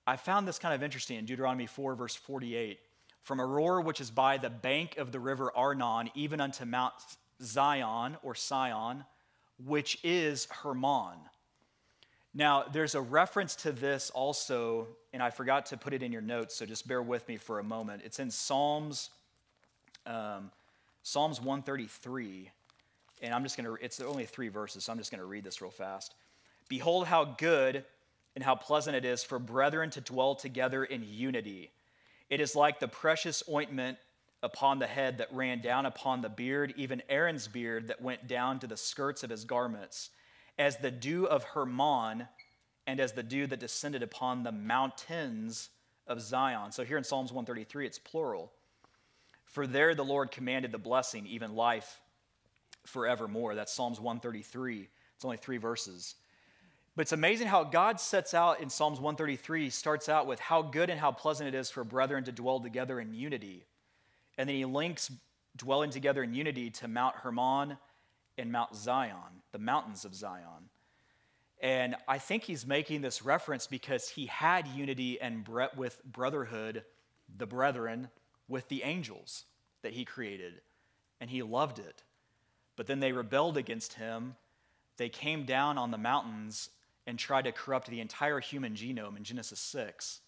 I 0.06 0.16
found 0.16 0.46
this 0.46 0.58
kind 0.58 0.74
of 0.74 0.82
interesting 0.82 1.18
in 1.18 1.24
Deuteronomy 1.24 1.66
4, 1.66 1.94
verse 1.94 2.14
48. 2.14 2.78
From 3.22 3.38
Aroer, 3.38 3.82
which 3.82 4.00
is 4.00 4.10
by 4.10 4.36
the 4.36 4.50
bank 4.50 4.98
of 4.98 5.10
the 5.10 5.18
river 5.18 5.50
Arnon, 5.56 6.10
even 6.14 6.40
unto 6.40 6.64
Mount 6.64 6.92
Zion 7.42 8.16
or 8.22 8.34
Sion, 8.34 9.04
which 9.64 9.98
is 10.04 10.46
Hermon. 10.50 11.18
Now, 12.34 12.64
there's 12.70 12.94
a 12.96 13.00
reference 13.00 13.54
to 13.56 13.70
this 13.70 14.10
also, 14.10 14.88
and 15.12 15.22
I 15.22 15.30
forgot 15.30 15.66
to 15.66 15.76
put 15.76 15.92
it 15.92 16.02
in 16.02 16.10
your 16.10 16.20
notes, 16.20 16.56
so 16.56 16.66
just 16.66 16.88
bear 16.88 17.00
with 17.00 17.28
me 17.28 17.36
for 17.36 17.60
a 17.60 17.64
moment. 17.64 18.02
It's 18.04 18.18
in 18.18 18.30
Psalms, 18.30 19.10
um, 20.04 20.50
Psalms 21.04 21.40
133, 21.40 22.50
and 23.24 23.32
I'm 23.34 23.42
just 23.42 23.56
going 23.56 23.64
to, 23.64 23.82
it's 23.82 24.00
only 24.00 24.26
three 24.26 24.48
verses, 24.48 24.84
so 24.84 24.92
I'm 24.92 24.98
just 24.98 25.10
going 25.10 25.20
to 25.20 25.26
read 25.26 25.44
this 25.44 25.62
real 25.62 25.70
fast. 25.70 26.14
Behold, 26.68 27.06
how 27.06 27.24
good 27.24 27.84
and 28.34 28.44
how 28.44 28.54
pleasant 28.54 28.96
it 28.96 29.04
is 29.04 29.24
for 29.24 29.38
brethren 29.38 29.90
to 29.90 30.00
dwell 30.00 30.34
together 30.34 30.84
in 30.84 31.02
unity. 31.02 31.70
It 32.28 32.40
is 32.40 32.54
like 32.54 32.80
the 32.80 32.88
precious 32.88 33.42
ointment 33.48 33.96
upon 34.42 34.78
the 34.78 34.86
head 34.86 35.18
that 35.18 35.32
ran 35.32 35.62
down 35.62 35.86
upon 35.86 36.20
the 36.20 36.28
beard, 36.28 36.74
even 36.76 37.02
Aaron's 37.08 37.48
beard 37.48 37.88
that 37.88 38.02
went 38.02 38.26
down 38.28 38.58
to 38.58 38.66
the 38.66 38.76
skirts 38.76 39.22
of 39.22 39.30
his 39.30 39.44
garments, 39.44 40.10
as 40.58 40.76
the 40.76 40.90
dew 40.90 41.26
of 41.26 41.44
Hermon 41.44 42.28
and 42.86 43.00
as 43.00 43.12
the 43.12 43.22
dew 43.22 43.46
that 43.46 43.60
descended 43.60 44.02
upon 44.02 44.42
the 44.42 44.52
mountains 44.52 45.70
of 46.06 46.20
Zion. 46.20 46.72
So 46.72 46.84
here 46.84 46.98
in 46.98 47.04
Psalms 47.04 47.32
133, 47.32 47.86
it's 47.86 47.98
plural. 47.98 48.52
For 49.46 49.66
there 49.66 49.94
the 49.94 50.04
Lord 50.04 50.30
commanded 50.30 50.72
the 50.72 50.78
blessing, 50.78 51.26
even 51.26 51.54
life 51.54 52.00
forevermore. 52.86 53.54
That's 53.54 53.72
Psalms 53.72 54.00
133. 54.00 54.88
It's 55.16 55.24
only 55.24 55.36
three 55.36 55.58
verses. 55.58 56.14
But 56.96 57.02
it's 57.02 57.12
amazing 57.12 57.48
how 57.48 57.64
God 57.64 57.98
sets 57.98 58.34
out 58.34 58.60
in 58.60 58.70
Psalms 58.70 59.00
133, 59.00 59.70
starts 59.70 60.08
out 60.08 60.26
with 60.26 60.38
how 60.38 60.62
good 60.62 60.90
and 60.90 61.00
how 61.00 61.10
pleasant 61.10 61.48
it 61.48 61.54
is 61.54 61.70
for 61.70 61.82
brethren 61.82 62.24
to 62.24 62.32
dwell 62.32 62.60
together 62.60 63.00
in 63.00 63.14
unity. 63.14 63.64
And 64.38 64.48
then 64.48 64.56
he 64.56 64.64
links 64.64 65.10
dwelling 65.56 65.90
together 65.90 66.22
in 66.22 66.34
unity 66.34 66.70
to 66.70 66.88
Mount 66.88 67.16
Hermon 67.16 67.76
and 68.38 68.52
Mount 68.52 68.74
Zion, 68.76 69.42
the 69.52 69.58
mountains 69.58 70.04
of 70.04 70.14
Zion. 70.14 70.68
And 71.60 71.96
I 72.06 72.18
think 72.18 72.44
he's 72.44 72.66
making 72.66 73.00
this 73.00 73.24
reference 73.24 73.66
because 73.66 74.08
he 74.08 74.26
had 74.26 74.66
unity 74.68 75.20
and 75.20 75.48
with 75.76 76.02
brotherhood, 76.04 76.84
the 77.36 77.46
brethren, 77.46 78.08
with 78.48 78.68
the 78.68 78.82
angels 78.82 79.44
that 79.82 79.92
he 79.92 80.04
created. 80.04 80.60
And 81.20 81.30
he 81.30 81.42
loved 81.42 81.78
it. 81.78 82.02
But 82.76 82.86
then 82.86 83.00
they 83.00 83.12
rebelled 83.12 83.56
against 83.56 83.94
him. 83.94 84.36
They 84.96 85.08
came 85.08 85.44
down 85.44 85.78
on 85.78 85.90
the 85.90 85.98
mountains 85.98 86.70
and 87.06 87.18
tried 87.18 87.44
to 87.44 87.52
corrupt 87.52 87.88
the 87.88 88.00
entire 88.00 88.40
human 88.40 88.74
genome 88.74 89.16
in 89.16 89.24
Genesis 89.24 89.60
6. 89.60 90.20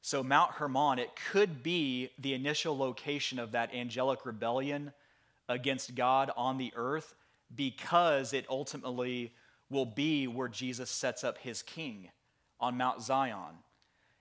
So, 0.00 0.22
Mount 0.22 0.52
Hermon, 0.52 0.98
it 0.98 1.10
could 1.30 1.62
be 1.62 2.10
the 2.18 2.34
initial 2.34 2.76
location 2.76 3.38
of 3.38 3.52
that 3.52 3.74
angelic 3.74 4.24
rebellion 4.24 4.92
against 5.48 5.94
God 5.94 6.30
on 6.36 6.58
the 6.58 6.72
earth 6.76 7.14
because 7.54 8.32
it 8.32 8.46
ultimately 8.48 9.32
will 9.70 9.86
be 9.86 10.26
where 10.26 10.48
Jesus 10.48 10.90
sets 10.90 11.24
up 11.24 11.38
his 11.38 11.62
king 11.62 12.10
on 12.60 12.76
Mount 12.76 13.02
Zion. 13.02 13.62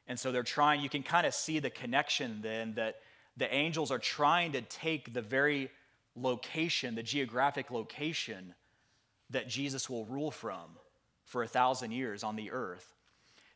And 0.08 0.20
so 0.20 0.32
they're 0.32 0.44
trying, 0.44 0.82
you 0.82 0.90
can 0.90 1.04
kind 1.04 1.28
of 1.28 1.34
see 1.34 1.60
the 1.60 1.70
connection 1.70 2.40
then 2.42 2.74
that 2.76 2.98
the 3.36 3.54
angels 3.54 3.92
are 3.92 4.00
trying 4.00 4.54
to 4.54 4.62
take 4.62 5.14
the 5.14 5.22
very 5.22 5.70
location, 6.18 6.96
the 6.96 7.04
geographic 7.04 7.72
location 7.72 8.54
that 9.30 9.48
Jesus 9.48 9.90
will 9.90 10.06
rule 10.06 10.32
from 10.32 10.78
for 11.26 11.44
a 11.44 11.48
thousand 11.48 11.92
years 11.92 12.24
on 12.24 12.36
the 12.36 12.52
earth. 12.52 12.96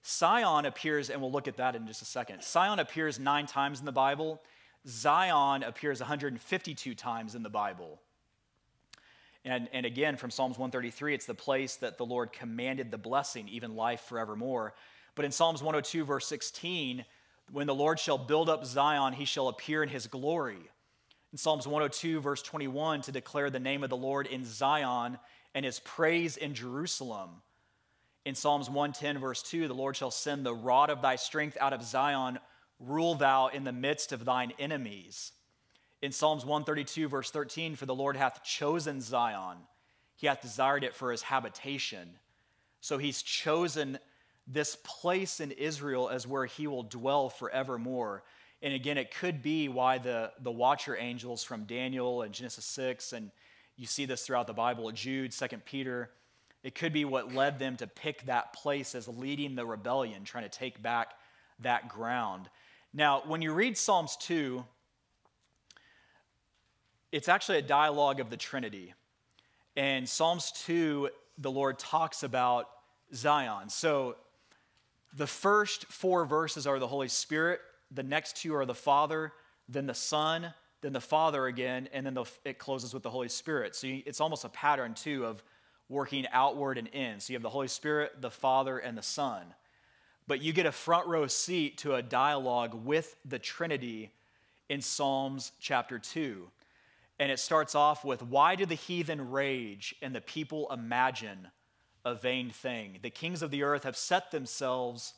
Sion 0.04 0.66
appears, 0.66 1.10
and 1.10 1.22
we'll 1.22 1.32
look 1.32 1.48
at 1.48 1.58
that 1.58 1.76
in 1.76 1.88
just 1.88 2.02
a 2.02 2.06
second. 2.06 2.44
Sion 2.44 2.80
appears 2.80 3.20
nine 3.20 3.46
times 3.46 3.80
in 3.80 3.86
the 3.86 3.92
Bible. 3.92 4.42
Zion 4.88 5.64
appears 5.64 6.00
152 6.00 6.96
times 6.96 7.36
in 7.36 7.44
the 7.44 7.50
Bible. 7.50 8.02
And, 9.46 9.70
and 9.74 9.86
again, 9.86 10.18
from 10.18 10.30
Psalms 10.30 10.58
133, 10.58 11.14
it's 11.14 11.26
the 11.26 11.34
place 11.34 11.76
that 11.78 11.98
the 11.98 12.06
Lord 12.06 12.32
commanded 12.32 12.92
the 12.92 12.98
blessing, 12.98 13.48
even 13.50 13.76
life 13.76 14.02
forevermore. 14.02 14.74
But 15.16 15.26
in 15.26 15.32
Psalms 15.32 15.62
102, 15.62 16.06
verse 16.06 16.28
16, 16.28 17.06
when 17.52 17.68
the 17.68 17.76
Lord 17.76 18.00
shall 18.00 18.18
build 18.18 18.50
up 18.50 18.66
Zion, 18.66 19.14
he 19.14 19.26
shall 19.26 19.48
appear 19.48 19.84
in 19.84 19.90
his 19.90 20.08
glory. 20.08 20.70
In 21.32 21.38
Psalms 21.38 21.66
102, 21.66 22.20
verse 22.20 22.42
21, 22.42 23.04
to 23.04 23.12
declare 23.12 23.50
the 23.50 23.60
name 23.60 23.84
of 23.84 23.90
the 23.90 23.98
Lord 23.98 24.28
in 24.28 24.44
Zion 24.44 25.18
and 25.56 25.64
his 25.64 25.80
praise 25.80 26.36
in 26.36 26.54
Jerusalem. 26.54 27.30
In 28.26 28.36
Psalms 28.36 28.70
110, 28.70 29.18
verse 29.20 29.42
2, 29.42 29.68
the 29.68 29.74
Lord 29.74 29.96
shall 29.96 30.12
send 30.12 30.46
the 30.46 30.54
rod 30.54 30.90
of 30.90 31.02
thy 31.02 31.16
strength 31.16 31.58
out 31.60 31.74
of 31.74 31.84
Zion, 31.84 32.38
rule 32.80 33.16
thou 33.16 33.48
in 33.48 33.64
the 33.64 33.72
midst 33.72 34.12
of 34.12 34.26
thine 34.26 34.52
enemies. 34.60 35.32
In 36.02 36.12
Psalms 36.12 36.44
132, 36.44 37.08
verse 37.08 37.32
13, 37.32 37.76
for 37.76 37.86
the 37.86 37.96
Lord 37.96 38.18
hath 38.18 38.44
chosen 38.44 39.02
Zion, 39.02 39.58
he 40.16 40.28
hath 40.28 40.42
desired 40.42 40.84
it 40.84 40.96
for 40.96 41.12
his 41.12 41.22
habitation. 41.22 42.10
So 42.82 42.98
he's 42.98 43.22
chosen 43.22 44.00
this 44.48 44.78
place 44.84 45.40
in 45.40 45.52
Israel 45.52 46.10
as 46.10 46.28
where 46.28 46.46
he 46.46 46.68
will 46.68 46.84
dwell 46.84 47.30
forevermore. 47.30 48.24
And 48.62 48.74
again, 48.74 48.98
it 48.98 49.14
could 49.14 49.42
be 49.42 49.70
why 49.70 49.98
the, 49.98 50.32
the 50.40 50.52
watcher 50.52 50.96
angels 50.96 51.44
from 51.44 51.64
Daniel 51.64 52.22
and 52.22 52.34
Genesis 52.34 52.66
6, 52.66 53.14
and 53.14 53.32
you 53.76 53.88
see 53.88 54.06
this 54.06 54.26
throughout 54.26 54.48
the 54.48 54.54
Bible, 54.54 54.92
Jude, 54.92 55.32
2 55.32 55.48
Peter, 55.66 56.12
it 56.64 56.76
could 56.76 56.94
be 56.94 57.06
what 57.06 57.34
led 57.34 57.58
them 57.58 57.76
to 57.78 57.88
pick 57.88 58.26
that 58.26 58.54
place 58.54 58.94
as 58.94 59.08
leading 59.08 59.56
the 59.56 59.66
rebellion, 59.66 60.24
trying 60.24 60.44
to 60.44 60.50
take 60.50 60.82
back 60.82 61.14
that 61.60 61.90
ground. 61.90 62.50
Now, 62.94 63.24
when 63.26 63.42
you 63.42 63.52
read 63.52 63.78
Psalms 63.78 64.16
2, 64.18 64.64
it's 67.12 67.28
actually 67.28 67.58
a 67.58 67.64
dialogue 67.64 68.20
of 68.20 68.30
the 68.30 68.38
Trinity. 68.38 68.94
And 69.76 70.08
Psalms 70.08 70.52
2, 70.66 71.10
the 71.38 71.52
Lord 71.52 71.80
talks 71.80 72.22
about 72.22 72.70
Zion. 73.14 73.70
So 73.70 74.18
the 75.14 75.28
first 75.28 75.86
four 75.86 76.26
verses 76.26 76.68
are 76.68 76.80
the 76.80 76.88
Holy 76.88 77.08
Spirit, 77.08 77.60
the 77.92 78.04
next 78.04 78.38
two 78.38 78.56
are 78.56 78.66
the 78.66 78.74
Father, 78.74 79.34
then 79.68 79.86
the 79.86 79.94
Son, 79.94 80.54
then 80.82 80.94
the 80.94 81.02
Father 81.02 81.46
again, 81.46 81.88
and 81.94 82.06
then 82.06 82.14
the, 82.14 82.26
it 82.44 82.58
closes 82.58 82.94
with 82.94 83.04
the 83.04 83.10
Holy 83.10 83.30
Spirit. 83.30 83.76
So 83.76 83.88
you, 83.88 84.04
it's 84.06 84.22
almost 84.22 84.46
a 84.46 84.50
pattern, 84.50 84.94
too, 84.94 85.26
of 85.26 85.44
working 85.90 86.26
outward 86.32 86.78
and 86.78 86.88
in. 86.88 87.20
So 87.20 87.34
you 87.34 87.36
have 87.36 87.44
the 87.44 87.50
Holy 87.50 87.68
Spirit, 87.68 88.22
the 88.22 88.32
Father, 88.32 88.78
and 88.80 88.98
the 88.98 89.04
Son. 89.04 89.44
But 90.28 90.42
you 90.42 90.54
get 90.54 90.66
a 90.66 90.72
front 90.72 91.08
row 91.08 91.28
seat 91.28 91.78
to 91.80 91.96
a 91.96 92.02
dialogue 92.02 92.74
with 92.74 93.16
the 93.26 93.40
Trinity 93.40 94.12
in 94.70 94.82
Psalms 94.82 95.52
chapter 95.60 96.00
2. 96.00 96.48
And 97.20 97.32
it 97.32 97.40
starts 97.40 97.76
off 97.76 98.06
with 98.06 98.24
Why 98.24 98.56
do 98.56 98.66
the 98.66 98.76
heathen 98.76 99.30
rage 99.30 99.94
and 100.02 100.16
the 100.16 100.22
people 100.22 100.68
imagine 100.72 101.50
a 102.06 102.16
vain 102.16 102.50
thing? 102.50 103.00
The 103.02 103.10
kings 103.10 103.42
of 103.42 103.52
the 103.52 103.64
earth 103.64 103.84
have 103.84 103.98
set 103.98 104.32
themselves, 104.32 105.14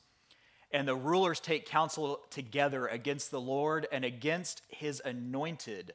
and 0.74 0.88
the 0.88 0.96
rulers 0.96 1.40
take 1.40 1.68
counsel 1.68 2.20
together 2.32 2.88
against 2.88 3.30
the 3.30 3.40
Lord 3.40 3.88
and 3.92 4.04
against 4.04 4.64
his 4.68 5.02
anointed, 5.06 5.94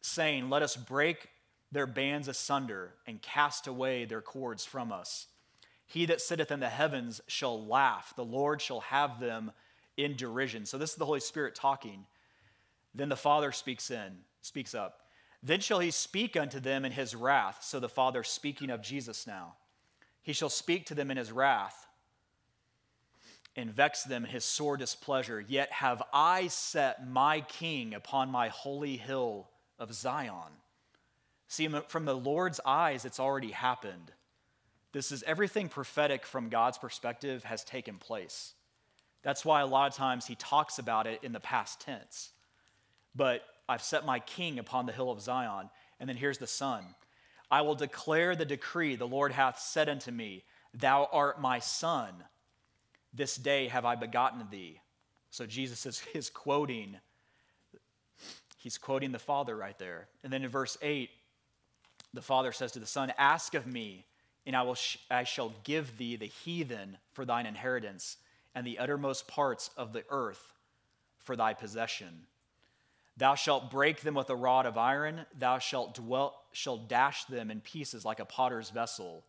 saying, 0.00 0.50
Let 0.50 0.62
us 0.62 0.76
break 0.76 1.28
their 1.70 1.86
bands 1.86 2.26
asunder 2.26 2.94
and 3.06 3.22
cast 3.22 3.68
away 3.68 4.04
their 4.04 4.20
cords 4.20 4.64
from 4.64 4.90
us. 4.92 5.28
He 5.86 6.04
that 6.06 6.20
sitteth 6.20 6.50
in 6.50 6.60
the 6.60 6.68
heavens 6.68 7.20
shall 7.28 7.64
laugh, 7.64 8.12
the 8.16 8.24
Lord 8.24 8.60
shall 8.60 8.80
have 8.80 9.20
them 9.20 9.52
in 9.96 10.16
derision. 10.16 10.66
So 10.66 10.78
this 10.78 10.90
is 10.90 10.96
the 10.96 11.06
Holy 11.06 11.20
Spirit 11.20 11.54
talking. 11.54 12.06
Then 12.94 13.08
the 13.08 13.16
Father 13.16 13.52
speaks 13.52 13.90
in, 13.90 14.18
speaks 14.42 14.74
up. 14.74 15.02
Then 15.42 15.60
shall 15.60 15.80
he 15.80 15.90
speak 15.90 16.36
unto 16.36 16.60
them 16.60 16.84
in 16.84 16.92
his 16.92 17.14
wrath. 17.14 17.58
So 17.62 17.78
the 17.78 17.88
Father 17.88 18.22
speaking 18.22 18.70
of 18.70 18.82
Jesus 18.82 19.26
now. 19.26 19.54
He 20.22 20.32
shall 20.32 20.48
speak 20.48 20.86
to 20.86 20.94
them 20.94 21.10
in 21.10 21.16
his 21.16 21.32
wrath 21.32 21.86
and 23.56 23.70
vex 23.70 24.02
them 24.04 24.24
his 24.24 24.44
sore 24.44 24.76
displeasure. 24.76 25.40
Yet 25.40 25.70
have 25.72 26.02
I 26.12 26.48
set 26.48 27.06
my 27.06 27.40
king 27.42 27.94
upon 27.94 28.30
my 28.30 28.48
holy 28.48 28.96
hill 28.96 29.48
of 29.78 29.92
Zion. 29.92 30.52
See, 31.48 31.68
from 31.88 32.04
the 32.06 32.16
Lord's 32.16 32.60
eyes, 32.64 33.04
it's 33.04 33.20
already 33.20 33.50
happened. 33.50 34.12
This 34.92 35.12
is 35.12 35.22
everything 35.24 35.68
prophetic 35.68 36.24
from 36.24 36.48
God's 36.48 36.78
perspective 36.78 37.44
has 37.44 37.64
taken 37.64 37.96
place. 37.98 38.54
That's 39.22 39.44
why 39.44 39.60
a 39.60 39.66
lot 39.66 39.90
of 39.90 39.96
times 39.96 40.26
he 40.26 40.34
talks 40.34 40.78
about 40.78 41.06
it 41.06 41.20
in 41.22 41.32
the 41.32 41.40
past 41.40 41.80
tense. 41.80 42.32
But 43.14 43.42
I've 43.68 43.82
set 43.82 44.04
my 44.04 44.18
king 44.18 44.58
upon 44.58 44.86
the 44.86 44.92
hill 44.92 45.10
of 45.10 45.20
Zion. 45.20 45.70
And 46.00 46.08
then 46.08 46.16
here's 46.16 46.38
the 46.38 46.46
son 46.46 46.84
I 47.50 47.60
will 47.60 47.74
declare 47.74 48.34
the 48.34 48.44
decree 48.44 48.96
the 48.96 49.06
Lord 49.06 49.32
hath 49.32 49.58
said 49.58 49.88
unto 49.88 50.10
me, 50.10 50.44
Thou 50.74 51.08
art 51.12 51.40
my 51.40 51.58
son. 51.58 52.24
This 53.12 53.36
day 53.36 53.68
have 53.68 53.84
I 53.84 53.94
begotten 53.94 54.46
thee. 54.50 54.80
So 55.30 55.46
Jesus 55.46 55.86
is, 55.86 56.02
is 56.14 56.30
quoting, 56.30 56.96
he's 58.58 58.78
quoting 58.78 59.12
the 59.12 59.18
Father 59.18 59.56
right 59.56 59.78
there. 59.78 60.08
And 60.22 60.32
then 60.32 60.42
in 60.42 60.50
verse 60.50 60.76
8, 60.80 61.10
the 62.14 62.22
Father 62.22 62.52
says 62.52 62.72
to 62.72 62.78
the 62.78 62.86
Son, 62.86 63.12
Ask 63.18 63.54
of 63.54 63.66
me, 63.66 64.04
and 64.46 64.56
I, 64.56 64.62
will 64.62 64.74
sh- 64.74 64.98
I 65.10 65.24
shall 65.24 65.52
give 65.64 65.96
thee 65.98 66.16
the 66.16 66.26
heathen 66.26 66.98
for 67.12 67.24
thine 67.24 67.46
inheritance, 67.46 68.16
and 68.54 68.66
the 68.66 68.78
uttermost 68.78 69.28
parts 69.28 69.70
of 69.76 69.92
the 69.92 70.04
earth 70.10 70.52
for 71.18 71.36
thy 71.36 71.54
possession. 71.54 72.26
Thou 73.16 73.34
shalt 73.34 73.70
break 73.70 74.00
them 74.00 74.14
with 74.14 74.30
a 74.30 74.36
rod 74.36 74.66
of 74.66 74.76
iron. 74.78 75.26
Thou 75.38 75.58
shalt 75.58 75.94
dwell, 75.94 76.42
shalt 76.52 76.88
dash 76.88 77.24
them 77.24 77.50
in 77.50 77.60
pieces 77.60 78.04
like 78.04 78.20
a 78.20 78.24
potter's 78.24 78.70
vessel. 78.70 79.24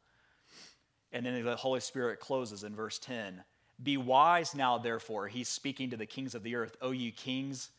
And 1.11 1.25
then 1.25 1.43
the 1.43 1.55
Holy 1.55 1.79
Spirit 1.79 2.19
closes 2.19 2.63
in 2.63 2.75
verse 2.75 2.97
10. 2.99 3.43
Be 3.81 3.97
wise 3.97 4.55
now, 4.55 4.77
therefore. 4.77 5.27
He's 5.27 5.49
speaking 5.49 5.89
to 5.89 5.97
the 5.97 6.05
kings 6.05 6.35
of 6.35 6.43
the 6.43 6.55
earth. 6.55 6.75
O 6.81 6.91
ye 6.91 7.11
kings, 7.11 7.69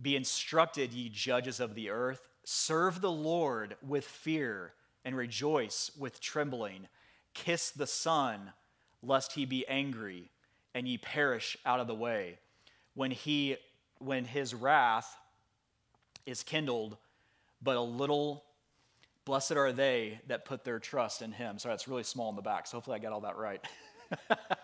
be 0.00 0.16
instructed, 0.16 0.92
ye 0.92 1.08
judges 1.08 1.60
of 1.60 1.74
the 1.74 1.90
earth. 1.90 2.26
Serve 2.44 3.00
the 3.00 3.12
Lord 3.12 3.76
with 3.86 4.04
fear 4.04 4.72
and 5.04 5.16
rejoice 5.16 5.90
with 5.98 6.20
trembling. 6.20 6.88
Kiss 7.34 7.70
the 7.70 7.86
Son, 7.86 8.52
lest 9.02 9.32
he 9.32 9.44
be 9.44 9.66
angry 9.68 10.30
and 10.74 10.86
ye 10.86 10.98
perish 10.98 11.56
out 11.64 11.80
of 11.80 11.86
the 11.86 11.94
way. 11.94 12.38
When 12.94 13.10
he 13.10 13.56
when 13.98 14.24
his 14.24 14.54
wrath 14.54 15.16
is 16.24 16.42
kindled, 16.42 16.96
but 17.62 17.76
a 17.76 17.80
little 17.80 18.44
blessed 19.26 19.52
are 19.52 19.72
they 19.72 20.20
that 20.28 20.44
put 20.44 20.64
their 20.64 20.78
trust 20.78 21.22
in 21.22 21.32
him. 21.32 21.58
Sorry, 21.58 21.74
it's 21.74 21.86
really 21.86 22.02
small 22.02 22.30
in 22.30 22.36
the 22.36 22.42
back, 22.42 22.66
so 22.66 22.78
hopefully 22.78 22.96
I 22.96 22.98
got 22.98 23.12
all 23.12 23.20
that 23.20 23.36
right. 23.36 23.62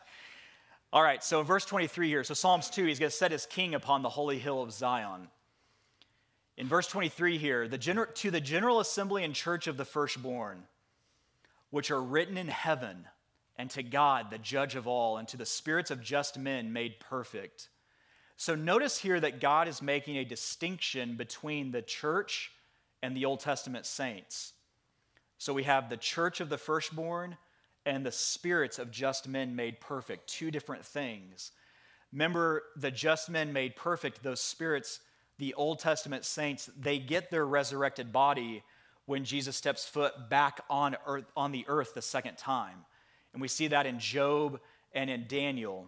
all 0.92 1.02
right, 1.02 1.22
so 1.22 1.40
in 1.40 1.46
verse 1.46 1.64
23 1.64 2.08
here. 2.08 2.24
So 2.24 2.34
Psalms 2.34 2.70
2, 2.70 2.84
he's 2.84 2.98
going 2.98 3.10
to 3.10 3.16
set 3.16 3.32
his 3.32 3.46
king 3.46 3.74
upon 3.74 4.02
the 4.02 4.08
holy 4.08 4.38
hill 4.38 4.62
of 4.62 4.72
Zion. 4.72 5.28
In 6.56 6.68
verse 6.68 6.86
23 6.88 7.38
here, 7.38 7.68
the 7.68 7.78
gener- 7.78 8.14
to 8.14 8.30
the 8.30 8.40
general 8.40 8.80
assembly 8.80 9.24
and 9.24 9.34
church 9.34 9.66
of 9.66 9.76
the 9.76 9.84
firstborn, 9.84 10.64
which 11.70 11.90
are 11.90 12.00
written 12.00 12.38
in 12.38 12.48
heaven, 12.48 13.06
and 13.56 13.68
to 13.70 13.82
God, 13.82 14.30
the 14.30 14.38
judge 14.38 14.74
of 14.74 14.86
all, 14.86 15.18
and 15.18 15.28
to 15.28 15.36
the 15.36 15.44
spirits 15.44 15.90
of 15.90 16.02
just 16.02 16.38
men 16.38 16.72
made 16.72 17.00
perfect 17.00 17.68
so 18.36 18.54
notice 18.54 18.98
here 18.98 19.18
that 19.18 19.40
God 19.40 19.66
is 19.66 19.80
making 19.80 20.18
a 20.18 20.24
distinction 20.24 21.16
between 21.16 21.70
the 21.70 21.82
church 21.82 22.52
and 23.02 23.16
the 23.16 23.24
Old 23.24 23.40
Testament 23.40 23.86
saints. 23.86 24.52
So 25.38 25.54
we 25.54 25.62
have 25.64 25.88
the 25.88 25.96
church 25.96 26.40
of 26.40 26.50
the 26.50 26.58
firstborn 26.58 27.38
and 27.86 28.04
the 28.04 28.12
spirits 28.12 28.78
of 28.78 28.90
just 28.90 29.28
men 29.28 29.56
made 29.56 29.80
perfect, 29.80 30.28
two 30.28 30.50
different 30.50 30.84
things. 30.84 31.52
Remember, 32.12 32.64
the 32.76 32.90
just 32.90 33.30
men 33.30 33.52
made 33.52 33.76
perfect, 33.76 34.22
those 34.22 34.40
spirits, 34.40 35.00
the 35.38 35.54
Old 35.54 35.78
Testament 35.78 36.24
saints, 36.24 36.68
they 36.78 36.98
get 36.98 37.30
their 37.30 37.46
resurrected 37.46 38.12
body 38.12 38.62
when 39.06 39.24
Jesus 39.24 39.56
steps 39.56 39.84
foot 39.84 40.28
back 40.28 40.60
on, 40.68 40.96
earth, 41.06 41.24
on 41.36 41.52
the 41.52 41.64
earth 41.68 41.94
the 41.94 42.02
second 42.02 42.36
time. 42.36 42.84
And 43.32 43.40
we 43.40 43.48
see 43.48 43.68
that 43.68 43.86
in 43.86 44.00
Job 44.00 44.60
and 44.92 45.08
in 45.08 45.26
Daniel. 45.28 45.86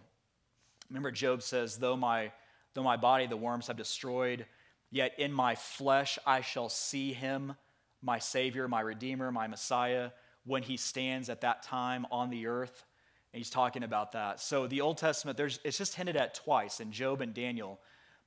Remember, 0.89 1.11
Job 1.11 1.41
says, 1.41 1.77
Though 1.77 1.97
my, 1.97 2.31
though 2.73 2.83
my 2.83 2.95
body 2.95 3.27
the 3.27 3.35
worms 3.35 3.67
have 3.67 3.77
destroyed, 3.77 4.45
yet 4.89 5.13
in 5.17 5.33
my 5.33 5.55
flesh 5.55 6.17
I 6.25 6.41
shall 6.41 6.69
see 6.69 7.11
him, 7.11 7.55
my 8.01 8.19
Savior, 8.19 8.67
my 8.69 8.79
Redeemer, 8.79 9.31
my 9.31 9.47
Messiah, 9.47 10.11
when 10.49 10.63
he 10.63 10.77
stands 10.77 11.29
at 11.29 11.41
that 11.41 11.61
time 11.61 12.07
on 12.11 12.31
the 12.31 12.47
earth. 12.47 12.83
And 13.31 13.37
he's 13.39 13.51
talking 13.51 13.83
about 13.83 14.13
that. 14.13 14.39
So 14.39 14.65
the 14.65 14.81
Old 14.81 14.97
Testament, 14.97 15.37
there's, 15.37 15.59
it's 15.63 15.77
just 15.77 15.93
hinted 15.93 16.15
at 16.15 16.33
twice 16.33 16.79
in 16.79 16.91
Job 16.91 17.21
and 17.21 17.35
Daniel. 17.35 17.79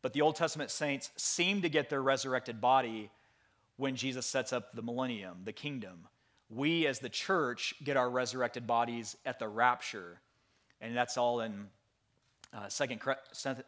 But 0.02 0.12
the 0.12 0.20
Old 0.20 0.36
Testament 0.36 0.70
saints 0.70 1.10
seem 1.16 1.62
to 1.62 1.68
get 1.68 1.90
their 1.90 2.00
resurrected 2.00 2.60
body 2.60 3.10
when 3.76 3.96
Jesus 3.96 4.24
sets 4.24 4.52
up 4.52 4.72
the 4.72 4.82
millennium, 4.82 5.38
the 5.44 5.52
kingdom. 5.52 6.06
We, 6.48 6.86
as 6.86 7.00
the 7.00 7.08
church, 7.08 7.74
get 7.82 7.96
our 7.96 8.08
resurrected 8.08 8.68
bodies 8.68 9.16
at 9.26 9.40
the 9.40 9.48
rapture. 9.48 10.20
And 10.80 10.96
that's 10.96 11.16
all 11.16 11.40
in 11.40 11.66
uh, 12.54 12.68
Second, 12.68 13.00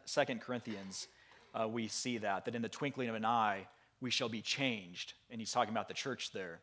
Second 0.05 0.39
Corinthians. 0.39 1.09
Uh, 1.53 1.67
we 1.67 1.89
see 1.89 2.19
that, 2.19 2.45
that 2.45 2.55
in 2.55 2.61
the 2.61 2.69
twinkling 2.69 3.09
of 3.09 3.15
an 3.15 3.25
eye, 3.25 3.67
we 3.99 4.11
shall 4.11 4.29
be 4.29 4.41
changed. 4.41 5.13
And 5.29 5.41
he's 5.41 5.51
talking 5.51 5.73
about 5.73 5.89
the 5.89 5.93
church 5.93 6.31
there. 6.31 6.61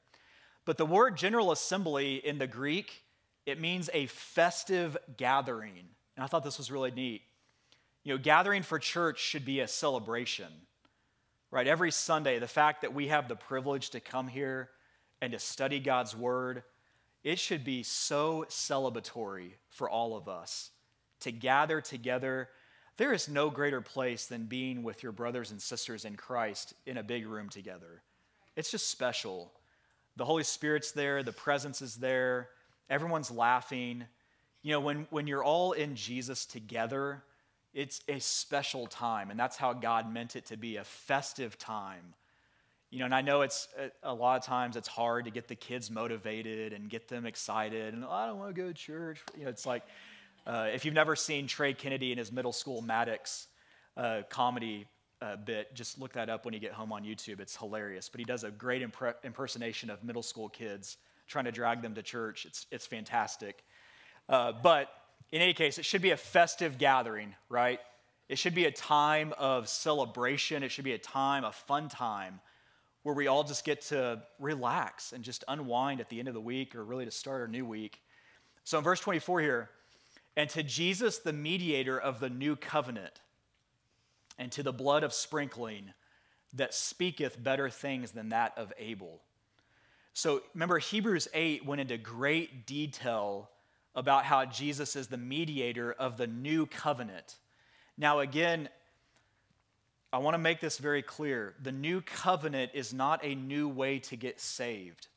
But 0.65 0.79
the 0.79 0.87
word 0.87 1.17
general 1.17 1.53
assembly 1.53 2.17
in 2.17 2.39
the 2.39 2.47
Greek, 2.47 3.03
it 3.47 3.61
means 3.61 3.91
a 3.93 4.07
festive 4.07 4.97
gathering. 5.17 5.79
And 6.17 6.25
I 6.25 6.27
thought 6.27 6.45
this 6.45 6.59
was 6.59 6.71
really 6.71 6.91
neat. 6.91 7.23
You 8.05 8.15
know, 8.15 8.19
gathering 8.19 8.63
for 8.63 8.79
church 8.79 9.21
should 9.21 9.45
be 9.45 9.61
a 9.61 9.69
celebration, 9.69 10.53
right? 11.51 11.67
Every 11.67 11.91
Sunday, 11.91 12.39
the 12.39 12.49
fact 12.49 12.83
that 12.83 12.95
we 12.95 13.09
have 13.09 13.29
the 13.29 13.37
privilege 13.37 13.91
to 13.91 14.01
come 14.01 14.29
here 14.29 14.71
and 15.21 15.33
to 15.33 15.39
study 15.39 15.79
God's 15.79 16.17
word, 16.17 16.65
it 17.23 17.39
should 17.39 17.65
be 17.65 17.85
so 17.85 18.45
celebratory 18.49 19.53
for 19.71 19.89
all 19.89 20.17
of 20.17 20.29
us 20.29 20.71
to 21.21 21.31
gather 21.31 21.81
together. 21.81 22.49
There 22.97 23.13
is 23.13 23.29
no 23.29 23.51
greater 23.51 23.81
place 23.81 24.27
than 24.27 24.47
being 24.47 24.83
with 24.83 25.03
your 25.03 25.13
brothers 25.13 25.53
and 25.53 25.63
sisters 25.63 26.05
in 26.05 26.17
Christ 26.17 26.75
in 26.87 26.97
a 26.97 27.03
big 27.03 27.27
room 27.27 27.49
together. 27.49 28.03
It's 28.57 28.71
just 28.71 28.91
special. 28.91 29.53
The 30.17 30.25
Holy 30.25 30.45
Spirit's 30.45 30.93
there, 30.93 31.23
the 31.23 31.33
presence 31.33 31.81
is 31.83 31.97
there, 31.97 32.49
everyone's 32.91 33.31
laughing. 33.31 34.05
You 34.63 34.73
know, 34.73 34.81
when, 34.81 35.07
when 35.11 35.27
you're 35.27 35.45
all 35.45 35.73
in 35.73 35.97
Jesus 35.97 36.47
together, 36.47 37.23
it's 37.75 38.03
a 38.09 38.19
special 38.19 38.87
time, 38.87 39.31
and 39.31 39.41
that's 39.41 39.57
how 39.57 39.73
God 39.73 40.13
meant 40.13 40.37
it 40.37 40.47
to 40.47 40.57
be 40.57 40.77
a 40.77 40.85
festive 40.85 41.59
time. 41.59 42.15
You 42.91 42.99
know, 42.99 43.07
and 43.07 43.15
I 43.15 43.23
know 43.23 43.41
it's 43.41 43.69
a 44.03 44.13
lot 44.13 44.39
of 44.39 44.45
times 44.45 44.77
it's 44.77 44.89
hard 44.89 45.25
to 45.25 45.31
get 45.31 45.49
the 45.49 45.55
kids 45.55 45.91
motivated 45.91 46.75
and 46.75 46.91
get 46.91 47.09
them 47.09 47.25
excited, 47.25 47.95
and 47.95 48.05
oh, 48.05 48.11
I 48.11 48.27
don't 48.27 48.39
want 48.39 48.55
to 48.55 48.61
go 48.61 48.69
to 48.69 48.75
church. 48.75 49.21
You 49.39 49.45
know, 49.45 49.51
it's 49.51 49.65
like 49.65 49.83
uh, 50.47 50.69
if 50.75 50.85
you've 50.85 50.93
never 50.93 51.17
seen 51.17 51.47
Trey 51.47 51.73
Kennedy 51.73 52.13
in 52.13 52.19
his 52.19 52.31
middle 52.31 52.53
school 52.53 52.83
Maddox 52.83 53.47
uh, 53.97 54.23
comedy 54.29 54.87
uh, 55.23 55.37
bit, 55.37 55.73
just 55.75 56.01
look 56.01 56.12
that 56.14 56.29
up 56.29 56.45
when 56.45 56.53
you 56.53 56.61
get 56.61 56.73
home 56.73 56.93
on 56.93 57.05
YouTube. 57.05 57.39
It's 57.41 57.57
hilarious. 57.57 58.09
But 58.09 58.18
he 58.18 58.25
does 58.25 58.43
a 58.43 58.51
great 58.51 58.83
impre- 58.83 59.14
impersonation 59.23 59.89
of 59.89 60.03
middle 60.03 60.23
school 60.23 60.49
kids 60.49 60.97
trying 61.29 61.45
to 61.45 61.53
drag 61.53 61.81
them 61.81 61.95
to 61.95 62.03
church. 62.03 62.45
It's, 62.45 62.66
it's 62.73 62.87
fantastic. 62.87 63.64
Uh, 64.29 64.53
but 64.53 64.89
in 65.31 65.41
any 65.41 65.55
case, 65.55 65.79
it 65.79 65.85
should 65.85 66.03
be 66.03 66.11
a 66.11 66.16
festive 66.16 66.77
gathering, 66.77 67.35
right? 67.49 67.79
It 68.29 68.39
should 68.39 68.55
be 68.55 68.64
a 68.64 68.70
time 68.70 69.33
of 69.39 69.68
celebration. 69.68 70.62
It 70.62 70.70
should 70.70 70.85
be 70.85 70.93
a 70.93 70.99
time, 70.99 71.45
a 71.45 71.53
fun 71.53 71.89
time, 71.89 72.41
where 73.05 73.14
we 73.14 73.29
all 73.29 73.45
just 73.45 73.64
get 73.64 73.83
to 73.83 74.23
relax 74.41 75.12
and 75.12 75.23
just 75.23 75.45
unwind 75.47 76.01
at 76.01 76.09
the 76.09 76.18
end 76.18 76.29
of 76.29 76.35
the 76.35 76.41
week 76.41 76.75
or 76.75 76.85
really 76.85 77.05
to 77.05 77.11
start 77.11 77.41
our 77.41 77.49
new 77.49 77.64
week. 77.64 78.01
So 78.64 78.79
in 78.79 78.85
verse 78.85 79.01
24 79.01 79.41
here, 79.41 79.70
and 80.37 80.49
to 80.51 80.62
Jesus, 80.62 81.18
the 81.18 81.33
mediator 81.33 82.01
of 82.01 82.20
the 82.20 82.31
new 82.31 82.57
covenant, 82.57 83.20
and 84.39 84.51
to 84.53 84.62
the 84.62 84.72
blood 84.72 85.03
of 85.03 85.12
sprinkling 85.12 85.93
that 86.55 86.74
speaketh 86.74 87.43
better 87.43 87.70
things 87.70 88.12
than 88.12 88.30
that 88.30 88.53
of 88.57 88.72
Abel. 88.78 89.20
So 90.14 90.43
remember, 90.55 90.78
Hebrews 90.78 91.28
8 91.33 91.64
went 91.64 91.80
into 91.80 91.97
great 91.97 92.66
detail 92.66 93.49
about 93.95 94.24
how 94.24 94.45
Jesus 94.45 94.97
is 94.97 95.09
the 95.09 95.16
mediator 95.16 95.93
of 95.93 96.16
the 96.16 96.26
new 96.26 96.66
covenant. 96.66 97.37
Now, 97.97 98.20
again, 98.20 98.68
I 100.12 100.18
want 100.18 100.35
to 100.35 100.39
make 100.39 100.61
this 100.61 100.78
very 100.78 101.03
clear. 101.03 101.55
The 101.62 101.72
new 101.72 102.03
covenant 102.03 102.72
is 102.74 102.93
not 102.93 103.24
a 103.24 103.35
new 103.35 103.68
way 103.68 103.99
to 104.01 104.16
get 104.16 104.41
saved. 104.41 105.09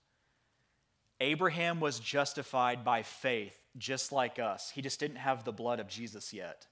Abraham 1.19 1.79
was 1.79 1.99
justified 1.99 2.83
by 2.83 3.03
faith, 3.03 3.57
just 3.77 4.11
like 4.11 4.39
us. 4.39 4.69
He 4.69 4.81
just 4.81 4.99
didn't 4.99 5.17
have 5.17 5.43
the 5.43 5.51
blood 5.51 5.79
of 5.79 5.87
Jesus 5.87 6.33
yet. 6.33 6.67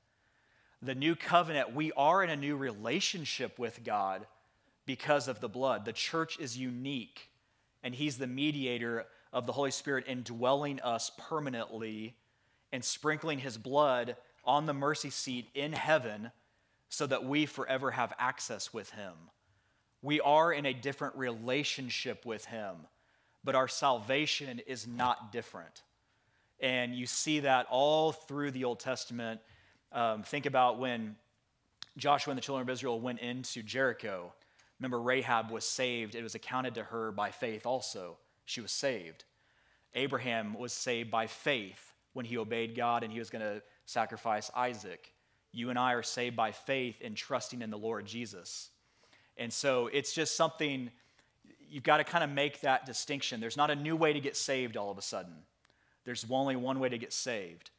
The 0.84 0.96
new 0.96 1.16
covenant, 1.16 1.74
we 1.74 1.92
are 1.94 2.24
in 2.24 2.30
a 2.30 2.36
new 2.36 2.58
relationship 2.58 3.58
with 3.58 3.84
God 3.84 4.28
because 4.86 5.28
of 5.28 5.40
the 5.40 5.50
blood. 5.50 5.86
The 5.86 5.94
church 5.94 6.38
is 6.40 6.58
unique, 6.58 7.30
and 7.82 7.96
He's 7.96 8.18
the 8.18 8.28
mediator 8.28 9.06
of 9.32 9.48
the 9.48 9.54
Holy 9.54 9.72
Spirit 9.72 10.06
indwelling 10.08 10.80
us 10.82 11.12
permanently 11.18 12.16
and 12.72 12.84
sprinkling 12.84 13.40
his 13.40 13.58
blood 13.58 14.16
on 14.46 14.66
the 14.66 14.74
mercy 14.74 15.10
seat 15.10 15.48
in 15.54 15.74
heaven 15.74 16.32
so 16.90 17.08
that 17.08 17.24
we 17.24 17.46
forever 17.46 17.92
have 17.92 18.14
access 18.20 18.74
with 18.74 18.92
him. 18.92 19.14
We 20.02 20.20
are 20.22 20.52
in 20.52 20.66
a 20.66 20.74
different 20.74 21.16
relationship 21.16 22.26
with 22.26 22.46
him, 22.46 22.76
but 23.44 23.56
our 23.56 23.68
salvation 23.68 24.60
is 24.68 24.86
not 24.86 25.32
different. 25.32 25.84
And 26.60 26.94
you 26.96 27.06
see 27.06 27.42
that 27.42 27.68
all 27.70 28.12
through 28.12 28.52
the 28.52 28.66
Old 28.66 28.80
Testament. 28.80 29.40
Um, 29.94 30.24
think 30.24 30.46
about 30.46 30.80
when 30.80 31.16
Joshua 31.98 32.32
and 32.32 32.38
the 32.38 32.42
children 32.42 32.68
of 32.68 32.72
Israel 32.72 33.00
went 33.00 33.20
into 33.20 33.64
Jericho. 33.64 34.34
Remember, 34.80 35.00
Rahab 35.00 35.52
was 35.52 35.64
saved. 35.66 36.16
It 36.16 36.24
was 36.24 36.36
accounted 36.36 36.76
to 36.76 36.84
her 36.84 37.12
by 37.12 37.32
faith 37.32 37.66
also 37.66 38.18
she 38.46 38.62
was 38.62 38.72
saved. 38.72 39.24
Abraham 39.96 40.56
was 40.56 40.74
saved 40.74 41.12
by 41.12 41.28
faith 41.28 41.94
when 42.14 42.26
he 42.26 42.38
obeyed 42.38 42.76
God 42.76 43.04
and 43.04 43.12
he 43.12 43.20
was 43.20 43.30
going 43.30 43.42
to 43.42 43.62
sacrifice 43.86 44.52
Isaac. 44.56 45.12
You 45.52 45.70
and 45.70 45.78
I 45.78 45.94
are 45.94 46.04
saved 46.04 46.36
by 46.36 46.52
faith 46.52 47.02
in 47.02 47.16
trusting 47.16 47.62
in 47.62 47.70
the 47.70 47.78
Lord 47.78 48.06
Jesus. 48.06 48.70
And 49.38 49.52
so 49.52 49.88
it's 49.88 50.14
just 50.14 50.36
something 50.36 50.90
you've 51.70 51.84
got 51.84 51.98
to 51.98 52.04
kind 52.04 52.24
of 52.24 52.30
make 52.30 52.62
that 52.62 52.86
distinction. 52.86 53.40
There's 53.40 53.58
not 53.58 53.72
a 53.72 53.76
new 53.76 53.96
way 53.96 54.14
to 54.14 54.20
get 54.20 54.36
saved 54.36 54.78
all 54.78 54.92
of 54.92 54.98
a 54.98 55.02
sudden, 55.02 55.34
there's 56.06 56.26
only 56.30 56.56
one 56.56 56.80
way 56.80 56.90
to 56.90 56.98
get 56.98 57.14
saved. 57.14 57.72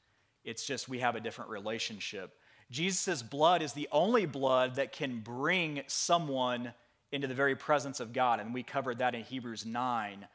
It's 0.45 0.67
just 0.67 0.89
we 0.89 0.99
have 1.01 1.17
a 1.17 1.21
different 1.21 1.51
relationship. 1.51 2.37
Jesus' 2.71 3.23
blood 3.23 3.63
is 3.63 3.73
the 3.73 3.89
only 3.93 4.27
blood 4.27 4.77
that 4.77 4.93
can 4.93 5.21
bring 5.21 5.83
someone 5.87 6.73
into 7.13 7.27
the 7.27 7.35
very 7.35 7.55
presence 7.55 8.01
of 8.01 8.13
God. 8.13 8.41
And 8.41 8.53
we 8.53 8.63
covered 8.63 8.99
that 8.99 9.15
in 9.15 9.23
Hebrews 9.23 9.65
9 9.65 10.27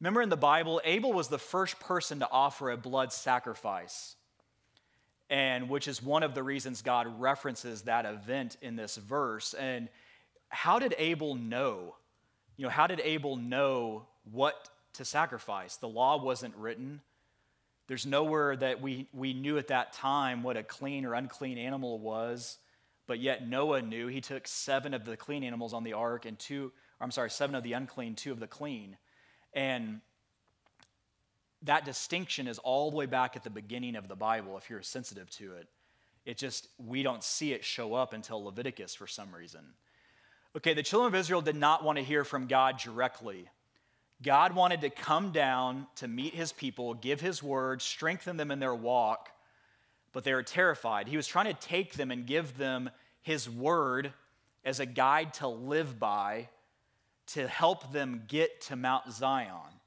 Remember 0.00 0.22
in 0.22 0.30
the 0.30 0.36
Bible, 0.36 0.80
Abel 0.84 1.12
was 1.12 1.28
the 1.28 1.38
first 1.38 1.78
person 1.78 2.20
to 2.20 2.30
offer 2.30 2.70
a 2.70 2.76
blood 2.76 3.12
sacrifice, 3.12 4.16
and 5.28 5.68
which 5.68 5.86
is 5.86 6.02
one 6.02 6.22
of 6.22 6.34
the 6.34 6.42
reasons 6.42 6.80
God 6.80 7.20
references 7.20 7.82
that 7.82 8.06
event 8.06 8.56
in 8.62 8.76
this 8.76 8.96
verse. 8.96 9.52
And 9.52 9.90
how 10.48 10.78
did 10.78 10.94
Abel 10.96 11.34
know? 11.34 11.96
You 12.56 12.64
know, 12.64 12.70
how 12.70 12.86
did 12.86 13.00
Abel 13.00 13.36
know 13.36 14.06
what 14.30 14.70
to 14.94 15.04
sacrifice? 15.04 15.76
The 15.76 15.88
law 15.88 16.22
wasn't 16.22 16.56
written. 16.56 17.02
There's 17.90 18.06
nowhere 18.06 18.54
that 18.54 18.80
we, 18.80 19.08
we 19.12 19.32
knew 19.32 19.58
at 19.58 19.66
that 19.66 19.92
time 19.92 20.44
what 20.44 20.56
a 20.56 20.62
clean 20.62 21.04
or 21.04 21.14
unclean 21.14 21.58
animal 21.58 21.98
was, 21.98 22.58
but 23.08 23.18
yet 23.18 23.48
Noah 23.48 23.82
knew. 23.82 24.06
He 24.06 24.20
took 24.20 24.46
seven 24.46 24.94
of 24.94 25.04
the 25.04 25.16
clean 25.16 25.42
animals 25.42 25.74
on 25.74 25.82
the 25.82 25.94
ark 25.94 26.24
and 26.24 26.38
two, 26.38 26.70
I'm 27.00 27.10
sorry, 27.10 27.30
seven 27.30 27.56
of 27.56 27.64
the 27.64 27.72
unclean, 27.72 28.14
two 28.14 28.30
of 28.30 28.38
the 28.38 28.46
clean. 28.46 28.96
And 29.54 30.02
that 31.62 31.84
distinction 31.84 32.46
is 32.46 32.60
all 32.60 32.92
the 32.92 32.96
way 32.96 33.06
back 33.06 33.34
at 33.34 33.42
the 33.42 33.50
beginning 33.50 33.96
of 33.96 34.06
the 34.06 34.14
Bible 34.14 34.56
if 34.56 34.70
you're 34.70 34.82
sensitive 34.82 35.28
to 35.30 35.54
it. 35.54 35.66
It 36.24 36.38
just, 36.38 36.68
we 36.78 37.02
don't 37.02 37.24
see 37.24 37.54
it 37.54 37.64
show 37.64 37.94
up 37.94 38.12
until 38.12 38.44
Leviticus 38.44 38.94
for 38.94 39.08
some 39.08 39.34
reason. 39.34 39.62
Okay, 40.56 40.74
the 40.74 40.84
children 40.84 41.12
of 41.12 41.18
Israel 41.18 41.40
did 41.40 41.56
not 41.56 41.82
want 41.82 41.98
to 41.98 42.04
hear 42.04 42.22
from 42.22 42.46
God 42.46 42.78
directly. 42.78 43.48
God 44.22 44.54
wanted 44.54 44.82
to 44.82 44.90
come 44.90 45.32
down 45.32 45.86
to 45.96 46.08
meet 46.08 46.34
his 46.34 46.52
people, 46.52 46.94
give 46.94 47.20
his 47.20 47.42
word, 47.42 47.80
strengthen 47.80 48.36
them 48.36 48.50
in 48.50 48.58
their 48.58 48.74
walk, 48.74 49.30
but 50.12 50.24
they 50.24 50.34
were 50.34 50.42
terrified. 50.42 51.08
He 51.08 51.16
was 51.16 51.26
trying 51.26 51.46
to 51.46 51.60
take 51.60 51.94
them 51.94 52.10
and 52.10 52.26
give 52.26 52.58
them 52.58 52.90
his 53.22 53.48
word 53.48 54.12
as 54.64 54.78
a 54.78 54.86
guide 54.86 55.34
to 55.34 55.48
live 55.48 55.98
by 55.98 56.48
to 57.28 57.46
help 57.46 57.92
them 57.92 58.24
get 58.28 58.60
to 58.62 58.76
Mount 58.76 59.10
Zion. 59.10 59.80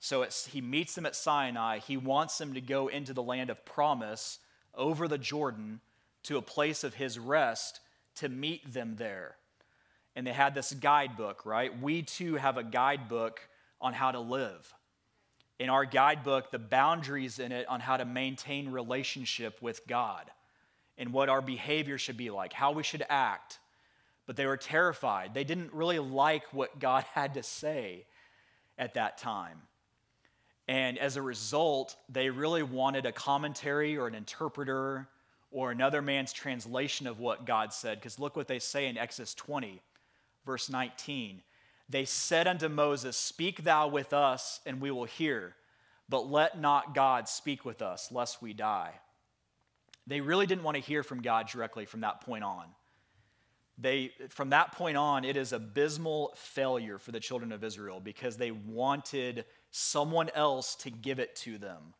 So 0.00 0.26
he 0.48 0.60
meets 0.60 0.96
them 0.96 1.06
at 1.06 1.14
Sinai. 1.14 1.78
He 1.78 1.96
wants 1.96 2.38
them 2.38 2.54
to 2.54 2.60
go 2.60 2.88
into 2.88 3.12
the 3.12 3.22
land 3.22 3.50
of 3.50 3.64
promise 3.64 4.40
over 4.74 5.06
the 5.06 5.18
Jordan 5.18 5.80
to 6.24 6.38
a 6.38 6.42
place 6.42 6.82
of 6.82 6.94
his 6.94 7.18
rest 7.18 7.80
to 8.16 8.28
meet 8.28 8.72
them 8.72 8.96
there. 8.96 9.36
And 10.16 10.26
they 10.26 10.32
had 10.32 10.54
this 10.54 10.72
guidebook, 10.72 11.46
right? 11.46 11.80
We 11.80 12.02
too 12.02 12.34
have 12.34 12.56
a 12.56 12.64
guidebook 12.64 13.40
on 13.82 13.92
how 13.92 14.12
to 14.12 14.20
live. 14.20 14.72
In 15.58 15.68
our 15.68 15.84
guidebook, 15.84 16.50
the 16.50 16.58
boundaries 16.58 17.38
in 17.38 17.52
it 17.52 17.68
on 17.68 17.80
how 17.80 17.96
to 17.96 18.04
maintain 18.04 18.70
relationship 18.70 19.60
with 19.60 19.86
God 19.86 20.30
and 20.96 21.12
what 21.12 21.28
our 21.28 21.42
behavior 21.42 21.98
should 21.98 22.16
be 22.16 22.30
like, 22.30 22.52
how 22.52 22.72
we 22.72 22.82
should 22.82 23.04
act, 23.08 23.58
but 24.26 24.36
they 24.36 24.46
were 24.46 24.56
terrified. 24.56 25.34
They 25.34 25.44
didn't 25.44 25.72
really 25.72 25.98
like 25.98 26.44
what 26.52 26.78
God 26.78 27.04
had 27.12 27.34
to 27.34 27.42
say 27.42 28.06
at 28.78 28.94
that 28.94 29.18
time. 29.18 29.58
And 30.68 30.98
as 30.98 31.16
a 31.16 31.22
result, 31.22 31.96
they 32.08 32.30
really 32.30 32.62
wanted 32.62 33.04
a 33.04 33.12
commentary 33.12 33.96
or 33.96 34.06
an 34.06 34.14
interpreter 34.14 35.08
or 35.50 35.70
another 35.70 36.00
man's 36.00 36.32
translation 36.32 37.06
of 37.06 37.18
what 37.18 37.44
God 37.44 37.72
said. 37.72 37.98
Because 37.98 38.18
look 38.18 38.36
what 38.36 38.48
they 38.48 38.58
say 38.58 38.86
in 38.86 38.96
Exodus 38.96 39.34
20, 39.34 39.82
verse 40.46 40.70
19. 40.70 41.42
They 41.92 42.06
said 42.06 42.48
unto 42.48 42.70
Moses, 42.70 43.18
Speak 43.18 43.64
thou 43.64 43.86
with 43.86 44.14
us, 44.14 44.60
and 44.64 44.80
we 44.80 44.90
will 44.90 45.04
hear, 45.04 45.54
but 46.08 46.30
let 46.30 46.58
not 46.58 46.94
God 46.94 47.28
speak 47.28 47.66
with 47.66 47.82
us, 47.82 48.10
lest 48.10 48.40
we 48.40 48.54
die. 48.54 48.94
They 50.06 50.22
really 50.22 50.46
didn't 50.46 50.64
want 50.64 50.76
to 50.76 50.82
hear 50.82 51.02
from 51.02 51.20
God 51.20 51.48
directly 51.48 51.84
from 51.84 52.00
that 52.00 52.22
point 52.22 52.44
on. 52.44 52.64
They, 53.76 54.12
from 54.30 54.50
that 54.50 54.72
point 54.72 54.96
on, 54.96 55.24
it 55.24 55.36
is 55.36 55.52
abysmal 55.52 56.32
failure 56.34 56.98
for 56.98 57.12
the 57.12 57.20
children 57.20 57.52
of 57.52 57.62
Israel 57.62 58.00
because 58.00 58.38
they 58.38 58.52
wanted 58.52 59.44
someone 59.70 60.30
else 60.34 60.74
to 60.76 60.90
give 60.90 61.18
it 61.18 61.36
to 61.36 61.58
them. 61.58 61.92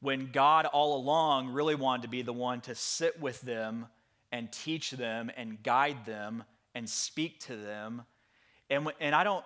When 0.00 0.32
God 0.32 0.66
all 0.66 0.96
along 0.96 1.50
really 1.50 1.76
wanted 1.76 2.02
to 2.02 2.08
be 2.08 2.22
the 2.22 2.32
one 2.32 2.60
to 2.62 2.74
sit 2.74 3.20
with 3.20 3.40
them 3.42 3.86
and 4.32 4.50
teach 4.50 4.90
them 4.90 5.30
and 5.36 5.62
guide 5.62 6.06
them 6.06 6.42
and 6.74 6.88
speak 6.88 7.38
to 7.40 7.56
them. 7.56 8.02
And, 8.70 8.88
and 9.00 9.14
I 9.14 9.24
don't, 9.24 9.44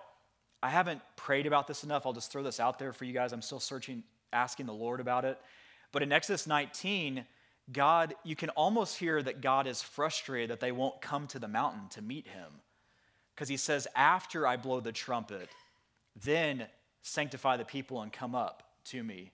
I 0.61 0.69
haven't 0.69 1.01
prayed 1.15 1.47
about 1.47 1.67
this 1.67 1.83
enough. 1.83 2.05
I'll 2.05 2.13
just 2.13 2.31
throw 2.31 2.43
this 2.43 2.59
out 2.59 2.79
there 2.79 2.93
for 2.93 3.05
you 3.05 3.13
guys. 3.13 3.33
I'm 3.33 3.41
still 3.41 3.59
searching, 3.59 4.03
asking 4.31 4.67
the 4.67 4.73
Lord 4.73 4.99
about 4.99 5.25
it. 5.25 5.39
But 5.91 6.03
in 6.03 6.11
Exodus 6.11 6.47
19, 6.47 7.25
God, 7.71 8.13
you 8.23 8.35
can 8.35 8.49
almost 8.49 8.97
hear 8.97 9.21
that 9.21 9.41
God 9.41 9.67
is 9.67 9.81
frustrated 9.81 10.51
that 10.51 10.59
they 10.59 10.71
won't 10.71 11.01
come 11.01 11.27
to 11.27 11.39
the 11.39 11.47
mountain 11.47 11.87
to 11.91 12.01
meet 12.01 12.27
him. 12.27 12.51
Because 13.33 13.49
he 13.49 13.57
says, 13.57 13.87
After 13.95 14.45
I 14.47 14.57
blow 14.57 14.79
the 14.79 14.91
trumpet, 14.91 15.49
then 16.23 16.67
sanctify 17.01 17.57
the 17.57 17.65
people 17.65 18.01
and 18.01 18.13
come 18.13 18.35
up 18.35 18.63
to 18.85 19.03
me. 19.03 19.31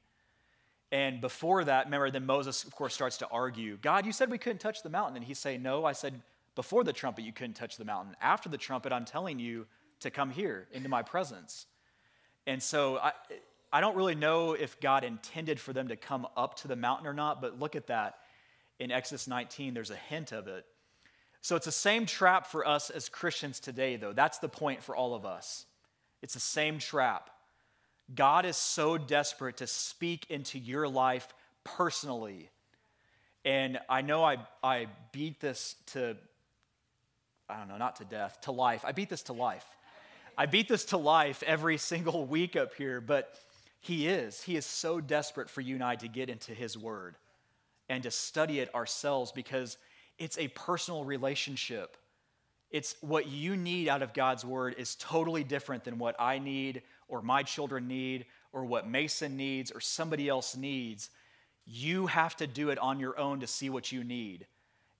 And 0.91 1.21
before 1.21 1.63
that, 1.63 1.85
remember, 1.85 2.09
then 2.09 2.25
Moses, 2.25 2.63
of 2.63 2.75
course, 2.75 2.93
starts 2.93 3.17
to 3.17 3.27
argue 3.29 3.77
God, 3.81 4.05
you 4.05 4.11
said 4.11 4.29
we 4.29 4.37
couldn't 4.37 4.59
touch 4.59 4.83
the 4.83 4.89
mountain. 4.89 5.17
And 5.17 5.25
he 5.25 5.33
say, 5.33 5.57
No, 5.57 5.85
I 5.85 5.93
said 5.93 6.21
before 6.55 6.83
the 6.83 6.93
trumpet, 6.93 7.23
you 7.23 7.31
couldn't 7.31 7.53
touch 7.53 7.77
the 7.77 7.85
mountain. 7.85 8.15
After 8.21 8.49
the 8.49 8.57
trumpet, 8.57 8.91
I'm 8.91 9.05
telling 9.05 9.39
you 9.39 9.67
to 10.01 10.11
come 10.11 10.29
here 10.29 10.67
into 10.71 10.89
my 10.89 11.01
presence. 11.01 11.65
And 12.45 12.61
so 12.61 12.97
I, 12.97 13.13
I 13.71 13.81
don't 13.81 13.95
really 13.95 14.15
know 14.15 14.53
if 14.53 14.79
God 14.79 15.03
intended 15.03 15.59
for 15.59 15.73
them 15.73 15.87
to 15.87 15.95
come 15.95 16.27
up 16.35 16.55
to 16.57 16.67
the 16.67 16.75
mountain 16.75 17.07
or 17.07 17.13
not, 17.13 17.41
but 17.41 17.59
look 17.59 17.75
at 17.75 17.87
that. 17.87 18.19
In 18.79 18.91
Exodus 18.91 19.27
19, 19.27 19.73
there's 19.73 19.91
a 19.91 19.95
hint 19.95 20.31
of 20.31 20.47
it. 20.47 20.65
So 21.41 21.55
it's 21.55 21.65
the 21.65 21.71
same 21.71 22.05
trap 22.05 22.47
for 22.47 22.67
us 22.67 22.89
as 22.89 23.09
Christians 23.09 23.59
today, 23.59 23.95
though. 23.95 24.13
That's 24.13 24.39
the 24.39 24.49
point 24.49 24.83
for 24.83 24.95
all 24.95 25.15
of 25.15 25.25
us. 25.25 25.65
It's 26.21 26.33
the 26.33 26.39
same 26.39 26.77
trap. 26.77 27.29
God 28.13 28.45
is 28.45 28.57
so 28.57 28.97
desperate 28.97 29.57
to 29.57 29.67
speak 29.67 30.25
into 30.29 30.59
your 30.59 30.87
life 30.87 31.27
personally. 31.63 32.49
And 33.45 33.79
I 33.89 34.01
know 34.01 34.23
I, 34.23 34.37
I 34.63 34.87
beat 35.11 35.39
this 35.39 35.75
to, 35.87 36.15
I 37.49 37.57
don't 37.57 37.69
know, 37.69 37.77
not 37.77 37.95
to 37.97 38.05
death, 38.05 38.41
to 38.41 38.51
life. 38.51 38.83
I 38.85 38.91
beat 38.91 39.09
this 39.09 39.23
to 39.23 39.33
life. 39.33 39.65
I 40.37 40.45
beat 40.45 40.67
this 40.67 40.85
to 40.85 40.97
life 40.97 41.43
every 41.45 41.77
single 41.77 42.25
week 42.37 42.55
up 42.55 42.73
here, 42.75 43.01
but 43.01 43.33
He 43.79 44.07
is. 44.07 44.41
He 44.41 44.55
is 44.55 44.65
so 44.65 45.01
desperate 45.01 45.49
for 45.49 45.61
you 45.61 45.75
and 45.75 45.83
I 45.83 45.95
to 45.95 46.07
get 46.07 46.29
into 46.29 46.53
His 46.53 46.77
Word 46.77 47.15
and 47.89 48.03
to 48.03 48.11
study 48.11 48.59
it 48.59 48.73
ourselves 48.73 49.31
because 49.31 49.77
it's 50.17 50.37
a 50.37 50.47
personal 50.49 51.03
relationship. 51.03 51.97
It's 52.69 52.95
what 53.01 53.27
you 53.27 53.57
need 53.57 53.89
out 53.89 54.01
of 54.01 54.13
God's 54.13 54.45
Word 54.45 54.75
is 54.77 54.95
totally 54.95 55.43
different 55.43 55.83
than 55.83 55.97
what 55.97 56.15
I 56.19 56.39
need 56.39 56.83
or 57.07 57.21
my 57.21 57.43
children 57.43 57.87
need 57.87 58.25
or 58.53 58.63
what 58.65 58.87
Mason 58.87 59.35
needs 59.35 59.71
or 59.71 59.81
somebody 59.81 60.29
else 60.29 60.55
needs. 60.55 61.09
You 61.65 62.07
have 62.07 62.35
to 62.37 62.47
do 62.47 62.69
it 62.69 62.79
on 62.79 62.99
your 62.99 63.19
own 63.19 63.41
to 63.41 63.47
see 63.47 63.69
what 63.69 63.91
you 63.91 64.03
need. 64.03 64.47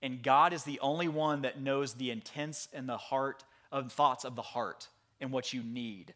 And 0.02 0.22
God 0.22 0.52
is 0.52 0.64
the 0.64 0.80
only 0.80 1.08
one 1.08 1.42
that 1.42 1.60
knows 1.60 1.94
the 1.94 2.10
intents 2.10 2.68
and 2.72 2.88
the 2.88 2.96
heart 2.96 3.44
of 3.70 3.92
thoughts 3.92 4.24
of 4.24 4.36
the 4.36 4.42
heart 4.42 4.88
and 5.22 5.32
what 5.32 5.54
you 5.54 5.62
need. 5.62 6.12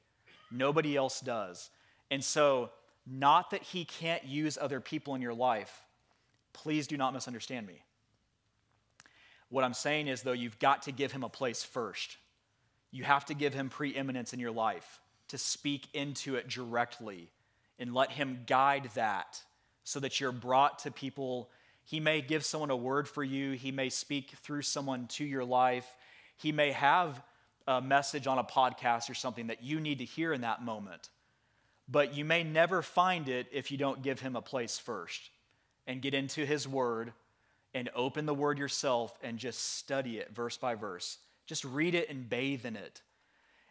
Nobody 0.51 0.97
else 0.97 1.21
does. 1.21 1.71
And 2.11 2.23
so, 2.23 2.71
not 3.07 3.51
that 3.51 3.63
He 3.63 3.85
can't 3.85 4.25
use 4.25 4.59
other 4.61 4.81
people 4.81 5.15
in 5.15 5.23
your 5.23 5.35
life. 5.35 5.85
Please 6.53 6.87
do 6.87 6.97
not 6.97 7.15
misunderstand 7.15 7.67
me. 7.67 7.83
What 9.49 9.65
I'm 9.65 9.75
saying 9.75 10.09
is, 10.09 10.23
though, 10.23 10.33
you've 10.33 10.59
got 10.59 10.83
to 10.83 10.93
give 10.93 11.13
Him 11.13 11.23
a 11.23 11.29
place 11.29 11.63
first. 11.63 12.17
You 12.91 13.05
have 13.05 13.25
to 13.27 13.35
give 13.35 13.55
Him 13.55 13.69
preeminence 13.69 14.33
in 14.33 14.41
your 14.41 14.51
life 14.51 15.01
to 15.29 15.39
speak 15.39 15.89
into 15.95 16.37
it 16.37 16.49
directly 16.49 17.31
and 17.79 17.95
let 17.95 18.11
Him 18.11 18.41
guide 18.47 18.91
that 18.95 19.41
so 19.85 20.01
that 20.01 20.21
you're 20.21 20.33
brought 20.33 20.81
to 20.81 20.91
people. 20.91 21.51
He 21.85 22.01
may 22.01 22.21
give 22.21 22.45
someone 22.45 22.71
a 22.71 22.77
word 22.77 23.09
for 23.09 23.23
you, 23.23 23.53
He 23.53 23.71
may 23.71 23.89
speak 23.89 24.33
through 24.43 24.63
someone 24.63 25.07
to 25.09 25.25
your 25.25 25.45
life, 25.45 25.87
He 26.37 26.51
may 26.51 26.73
have 26.73 27.23
a 27.67 27.81
message 27.81 28.27
on 28.27 28.39
a 28.39 28.45
podcast 28.45 29.11
or 29.11 29.15
something 29.15 29.49
that 29.49 29.63
you 29.63 29.81
need 29.81 29.99
to 29.99 30.05
hear 30.05 30.33
in 30.33 30.43
that 30.43 30.63
moment. 30.63 31.09
But 31.89 32.15
you 32.15 32.25
may 32.25 32.43
never 32.43 32.83
find 32.83 33.29
it 33.29 33.47
if 33.53 33.71
you 33.71 33.79
don't 33.79 34.03
give 34.03 34.21
Him 34.21 34.37
a 34.37 34.43
place 34.43 34.79
first 34.79 35.31
and 35.87 36.03
get 36.03 36.15
into 36.15 36.45
His 36.45 36.67
Word 36.67 37.13
and 37.75 37.91
open 37.95 38.27
the 38.27 38.35
Word 38.35 38.59
yourself 38.59 39.17
and 39.23 39.39
just 39.39 39.77
study 39.77 40.19
it 40.19 40.35
verse 40.35 40.57
by 40.57 40.75
verse. 40.75 41.19
Just 41.47 41.65
read 41.65 41.95
it 41.95 42.11
and 42.11 42.29
bathe 42.29 42.65
in 42.65 42.77
it. 42.77 43.03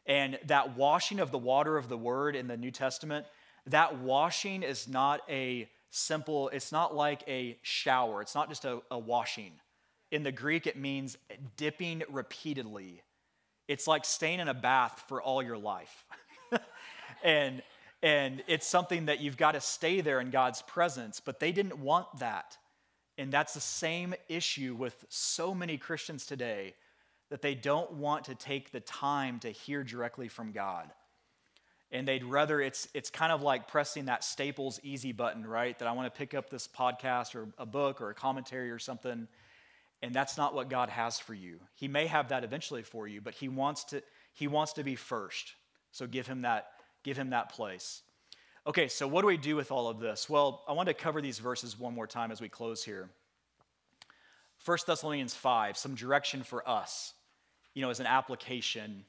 And 0.05 0.39
that 0.45 0.77
washing 0.77 1.19
of 1.19 1.31
the 1.31 1.37
water 1.37 1.77
of 1.77 1.89
the 1.89 1.97
word 1.97 2.35
in 2.35 2.47
the 2.47 2.57
New 2.57 2.71
Testament, 2.71 3.25
that 3.67 3.97
washing 3.99 4.61
is 4.61 4.87
not 4.87 5.21
a 5.27 5.67
simple, 5.89 6.49
it's 6.49 6.71
not 6.71 6.95
like 6.95 7.23
a 7.27 7.57
shower, 7.63 8.21
it's 8.21 8.35
not 8.35 8.49
just 8.49 8.65
a, 8.65 8.81
a 8.91 8.99
washing. 8.99 9.53
In 10.11 10.23
the 10.23 10.31
Greek, 10.31 10.67
it 10.67 10.77
means 10.77 11.17
dipping 11.57 12.03
repeatedly. 12.09 13.01
It's 13.67 13.87
like 13.87 14.05
staying 14.05 14.39
in 14.39 14.47
a 14.47 14.53
bath 14.53 15.03
for 15.07 15.21
all 15.21 15.41
your 15.41 15.57
life. 15.57 16.05
and, 17.23 17.61
and 18.03 18.43
it's 18.47 18.67
something 18.67 19.05
that 19.05 19.19
you've 19.21 19.37
got 19.37 19.53
to 19.53 19.61
stay 19.61 20.01
there 20.01 20.19
in 20.19 20.29
God's 20.29 20.61
presence, 20.61 21.19
but 21.19 21.39
they 21.39 21.51
didn't 21.51 21.79
want 21.79 22.07
that. 22.19 22.57
And 23.17 23.31
that's 23.31 23.53
the 23.53 23.61
same 23.61 24.13
issue 24.27 24.75
with 24.75 25.05
so 25.09 25.55
many 25.55 25.77
Christians 25.77 26.25
today 26.25 26.75
that 27.29 27.41
they 27.41 27.55
don't 27.55 27.93
want 27.93 28.25
to 28.25 28.35
take 28.35 28.71
the 28.71 28.81
time 28.81 29.39
to 29.39 29.49
hear 29.49 29.83
directly 29.83 30.27
from 30.27 30.51
God. 30.51 30.91
And 31.91 32.07
they'd 32.07 32.23
rather, 32.23 32.59
it's, 32.61 32.87
it's 32.93 33.09
kind 33.09 33.31
of 33.31 33.41
like 33.41 33.67
pressing 33.67 34.05
that 34.05 34.23
Staples 34.23 34.79
easy 34.83 35.11
button, 35.11 35.45
right? 35.45 35.77
That 35.79 35.87
I 35.87 35.93
want 35.93 36.13
to 36.13 36.17
pick 36.17 36.33
up 36.33 36.49
this 36.49 36.67
podcast 36.67 37.35
or 37.35 37.47
a 37.57 37.65
book 37.65 38.01
or 38.01 38.09
a 38.09 38.13
commentary 38.13 38.69
or 38.69 38.79
something. 38.79 39.27
And 40.05 40.13
that's 40.13 40.37
not 40.37 40.53
what 40.53 40.69
God 40.69 40.89
has 40.89 41.17
for 41.17 41.33
you. 41.33 41.59
He 41.73 41.87
may 41.87 42.05
have 42.05 42.29
that 42.29 42.43
eventually 42.43 42.83
for 42.83 43.07
you, 43.07 43.21
but 43.21 43.33
he 43.33 43.47
wants 43.47 43.85
to, 43.85 44.03
he 44.35 44.47
wants 44.47 44.73
to 44.73 44.83
be 44.83 44.95
first. 44.95 45.55
So 45.91 46.05
give 46.05 46.27
him 46.27 46.43
that, 46.43 46.67
give 47.01 47.17
him 47.17 47.31
that 47.31 47.51
place. 47.51 48.03
Okay, 48.67 48.87
so 48.87 49.07
what 49.07 49.21
do 49.21 49.27
we 49.27 49.37
do 49.37 49.55
with 49.55 49.71
all 49.71 49.87
of 49.87 49.99
this? 49.99 50.29
Well, 50.29 50.63
I 50.67 50.73
want 50.73 50.89
to 50.89 50.93
cover 50.93 51.23
these 51.23 51.39
verses 51.39 51.79
one 51.79 51.95
more 51.95 52.05
time 52.05 52.31
as 52.31 52.39
we 52.39 52.49
close 52.49 52.83
here. 52.83 53.09
1 54.63 54.77
Thessalonians 54.85 55.33
5, 55.33 55.75
some 55.75 55.95
direction 55.95 56.43
for 56.43 56.69
us, 56.69 57.15
you 57.73 57.81
know, 57.81 57.89
as 57.89 57.99
an 57.99 58.05
application 58.05 59.05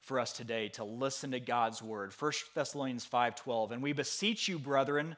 for 0.00 0.18
us 0.18 0.32
today 0.32 0.68
to 0.70 0.84
listen 0.84 1.32
to 1.32 1.40
God's 1.40 1.82
word. 1.82 2.10
1 2.18 2.32
Thessalonians 2.54 3.04
5:12, 3.04 3.70
and 3.72 3.82
we 3.82 3.92
beseech 3.92 4.48
you, 4.48 4.58
brethren, 4.58 5.14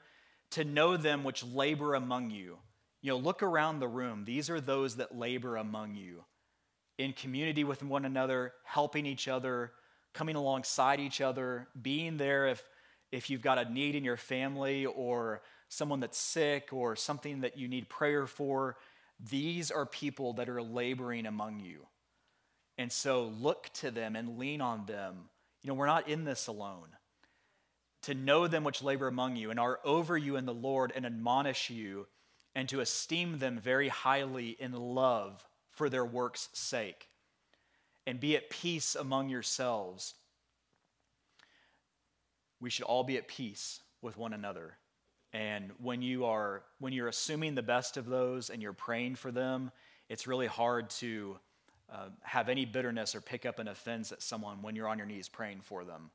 to 0.51 0.65
know 0.65 0.97
them 0.97 1.23
which 1.23 1.45
labor 1.45 1.95
among 1.95 2.31
you. 2.31 2.59
You 3.05 3.11
know, 3.11 3.19
look 3.19 3.43
around 3.43 3.81
the 3.81 3.87
room. 3.87 4.25
These 4.25 4.49
are 4.49 4.63
those 4.63 4.97
that 4.97 5.15
labor 5.15 5.57
among 5.57 5.95
you 5.95 6.25
in 6.97 7.13
community 7.13 7.63
with 7.63 7.83
one 7.83 8.07
another, 8.07 8.55
helping 8.65 9.05
each 9.05 9.29
other, 9.29 9.73
coming 10.15 10.37
alongside 10.37 11.01
each 11.01 11.21
other, 11.21 11.69
being 11.83 12.17
there 12.17 12.47
if 12.47 12.65
if 13.13 13.29
you've 13.29 13.43
got 13.43 13.59
a 13.59 13.71
need 13.71 13.95
in 13.95 14.05
your 14.05 14.17
family 14.17 14.87
or 14.87 15.43
someone 15.69 16.01
that's 16.01 16.17
sick 16.17 16.71
or 16.73 16.97
something 16.97 17.43
that 17.43 17.59
you 17.59 17.69
need 17.69 17.91
prayer 17.91 18.27
for, 18.27 18.79
these 19.21 19.71
are 19.71 19.85
people 19.85 20.33
that 20.33 20.49
are 20.49 20.63
laboring 20.63 21.27
among 21.27 21.61
you. 21.61 21.87
And 22.79 22.91
so 22.91 23.27
look 23.39 23.69
to 23.75 23.91
them 23.91 24.17
and 24.17 24.39
lean 24.39 24.63
on 24.63 24.87
them. 24.87 25.29
You 25.63 25.69
know, 25.69 25.75
we're 25.75 25.85
not 25.85 26.09
in 26.09 26.25
this 26.25 26.47
alone. 26.47 26.89
To 28.05 28.15
know 28.15 28.49
them 28.49 28.65
which 28.65 28.83
labor 28.83 29.09
among 29.09 29.37
you 29.37 29.51
and 29.51 29.61
are 29.61 29.79
over 29.85 30.17
you 30.17 30.37
in 30.37 30.47
the 30.47 30.55
Lord 30.55 30.91
and 30.97 31.05
admonish 31.05 31.69
you, 31.69 32.07
and 32.55 32.69
to 32.69 32.81
esteem 32.81 33.39
them 33.39 33.59
very 33.59 33.89
highly 33.89 34.57
in 34.59 34.73
love 34.73 35.47
for 35.71 35.89
their 35.89 36.05
work's 36.05 36.49
sake. 36.53 37.09
And 38.07 38.21
be 38.21 38.37
at 38.37 38.51
peace 38.51 38.95
among 38.95 39.29
yourselves. 39.29 40.15
We 42.61 42.71
should 42.71 42.85
all 42.85 43.03
be 43.03 43.17
at 43.17 43.29
peace 43.29 43.81
with 44.03 44.17
one 44.17 44.33
another. 44.33 44.77
And 45.33 45.73
when 45.79 46.01
you 46.01 46.27
are 46.27 46.63
when 46.79 46.93
you're 46.93 47.09
assuming 47.09 47.55
the 47.55 47.63
best 47.63 47.97
of 47.97 48.07
those 48.07 48.51
and 48.51 48.63
you're 48.63 48.73
praying 48.73 49.17
for 49.17 49.33
them, 49.33 49.73
it's 50.09 50.27
really 50.27 50.47
hard 50.47 50.91
to 50.91 51.39
uh, 51.93 52.09
have 52.23 52.49
any 52.49 52.65
bitterness 52.65 53.15
or 53.15 53.21
pick 53.21 53.45
up 53.45 53.59
an 53.59 53.69
offense 53.69 54.13
at 54.13 54.23
someone 54.23 54.63
when 54.63 54.77
you're 54.77 54.89
on 54.89 54.99
your 54.99 55.07
knees 55.07 55.29
praying 55.29 55.61
for 55.63 55.85
them. 55.85 56.11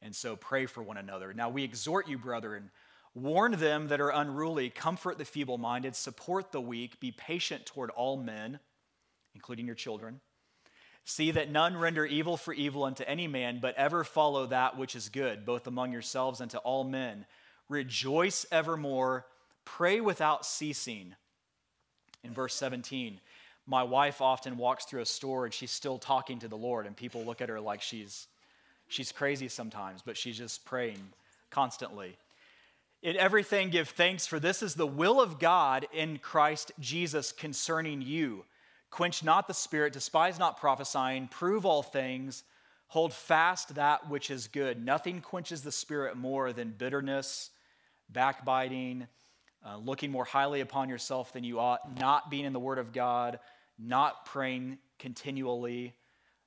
And 0.00 0.14
so 0.14 0.36
pray 0.36 0.66
for 0.66 0.82
one 0.82 0.96
another. 0.96 1.34
Now 1.34 1.48
we 1.48 1.64
exhort 1.64 2.08
you, 2.08 2.18
brethren, 2.18 2.70
Warn 3.16 3.52
them 3.52 3.88
that 3.88 3.98
are 4.02 4.10
unruly, 4.10 4.68
comfort 4.68 5.16
the 5.16 5.24
feeble 5.24 5.56
minded, 5.56 5.96
support 5.96 6.52
the 6.52 6.60
weak, 6.60 7.00
be 7.00 7.12
patient 7.12 7.64
toward 7.64 7.88
all 7.88 8.18
men, 8.18 8.60
including 9.34 9.64
your 9.64 9.74
children. 9.74 10.20
See 11.06 11.30
that 11.30 11.50
none 11.50 11.78
render 11.78 12.04
evil 12.04 12.36
for 12.36 12.52
evil 12.52 12.84
unto 12.84 13.04
any 13.04 13.26
man, 13.26 13.58
but 13.58 13.74
ever 13.76 14.04
follow 14.04 14.44
that 14.48 14.76
which 14.76 14.94
is 14.94 15.08
good, 15.08 15.46
both 15.46 15.66
among 15.66 15.92
yourselves 15.92 16.42
and 16.42 16.50
to 16.50 16.58
all 16.58 16.84
men. 16.84 17.24
Rejoice 17.70 18.44
evermore, 18.52 19.24
pray 19.64 19.98
without 19.98 20.44
ceasing. 20.44 21.14
In 22.22 22.34
verse 22.34 22.52
17, 22.52 23.18
my 23.66 23.82
wife 23.82 24.20
often 24.20 24.58
walks 24.58 24.84
through 24.84 25.00
a 25.00 25.06
store 25.06 25.46
and 25.46 25.54
she's 25.54 25.70
still 25.70 25.96
talking 25.96 26.38
to 26.40 26.48
the 26.48 26.56
Lord, 26.58 26.84
and 26.84 26.94
people 26.94 27.24
look 27.24 27.40
at 27.40 27.48
her 27.48 27.62
like 27.62 27.80
she's, 27.80 28.26
she's 28.88 29.10
crazy 29.10 29.48
sometimes, 29.48 30.02
but 30.02 30.18
she's 30.18 30.36
just 30.36 30.66
praying 30.66 31.00
constantly. 31.48 32.18
In 33.02 33.16
everything, 33.16 33.70
give 33.70 33.90
thanks, 33.90 34.26
for 34.26 34.40
this 34.40 34.62
is 34.62 34.74
the 34.74 34.86
will 34.86 35.20
of 35.20 35.38
God 35.38 35.86
in 35.92 36.18
Christ 36.18 36.72
Jesus 36.80 37.30
concerning 37.30 38.00
you. 38.00 38.44
Quench 38.90 39.22
not 39.22 39.46
the 39.46 39.54
spirit, 39.54 39.92
despise 39.92 40.38
not 40.38 40.58
prophesying, 40.58 41.28
prove 41.28 41.66
all 41.66 41.82
things, 41.82 42.44
hold 42.88 43.12
fast 43.12 43.74
that 43.74 44.08
which 44.08 44.30
is 44.30 44.48
good. 44.48 44.82
Nothing 44.82 45.20
quenches 45.20 45.62
the 45.62 45.72
spirit 45.72 46.16
more 46.16 46.52
than 46.52 46.74
bitterness, 46.76 47.50
backbiting, 48.08 49.06
uh, 49.64 49.76
looking 49.76 50.10
more 50.10 50.24
highly 50.24 50.60
upon 50.60 50.88
yourself 50.88 51.32
than 51.32 51.44
you 51.44 51.60
ought, 51.60 51.98
not 52.00 52.30
being 52.30 52.44
in 52.44 52.52
the 52.52 52.60
Word 52.60 52.78
of 52.78 52.92
God, 52.92 53.38
not 53.78 54.24
praying 54.24 54.78
continually. 54.98 55.94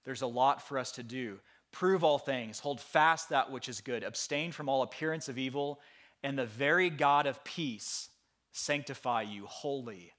There's 0.05 0.23
a 0.23 0.27
lot 0.27 0.67
for 0.67 0.79
us 0.79 0.93
to 0.93 1.03
do. 1.03 1.39
Prove 1.71 2.03
all 2.03 2.17
things, 2.17 2.59
hold 2.59 2.81
fast 2.81 3.29
that 3.29 3.51
which 3.51 3.69
is 3.69 3.81
good, 3.81 4.03
abstain 4.03 4.51
from 4.51 4.67
all 4.67 4.81
appearance 4.81 5.29
of 5.29 5.37
evil 5.37 5.79
and 6.23 6.37
the 6.37 6.45
very 6.45 6.89
God 6.89 7.25
of 7.25 7.43
peace 7.43 8.09
sanctify 8.51 9.23
you 9.23 9.45
wholly. 9.45 10.13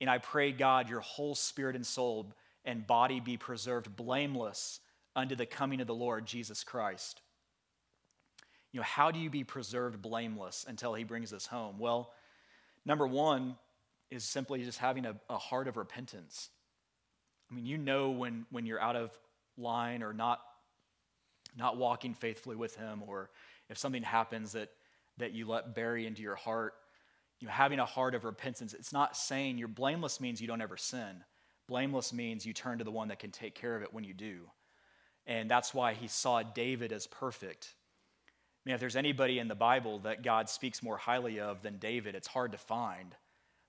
And 0.00 0.10
I 0.10 0.18
pray, 0.18 0.52
God, 0.52 0.88
your 0.88 1.00
whole 1.00 1.34
spirit 1.34 1.76
and 1.76 1.86
soul 1.86 2.32
and 2.64 2.86
body 2.86 3.20
be 3.20 3.36
preserved 3.36 3.94
blameless 3.96 4.80
unto 5.14 5.34
the 5.34 5.46
coming 5.46 5.80
of 5.80 5.86
the 5.86 5.94
Lord 5.94 6.26
Jesus 6.26 6.64
Christ. 6.64 7.22
You 8.72 8.80
know, 8.80 8.84
how 8.84 9.10
do 9.10 9.18
you 9.18 9.30
be 9.30 9.44
preserved 9.44 10.02
blameless 10.02 10.66
until 10.68 10.92
he 10.92 11.04
brings 11.04 11.32
us 11.32 11.46
home? 11.46 11.78
Well, 11.78 12.12
number 12.84 13.06
one 13.06 13.56
is 14.10 14.24
simply 14.24 14.62
just 14.64 14.78
having 14.78 15.06
a, 15.06 15.16
a 15.30 15.38
heart 15.38 15.68
of 15.68 15.76
repentance. 15.76 16.50
I 17.50 17.54
mean, 17.54 17.64
you 17.64 17.78
know 17.78 18.10
when, 18.10 18.44
when 18.50 18.66
you're 18.66 18.80
out 18.80 18.96
of 18.96 19.16
line 19.56 20.02
or 20.02 20.12
not, 20.12 20.40
not 21.56 21.78
walking 21.78 22.12
faithfully 22.12 22.56
with 22.56 22.76
him, 22.76 23.02
or 23.06 23.30
if 23.70 23.78
something 23.78 24.02
happens 24.02 24.52
that 24.52 24.68
that 25.18 25.32
you 25.32 25.46
let 25.46 25.74
bury 25.74 26.06
into 26.06 26.22
your 26.22 26.36
heart. 26.36 26.74
You 27.40 27.48
know, 27.48 27.52
having 27.52 27.78
a 27.78 27.84
heart 27.84 28.14
of 28.14 28.24
repentance. 28.24 28.72
It's 28.72 28.92
not 28.92 29.16
saying 29.16 29.58
you're 29.58 29.68
blameless 29.68 30.20
means 30.20 30.40
you 30.40 30.46
don't 30.46 30.62
ever 30.62 30.76
sin. 30.76 31.22
Blameless 31.68 32.12
means 32.12 32.46
you 32.46 32.52
turn 32.52 32.78
to 32.78 32.84
the 32.84 32.90
one 32.90 33.08
that 33.08 33.18
can 33.18 33.30
take 33.30 33.54
care 33.54 33.76
of 33.76 33.82
it 33.82 33.92
when 33.92 34.04
you 34.04 34.14
do. 34.14 34.48
And 35.26 35.50
that's 35.50 35.74
why 35.74 35.94
he 35.94 36.08
saw 36.08 36.42
David 36.42 36.92
as 36.92 37.06
perfect. 37.06 37.74
I 38.28 38.68
mean, 38.68 38.74
if 38.74 38.80
there's 38.80 38.96
anybody 38.96 39.38
in 39.38 39.48
the 39.48 39.54
Bible 39.54 39.98
that 40.00 40.22
God 40.22 40.48
speaks 40.48 40.82
more 40.82 40.96
highly 40.96 41.40
of 41.40 41.62
than 41.62 41.78
David, 41.78 42.14
it's 42.14 42.28
hard 42.28 42.52
to 42.52 42.58
find. 42.58 43.14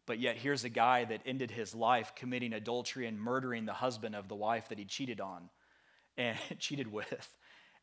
But 0.05 0.19
yet, 0.19 0.37
here's 0.37 0.63
a 0.63 0.69
guy 0.69 1.03
that 1.05 1.21
ended 1.25 1.51
his 1.51 1.75
life 1.75 2.13
committing 2.15 2.53
adultery 2.53 3.07
and 3.07 3.19
murdering 3.19 3.65
the 3.65 3.73
husband 3.73 4.15
of 4.15 4.29
the 4.29 4.35
wife 4.35 4.69
that 4.69 4.79
he 4.79 4.85
cheated 4.85 5.19
on 5.19 5.49
and 6.17 6.37
cheated 6.59 6.91
with. 6.91 7.35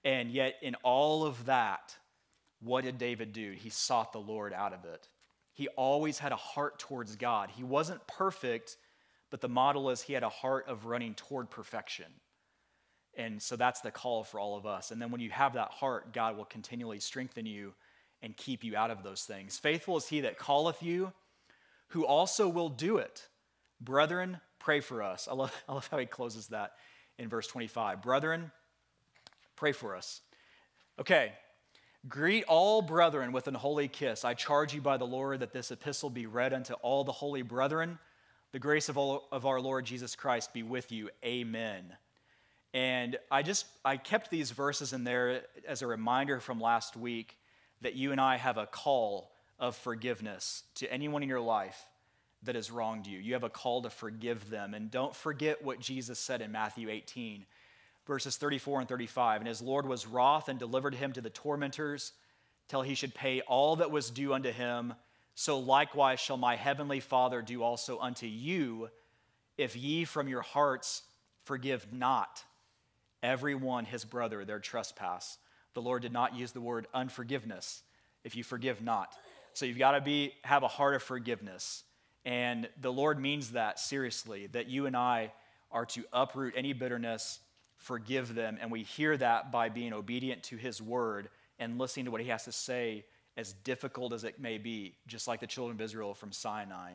And 0.04 0.30
yet, 0.30 0.54
in 0.62 0.74
all 0.82 1.24
of 1.24 1.46
that, 1.46 1.96
what 2.64 2.84
did 2.84 2.98
David 2.98 3.32
do? 3.32 3.52
He 3.52 3.68
sought 3.68 4.12
the 4.12 4.18
Lord 4.18 4.52
out 4.52 4.72
of 4.72 4.84
it. 4.84 5.08
He 5.52 5.68
always 5.68 6.18
had 6.18 6.32
a 6.32 6.36
heart 6.36 6.78
towards 6.78 7.14
God. 7.16 7.50
He 7.54 7.62
wasn't 7.62 8.06
perfect, 8.06 8.76
but 9.30 9.40
the 9.40 9.48
model 9.48 9.90
is 9.90 10.02
he 10.02 10.14
had 10.14 10.22
a 10.22 10.28
heart 10.28 10.66
of 10.66 10.86
running 10.86 11.14
toward 11.14 11.50
perfection. 11.50 12.06
And 13.16 13.40
so 13.40 13.54
that's 13.54 13.80
the 13.80 13.92
call 13.92 14.24
for 14.24 14.40
all 14.40 14.56
of 14.56 14.66
us. 14.66 14.90
And 14.90 15.00
then 15.00 15.10
when 15.10 15.20
you 15.20 15.30
have 15.30 15.52
that 15.52 15.70
heart, 15.70 16.12
God 16.12 16.36
will 16.36 16.44
continually 16.44 16.98
strengthen 16.98 17.46
you 17.46 17.74
and 18.22 18.36
keep 18.36 18.64
you 18.64 18.76
out 18.76 18.90
of 18.90 19.02
those 19.02 19.22
things. 19.22 19.58
Faithful 19.58 19.96
is 19.96 20.08
he 20.08 20.22
that 20.22 20.38
calleth 20.38 20.82
you, 20.82 21.12
who 21.88 22.06
also 22.06 22.48
will 22.48 22.70
do 22.70 22.96
it. 22.96 23.28
Brethren, 23.80 24.40
pray 24.58 24.80
for 24.80 25.02
us. 25.02 25.28
I 25.30 25.34
love, 25.34 25.52
I 25.68 25.74
love 25.74 25.86
how 25.88 25.98
he 25.98 26.06
closes 26.06 26.48
that 26.48 26.72
in 27.18 27.28
verse 27.28 27.46
25. 27.46 28.02
Brethren, 28.02 28.50
pray 29.54 29.72
for 29.72 29.94
us. 29.94 30.22
Okay, 30.98 31.32
Greet 32.06 32.44
all 32.44 32.82
brethren 32.82 33.32
with 33.32 33.48
an 33.48 33.54
holy 33.54 33.88
kiss. 33.88 34.24
I 34.24 34.34
charge 34.34 34.74
you 34.74 34.82
by 34.82 34.98
the 34.98 35.06
Lord 35.06 35.40
that 35.40 35.54
this 35.54 35.70
epistle 35.70 36.10
be 36.10 36.26
read 36.26 36.52
unto 36.52 36.74
all 36.74 37.02
the 37.02 37.12
holy 37.12 37.40
brethren. 37.40 37.98
The 38.52 38.58
grace 38.58 38.90
of, 38.90 38.98
all, 38.98 39.26
of 39.32 39.46
our 39.46 39.58
Lord 39.58 39.86
Jesus 39.86 40.14
Christ 40.14 40.52
be 40.52 40.62
with 40.62 40.92
you. 40.92 41.08
Amen. 41.24 41.96
And 42.74 43.16
I 43.30 43.42
just 43.42 43.66
I 43.84 43.96
kept 43.96 44.30
these 44.30 44.50
verses 44.50 44.92
in 44.92 45.04
there 45.04 45.42
as 45.66 45.80
a 45.80 45.86
reminder 45.86 46.40
from 46.40 46.60
last 46.60 46.94
week 46.94 47.38
that 47.80 47.94
you 47.94 48.12
and 48.12 48.20
I 48.20 48.36
have 48.36 48.58
a 48.58 48.66
call 48.66 49.30
of 49.58 49.74
forgiveness 49.74 50.64
to 50.76 50.92
anyone 50.92 51.22
in 51.22 51.28
your 51.28 51.40
life 51.40 51.86
that 52.42 52.54
has 52.54 52.70
wronged 52.70 53.06
you. 53.06 53.18
You 53.18 53.32
have 53.32 53.44
a 53.44 53.50
call 53.50 53.80
to 53.82 53.90
forgive 53.90 54.50
them. 54.50 54.74
And 54.74 54.90
don't 54.90 55.14
forget 55.14 55.64
what 55.64 55.80
Jesus 55.80 56.18
said 56.18 56.42
in 56.42 56.52
Matthew 56.52 56.90
18 56.90 57.46
verses 58.06 58.36
34 58.36 58.80
and 58.80 58.88
35. 58.88 59.40
And 59.40 59.48
his 59.48 59.62
Lord 59.62 59.86
was 59.86 60.06
wroth 60.06 60.48
and 60.48 60.58
delivered 60.58 60.94
him 60.94 61.12
to 61.12 61.20
the 61.20 61.30
tormentors 61.30 62.12
till 62.68 62.82
he 62.82 62.94
should 62.94 63.14
pay 63.14 63.40
all 63.42 63.76
that 63.76 63.90
was 63.90 64.10
due 64.10 64.34
unto 64.34 64.50
him. 64.50 64.94
So 65.34 65.58
likewise 65.58 66.20
shall 66.20 66.36
my 66.36 66.56
heavenly 66.56 67.00
Father 67.00 67.42
do 67.42 67.62
also 67.62 67.98
unto 67.98 68.26
you, 68.26 68.88
if 69.58 69.76
ye 69.76 70.04
from 70.04 70.28
your 70.28 70.42
hearts 70.42 71.02
forgive 71.44 71.92
not 71.92 72.42
every 73.22 73.54
one 73.54 73.84
his 73.84 74.04
brother 74.04 74.44
their 74.44 74.60
trespass. 74.60 75.38
The 75.74 75.82
Lord 75.82 76.02
did 76.02 76.12
not 76.12 76.36
use 76.36 76.52
the 76.52 76.60
word 76.60 76.86
unforgiveness, 76.94 77.82
if 78.22 78.36
you 78.36 78.44
forgive 78.44 78.80
not. 78.82 79.14
So 79.54 79.66
you've 79.66 79.78
got 79.78 79.92
to 79.92 80.00
be 80.00 80.34
have 80.42 80.62
a 80.62 80.68
heart 80.68 80.94
of 80.94 81.02
forgiveness. 81.02 81.84
And 82.24 82.68
the 82.80 82.92
Lord 82.92 83.20
means 83.20 83.52
that 83.52 83.78
seriously, 83.78 84.46
that 84.48 84.68
you 84.68 84.86
and 84.86 84.96
I 84.96 85.32
are 85.70 85.86
to 85.86 86.04
uproot 86.12 86.54
any 86.56 86.72
bitterness 86.72 87.40
forgive 87.84 88.34
them. 88.34 88.58
And 88.60 88.70
we 88.70 88.82
hear 88.82 89.16
that 89.16 89.52
by 89.52 89.68
being 89.68 89.92
obedient 89.92 90.42
to 90.44 90.56
his 90.56 90.80
word 90.80 91.28
and 91.58 91.78
listening 91.78 92.06
to 92.06 92.10
what 92.10 92.22
he 92.22 92.28
has 92.28 92.44
to 92.44 92.52
say, 92.52 93.04
as 93.36 93.52
difficult 93.52 94.12
as 94.12 94.24
it 94.24 94.40
may 94.40 94.58
be, 94.58 94.94
just 95.06 95.28
like 95.28 95.40
the 95.40 95.46
children 95.46 95.76
of 95.76 95.80
Israel 95.80 96.14
from 96.14 96.32
Sinai. 96.32 96.92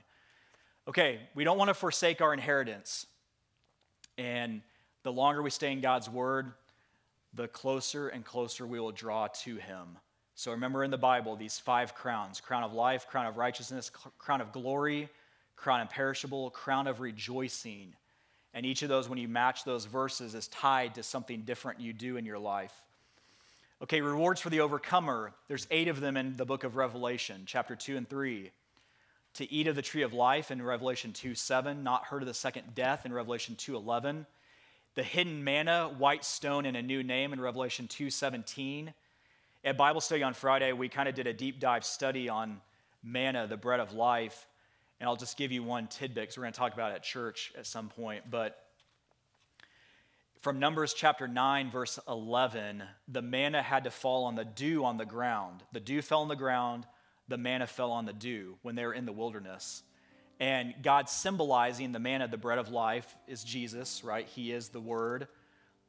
Okay, 0.88 1.20
we 1.36 1.44
don't 1.44 1.58
want 1.58 1.68
to 1.68 1.74
forsake 1.74 2.22
our 2.22 2.34
inheritance. 2.34 3.06
And 4.18 4.62
the 5.04 5.12
longer 5.12 5.42
we 5.42 5.50
stay 5.50 5.72
in 5.72 5.82
God's 5.82 6.10
word, 6.10 6.54
the 7.34 7.48
closer 7.48 8.08
and 8.08 8.26
closer 8.26 8.66
we 8.66 8.80
will 8.80 8.92
draw 8.92 9.28
to 9.28 9.58
him. 9.58 9.98
So 10.36 10.52
remember 10.52 10.84
in 10.84 10.92
the 10.92 10.98
Bible 10.98 11.36
these 11.36 11.60
five 11.60 11.94
crowns 11.94 12.42
crown 12.42 12.64
of 12.64 12.74
life, 12.74 13.08
crown 13.08 13.28
of 13.28 13.38
righteousness, 13.38 13.92
crown 14.18 14.42
of 14.42 14.52
glory, 14.52 15.10
crown 15.56 15.82
imperishable, 15.82 16.50
crown 16.52 16.88
of 16.88 17.02
rejoicing. 17.02 17.94
And 18.54 18.66
each 18.66 18.82
of 18.82 18.90
those, 18.90 19.08
when 19.08 19.20
you 19.20 19.28
match 19.28 19.64
those 19.64 19.86
verses, 19.86 20.34
is 20.34 20.48
tied 20.48 20.96
to 20.96 21.04
something 21.04 21.42
different 21.42 21.80
you 21.80 21.94
do 21.94 22.18
in 22.18 22.26
your 22.26 22.40
life. 22.40 22.74
Okay, 23.82 24.02
rewards 24.02 24.42
for 24.42 24.50
the 24.50 24.60
overcomer. 24.60 25.32
There's 25.48 25.68
eight 25.72 25.88
of 25.88 26.02
them 26.02 26.18
in 26.18 26.36
the 26.36 26.46
book 26.46 26.64
of 26.64 26.76
Revelation, 26.76 27.44
chapter 27.46 27.76
2 27.76 27.96
and 27.96 28.10
3. 28.10 28.52
To 29.36 29.54
eat 29.54 29.68
of 29.68 29.76
the 29.76 29.82
tree 29.82 30.02
of 30.02 30.12
life 30.12 30.52
in 30.52 30.62
Revelation 30.62 31.14
2 31.14 31.36
7, 31.36 31.84
not 31.84 32.06
heard 32.06 32.22
of 32.22 32.28
the 32.28 32.34
second 32.34 32.76
death 32.76 33.06
in 33.06 33.14
Revelation 33.14 33.56
2 33.56 33.76
11. 33.76 34.26
The 34.96 35.04
hidden 35.04 35.44
manna, 35.44 35.88
white 35.98 36.26
stone, 36.26 36.66
and 36.66 36.76
a 36.76 36.82
new 36.82 37.04
name 37.04 37.32
in 37.32 37.40
Revelation 37.40 37.88
2 37.88 38.10
17. 38.10 38.94
At 39.64 39.78
Bible 39.78 40.02
study 40.02 40.24
on 40.24 40.34
Friday, 40.34 40.74
we 40.74 40.90
kind 40.90 41.08
of 41.08 41.16
did 41.16 41.28
a 41.28 41.34
deep 41.34 41.60
dive 41.60 41.86
study 41.86 42.28
on 42.28 42.60
manna, 43.04 43.48
the 43.48 43.56
bread 43.56 43.80
of 43.80 43.94
life. 43.94 44.48
And 45.00 45.08
I'll 45.08 45.16
just 45.16 45.38
give 45.38 45.52
you 45.52 45.64
one 45.64 45.88
tidbit 45.88 46.24
because 46.24 46.38
we're 46.38 46.44
going 46.44 46.54
to 46.54 46.60
talk 46.60 46.74
about 46.74 46.92
it 46.92 46.96
at 46.96 47.04
church 47.04 47.54
at 47.58 47.66
some 47.66 47.90
point. 47.90 48.30
But 48.30 48.58
from 50.42 50.60
Numbers 50.60 50.94
chapter 50.94 51.28
9, 51.28 51.72
verse 51.72 52.00
11, 52.08 52.84
the 53.08 53.22
manna 53.22 53.62
had 53.62 53.84
to 53.86 53.92
fall 53.92 54.26
on 54.26 54.36
the 54.36 54.46
dew 54.46 54.86
on 54.86 54.98
the 54.98 55.06
ground. 55.06 55.64
The 55.74 55.80
dew 55.80 56.02
fell 56.02 56.22
on 56.22 56.28
the 56.28 56.36
ground, 56.36 56.86
the 57.28 57.38
manna 57.38 57.68
fell 57.68 57.92
on 57.92 58.06
the 58.06 58.14
dew 58.14 58.58
when 58.62 58.76
they 58.76 58.86
were 58.86 58.94
in 58.94 59.06
the 59.06 59.12
wilderness. 59.12 59.84
And 60.40 60.74
God 60.82 61.10
symbolizing 61.10 61.92
the 61.92 62.00
manna, 62.00 62.28
the 62.28 62.38
bread 62.38 62.58
of 62.58 62.70
life, 62.70 63.14
is 63.28 63.44
Jesus, 63.44 64.04
right? 64.04 64.26
He 64.28 64.54
is 64.54 64.70
the 64.70 64.80
Word. 64.80 65.28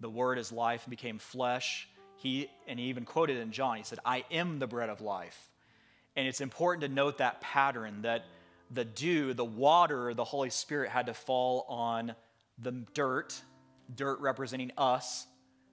The 0.01 0.11
Word 0.11 0.39
is 0.39 0.51
life 0.51 0.85
and 0.85 0.91
became 0.91 1.19
flesh. 1.19 1.89
He, 2.17 2.51
and 2.67 2.79
he 2.79 2.87
even 2.87 3.05
quoted 3.05 3.39
in 3.39 3.53
John, 3.53 3.77
he 3.77 3.85
said, 3.85 4.01
I 4.05 4.25
am 4.31 4.59
the 4.59 4.67
bread 4.67 4.89
of 4.91 5.01
life. 5.01 5.49
And 6.17 6.27
it's 6.27 6.41
important 6.41 6.83
to 6.83 6.89
note 6.89 7.19
that 7.19 7.41
pattern 7.41 8.03
that 8.03 8.25
the 8.71 8.85
dew, 8.85 9.35
the 9.35 9.45
water, 9.45 10.15
the 10.15 10.25
Holy 10.25 10.51
Spirit 10.51 10.91
had 10.91 11.07
to 11.07 11.15
fall 11.15 11.67
on 11.69 12.15
the 12.59 12.73
dirt, 12.95 13.41
dirt 13.95 14.21
representing 14.21 14.71
us, 14.79 15.27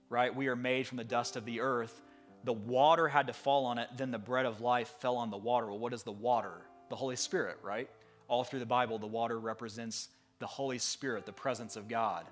right? 0.09 0.35
We 0.35 0.47
are 0.47 0.55
made 0.55 0.87
from 0.87 0.97
the 0.97 1.03
dust 1.03 1.35
of 1.35 1.45
the 1.45 1.61
earth. 1.61 2.01
the 2.47 2.53
water 2.53 3.09
had 3.09 3.27
to 3.27 3.33
fall 3.33 3.65
on 3.65 3.77
it, 3.77 3.89
then 3.97 4.09
the 4.09 4.17
bread 4.17 4.45
of 4.45 4.61
life 4.61 4.87
fell 4.99 5.17
on 5.17 5.29
the 5.29 5.37
water. 5.37 5.67
Well, 5.67 5.79
what 5.79 5.93
is 5.93 6.03
the 6.03 6.13
water? 6.13 6.61
The 6.89 6.95
Holy 6.95 7.17
Spirit, 7.17 7.57
right? 7.61 7.89
All 8.29 8.45
through 8.45 8.59
the 8.59 8.65
Bible, 8.65 8.99
the 8.99 9.05
water 9.05 9.37
represents 9.37 10.07
the 10.39 10.47
Holy 10.47 10.77
Spirit, 10.77 11.25
the 11.25 11.33
presence 11.33 11.75
of 11.75 11.89
God. 11.89 12.25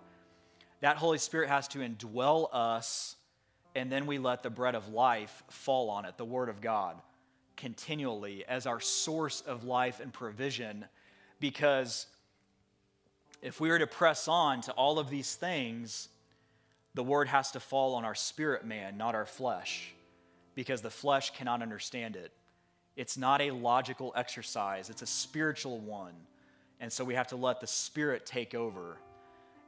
That 0.79 0.95
Holy 0.95 1.17
Spirit 1.17 1.49
has 1.49 1.67
to 1.69 1.79
indwell 1.79 2.47
us, 2.53 3.17
and 3.75 3.91
then 3.91 4.05
we 4.05 4.17
let 4.17 4.41
the 4.41 4.49
bread 4.49 4.73
of 4.73 4.87
life 4.87 5.43
fall 5.49 5.89
on 5.89 6.05
it, 6.05 6.17
the 6.17 6.23
Word 6.23 6.47
of 6.47 6.61
God, 6.61 6.95
continually 7.55 8.45
as 8.47 8.65
our 8.65 8.79
source 8.79 9.41
of 9.41 9.63
life 9.63 9.99
and 9.99 10.11
provision. 10.11 10.85
Because 11.39 12.07
if 13.41 13.59
we 13.59 13.69
are 13.69 13.79
to 13.79 13.87
press 13.87 14.27
on 14.27 14.61
to 14.61 14.71
all 14.73 14.99
of 14.99 15.09
these 15.09 15.35
things, 15.35 16.09
the 16.93 17.03
Word 17.03 17.27
has 17.27 17.51
to 17.51 17.59
fall 17.59 17.95
on 17.95 18.05
our 18.05 18.15
spirit 18.15 18.65
man, 18.65 18.97
not 18.97 19.15
our 19.15 19.25
flesh, 19.25 19.93
because 20.55 20.81
the 20.81 20.89
flesh 20.89 21.31
cannot 21.31 21.61
understand 21.61 22.15
it. 22.15 22.31
It's 22.95 23.17
not 23.17 23.41
a 23.41 23.51
logical 23.51 24.13
exercise, 24.15 24.89
it's 24.89 25.01
a 25.01 25.07
spiritual 25.07 25.79
one. 25.79 26.13
And 26.79 26.91
so 26.91 27.03
we 27.03 27.15
have 27.15 27.27
to 27.27 27.35
let 27.35 27.61
the 27.61 27.67
Spirit 27.67 28.25
take 28.25 28.53
over. 28.53 28.97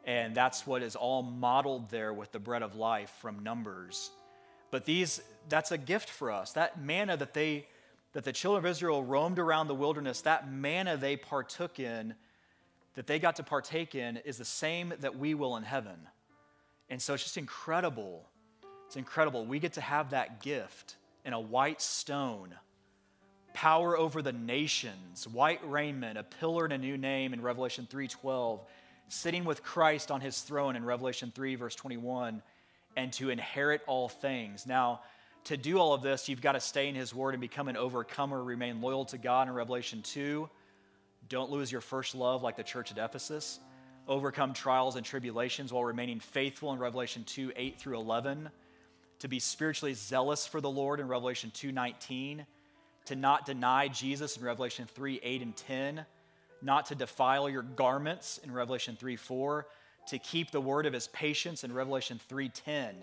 And 0.05 0.35
that's 0.35 0.65
what 0.65 0.81
is 0.81 0.95
all 0.95 1.21
modeled 1.21 1.89
there 1.89 2.13
with 2.13 2.31
the 2.31 2.39
bread 2.39 2.61
of 2.61 2.75
life 2.75 3.11
from 3.21 3.43
Numbers. 3.43 4.11
But 4.71 4.85
these, 4.85 5.21
that's 5.49 5.71
a 5.71 5.77
gift 5.77 6.09
for 6.09 6.31
us. 6.31 6.53
That 6.53 6.81
manna 6.81 7.17
that 7.17 7.33
they, 7.33 7.67
that 8.13 8.23
the 8.23 8.31
children 8.31 8.65
of 8.65 8.69
Israel 8.69 9.03
roamed 9.03 9.39
around 9.39 9.67
the 9.67 9.75
wilderness, 9.75 10.21
that 10.21 10.51
manna 10.51 10.97
they 10.97 11.17
partook 11.17 11.79
in, 11.79 12.15
that 12.95 13.07
they 13.07 13.19
got 13.19 13.35
to 13.35 13.43
partake 13.43 13.95
in, 13.95 14.17
is 14.17 14.37
the 14.37 14.45
same 14.45 14.93
that 14.99 15.17
we 15.17 15.33
will 15.33 15.55
in 15.57 15.63
heaven. 15.63 15.99
And 16.89 17.01
so 17.01 17.13
it's 17.13 17.23
just 17.23 17.37
incredible. 17.37 18.25
It's 18.87 18.95
incredible. 18.95 19.45
We 19.45 19.59
get 19.59 19.73
to 19.73 19.81
have 19.81 20.11
that 20.11 20.41
gift 20.41 20.95
in 21.25 21.33
a 21.33 21.39
white 21.39 21.81
stone 21.81 22.55
power 23.57 23.97
over 23.97 24.21
the 24.21 24.31
nations, 24.31 25.27
white 25.27 25.59
raiment, 25.67 26.15
a 26.15 26.21
pillar 26.21 26.65
and 26.65 26.73
a 26.73 26.77
new 26.77 26.95
name 26.95 27.33
in 27.33 27.41
Revelation 27.41 27.87
3:12, 27.89 28.63
sitting 29.07 29.45
with 29.45 29.63
Christ 29.63 30.11
on 30.11 30.21
his 30.21 30.41
throne 30.41 30.75
in 30.75 30.85
Revelation 30.85 31.31
3 31.33 31.55
verse 31.55 31.73
21, 31.73 32.43
and 32.95 33.11
to 33.13 33.31
inherit 33.31 33.81
all 33.87 34.09
things. 34.09 34.67
Now, 34.67 35.01
to 35.47 35.57
do 35.57 35.79
all 35.79 35.93
of 35.93 36.01
this, 36.01 36.27
you've 36.27 36.41
got 36.41 36.53
to 36.53 36.59
stay 36.59 36.89
in 36.89 36.95
his 36.95 37.13
word 37.13 37.33
and 37.33 37.41
become 37.41 37.69
an 37.69 37.77
overcomer, 37.77 38.43
remain 38.43 38.81
loyal 38.81 39.05
to 39.05 39.17
God 39.17 39.47
in 39.47 39.53
Revelation 39.53 40.01
2. 40.01 40.49
Don't 41.29 41.49
lose 41.49 41.71
your 41.71 41.81
first 41.81 42.15
love 42.15 42.43
like 42.43 42.57
the 42.57 42.63
church 42.63 42.91
at 42.91 42.97
Ephesus. 42.97 43.59
Overcome 44.09 44.53
trials 44.53 44.97
and 44.97 45.05
tribulations 45.05 45.71
while 45.71 45.85
remaining 45.85 46.19
faithful 46.19 46.73
in 46.73 46.79
Revelation 46.79 47.23
2 47.23 47.53
8 47.55 47.79
through 47.79 47.97
11. 47.97 48.49
To 49.19 49.27
be 49.27 49.39
spiritually 49.39 49.93
zealous 49.93 50.45
for 50.45 50.59
the 50.59 50.69
Lord 50.69 50.99
in 50.99 51.07
Revelation 51.07 51.51
2 51.53 51.71
19 51.71 52.45
to 53.05 53.15
not 53.15 53.45
deny 53.45 53.87
Jesus 53.87 54.35
in 54.35 54.43
Revelation 54.43 54.85
3 54.93 55.21
8 55.23 55.41
and 55.41 55.55
10, 55.55 56.05
not 56.61 56.87
to 56.87 56.95
defile 56.95 57.49
your 57.49 57.61
garments 57.61 58.37
in 58.43 58.51
Revelation 58.51 58.97
3 58.99 59.15
4, 59.15 59.65
to 60.09 60.19
keep 60.19 60.51
the 60.51 60.59
word 60.59 60.85
of 60.85 60.91
his 60.91 61.07
patience 61.07 61.63
in 61.63 61.73
Revelation 61.73 62.19
3 62.27 62.49
10. 62.49 62.95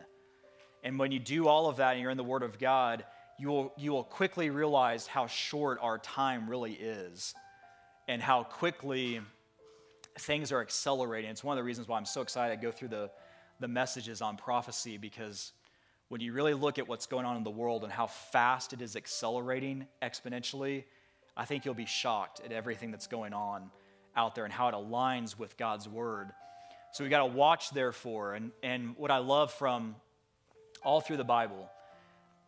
And 0.85 0.99
when 0.99 1.11
you 1.11 1.19
do 1.19 1.49
all 1.49 1.69
of 1.69 1.79
that 1.79 1.93
and 1.93 2.03
you're 2.03 2.11
in 2.11 2.19
the 2.19 2.23
word 2.23 2.43
of 2.43 2.59
God, 2.59 3.05
you 3.39 3.49
will, 3.49 3.73
you 3.77 3.91
will 3.91 4.05
quickly 4.05 4.51
realize 4.51 5.07
how 5.07 5.27
short 5.27 5.79
our 5.81 5.99
time 5.99 6.49
really 6.49 6.75
is 6.75 7.35
and 8.07 8.23
how 8.23 8.45
quickly 8.45 9.21
things 10.19 10.53
are 10.53 10.61
accelerating. 10.61 11.31
It's 11.31 11.43
one 11.43 11.57
of 11.57 11.63
the 11.63 11.67
reasons 11.67 11.89
why 11.89 11.97
I'm 11.97 12.05
so 12.05 12.21
excited 12.21 12.61
to 12.61 12.63
go 12.63 12.71
through 12.71 12.89
the, 12.89 13.11
the 13.61 13.67
messages 13.67 14.21
on 14.21 14.37
prophecy 14.37 14.99
because 14.99 15.53
when 16.09 16.21
you 16.21 16.33
really 16.35 16.55
look 16.55 16.79
at 16.79 16.87
what's 16.87 17.07
going 17.07 17.25
on 17.25 17.37
in 17.39 17.45
the 17.45 17.51
world 17.51 17.83
and 17.83 17.93
how 17.93 18.07
fast 18.07 18.75
it 18.75 18.83
is 18.83 18.95
accelerating 18.95 19.87
exponentially, 20.03 20.85
I 21.35 21.47
think 21.47 21.65
you'll 21.65 21.75
be 21.75 21.87
shocked 21.87 22.43
at 22.45 22.53
everything 22.53 22.91
that's 22.91 23.07
going 23.07 23.33
on 23.33 23.71
out 24.15 24.35
there 24.35 24.45
and 24.45 24.53
how 24.53 24.69
it 24.69 24.75
aligns 24.75 25.37
with 25.37 25.57
God's 25.57 25.89
word. 25.89 26.31
So 26.93 27.03
we 27.03 27.11
got 27.11 27.27
to 27.27 27.33
watch, 27.33 27.71
therefore. 27.71 28.35
And, 28.35 28.53
and 28.63 28.97
what 28.97 29.11
I 29.11 29.19
love 29.19 29.53
from 29.53 29.97
all 30.85 31.01
through 31.01 31.17
the 31.17 31.25
Bible, 31.25 31.71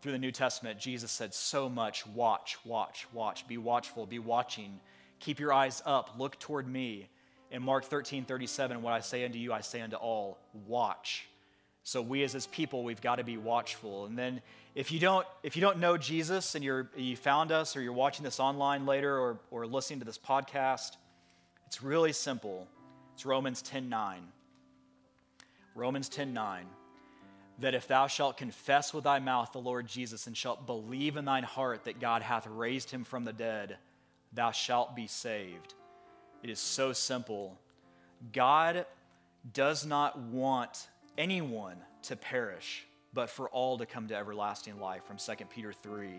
through 0.01 0.12
the 0.12 0.18
New 0.18 0.32
Testament, 0.32 0.78
Jesus 0.78 1.11
said 1.11 1.34
so 1.34 1.68
much 1.68 2.07
watch, 2.07 2.59
watch, 2.64 3.07
watch, 3.12 3.49
be 3.49 3.59
watchful, 3.59 4.07
be 4.07 4.18
watching, 4.18 4.78
keep 5.18 5.41
your 5.41 5.53
eyes 5.53 5.82
up, 5.84 6.14
look 6.18 6.39
toward 6.39 6.68
me. 6.68 7.09
In 7.51 7.62
Mark 7.62 7.84
13 7.84 8.24
37, 8.24 8.82
what 8.82 8.93
I 8.93 9.01
say 9.01 9.24
unto 9.24 9.39
you, 9.39 9.53
I 9.53 9.61
say 9.61 9.80
unto 9.80 9.97
all, 9.97 10.39
watch. 10.66 11.26
So 11.84 12.03
we 12.03 12.24
as 12.24 12.32
his 12.32 12.49
people, 12.49 12.82
we've 12.82 13.01
got 13.01 13.16
to 13.16 13.24
be 13.24 13.37
watchful. 13.37 14.07
And 14.07 14.18
then 14.18 14.43
if 14.74 14.91
you 14.91 14.99
don't, 14.99 15.24
if 15.45 15.55
you 15.55 15.62
don't 15.62 15.78
know 15.78 15.97
Jesus 15.97 16.57
and 16.57 16.64
you're, 16.64 16.91
you 16.97 17.16
found 17.16 17.53
us 17.53 17.76
or 17.76 17.80
you're 17.80 17.93
watching 17.93 18.24
this 18.24 18.41
online 18.41 18.87
later 18.87 19.16
or, 19.16 19.39
or 19.53 19.68
listening 19.68 20.01
to 20.01 20.05
this 20.05 20.18
podcast, 20.18 20.97
it's 21.68 21.84
really 21.84 22.12
simple. 22.12 22.66
It's 23.14 23.24
Romans 23.24 23.62
10 23.62 23.89
9. 23.89 24.20
Romans 25.76 26.09
10 26.09 26.34
9. 26.34 26.66
That 27.61 27.75
if 27.75 27.89
thou 27.89 28.07
shalt 28.07 28.37
confess 28.37 28.93
with 28.93 29.05
thy 29.05 29.19
mouth 29.19 29.53
the 29.53 29.59
Lord 29.59 29.87
Jesus 29.87 30.27
and 30.27 30.37
shalt 30.37 30.67
believe 30.67 31.17
in 31.17 31.25
thine 31.25 31.43
heart 31.43 31.85
that 31.85 32.01
God 32.01 32.23
hath 32.23 32.47
raised 32.47 32.91
him 32.91 33.05
from 33.05 33.25
the 33.25 33.33
dead, 33.33 33.79
thou 34.33 34.51
shalt 34.51 34.95
be 34.95 35.07
saved. 35.07 35.75
It 36.43 36.51
is 36.51 36.61
so 36.61 36.93
simple. 36.93 37.59
God 38.33 38.87
does 39.53 39.87
not 39.87 40.19
want 40.19 40.89
anyone 41.17 41.77
to 42.03 42.17
perish, 42.17 42.87
but 43.13 43.31
for 43.31 43.49
all 43.49 43.79
to 43.79 43.87
come 43.87 44.09
to 44.09 44.17
everlasting 44.17 44.79
life 44.79 45.05
from 45.05 45.17
2 45.17 45.45
Peter 45.47 45.73
3. 45.73 46.11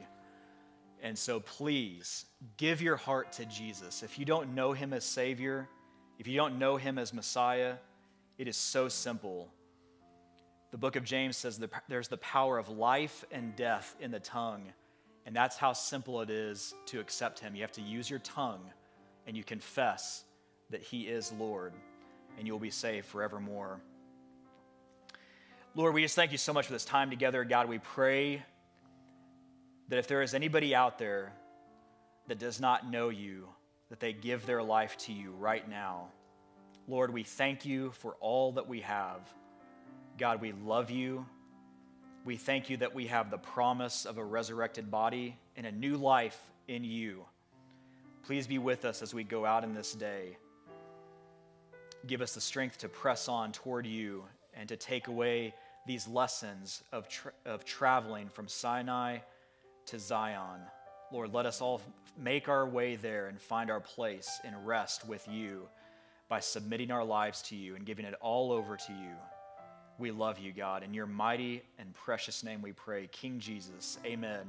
And 1.04 1.18
so 1.18 1.40
please 1.40 2.26
give 2.58 2.82
your 2.82 2.96
heart 2.96 3.34
to 3.34 3.46
Jesus. 3.46 4.02
If 4.02 4.18
you 4.18 4.26
don't 4.26 4.56
know 4.56 4.74
him 4.74 4.94
as 4.94 5.06
Savior, 5.06 5.70
if 6.18 6.28
you 6.28 6.36
don't 6.36 6.58
know 6.58 6.78
him 6.78 6.98
as 6.98 7.14
Messiah, 7.14 7.76
it 8.38 8.48
is 8.48 8.58
so 8.58 8.90
simple. 8.90 9.50
The 10.72 10.78
book 10.78 10.96
of 10.96 11.04
James 11.04 11.38
says 11.38 11.62
there's 11.88 12.08
the 12.08 12.18
power 12.18 12.58
of 12.58 12.70
life 12.70 13.26
and 13.32 13.56
death 13.56 13.96
in 14.00 14.12
the 14.12 14.20
tongue. 14.20 14.64
And 15.26 15.36
that's 15.36 15.58
how 15.58 15.74
simple 15.74 16.22
it 16.22 16.30
is 16.30 16.74
to 16.88 17.00
accept 17.00 17.40
him. 17.40 17.56
You 17.56 17.62
have 17.62 17.72
to 17.74 17.82
use 17.82 18.10
your 18.10 18.20
tongue 18.20 18.62
and 19.26 19.36
you 19.36 19.44
confess 19.44 20.24
that 20.70 20.82
he 20.82 21.04
is 21.04 21.34
Lord, 21.34 21.74
and 22.38 22.48
you'll 22.48 22.60
be 22.60 22.70
saved 22.70 23.06
forevermore. 23.08 23.80
Lord, 25.76 25.94
we 25.94 26.02
just 26.02 26.16
thank 26.16 26.32
you 26.32 26.38
so 26.38 26.54
much 26.54 26.66
for 26.66 26.74
this 26.74 26.86
time 26.86 27.10
together. 27.10 27.44
God, 27.44 27.70
we 27.70 27.80
pray 27.80 28.42
that 29.90 30.00
if 30.00 30.08
there 30.08 30.22
is 30.22 30.34
anybody 30.34 30.74
out 30.74 30.98
there 30.98 31.32
that 32.28 32.40
does 32.40 32.60
not 32.60 32.90
know 32.90 33.10
you, 33.10 33.48
that 33.90 34.00
they 34.00 34.12
give 34.12 34.46
their 34.46 34.64
life 34.64 34.98
to 34.98 35.14
you 35.14 35.32
right 35.32 35.70
now. 35.70 36.08
Lord, 36.88 37.14
we 37.14 37.24
thank 37.24 37.66
you 37.66 37.92
for 37.92 38.16
all 38.20 38.54
that 38.54 38.68
we 38.68 38.82
have. 38.82 39.22
God, 40.18 40.42
we 40.42 40.52
love 40.52 40.90
you. 40.90 41.26
We 42.26 42.38
thank 42.38 42.70
you 42.70 42.78
that 42.78 42.96
we 42.96 43.08
have 43.08 43.30
the 43.30 43.38
promise 43.38 44.06
of 44.06 44.18
a 44.18 44.24
resurrected 44.24 44.90
body 44.90 45.38
and 45.56 45.66
a 45.66 45.72
new 45.72 45.96
life 45.96 46.40
in 46.68 46.84
you. 46.84 47.24
Please 48.24 48.48
be 48.48 48.58
with 48.58 48.84
us 48.84 49.02
as 49.02 49.14
we 49.14 49.24
go 49.24 49.46
out 49.46 49.64
in 49.64 49.74
this 49.74 49.94
day. 49.94 50.38
Give 52.08 52.22
us 52.22 52.34
the 52.34 52.42
strength 52.42 52.80
to 52.80 52.90
press 52.90 53.28
on 53.28 53.52
toward 53.52 53.86
you 53.86 54.24
and 54.54 54.68
to 54.70 54.76
take 54.76 55.08
away 55.08 55.54
these 55.86 56.08
lessons 56.08 56.84
of, 56.92 57.08
tra- 57.08 57.32
of 57.46 57.64
traveling 57.64 58.28
from 58.28 58.48
Sinai 58.48 59.20
to 59.86 60.00
Zion. 60.00 60.60
Lord, 61.12 61.34
let 61.34 61.46
us 61.46 61.62
all 61.62 61.82
make 62.18 62.50
our 62.50 62.68
way 62.68 62.96
there 62.96 63.28
and 63.28 63.40
find 63.40 63.70
our 63.70 63.80
place 63.80 64.40
and 64.44 64.68
rest 64.68 65.08
with 65.08 65.26
you 65.28 65.70
by 66.28 66.40
submitting 66.40 66.92
our 66.92 67.06
lives 67.06 67.42
to 67.44 67.56
you 67.56 67.76
and 67.76 67.86
giving 67.86 68.06
it 68.06 68.16
all 68.20 68.52
over 68.52 68.76
to 68.76 68.92
you. 68.92 69.16
We 70.00 70.12
love 70.12 70.38
you, 70.38 70.54
God. 70.54 70.84
In 70.84 70.94
your 70.94 71.08
mighty 71.08 71.64
and 71.80 71.94
precious 71.94 72.44
name 72.44 72.62
we 72.62 72.72
pray, 72.72 73.10
King 73.12 73.40
Jesus. 73.40 73.98
Amen. 74.06 74.46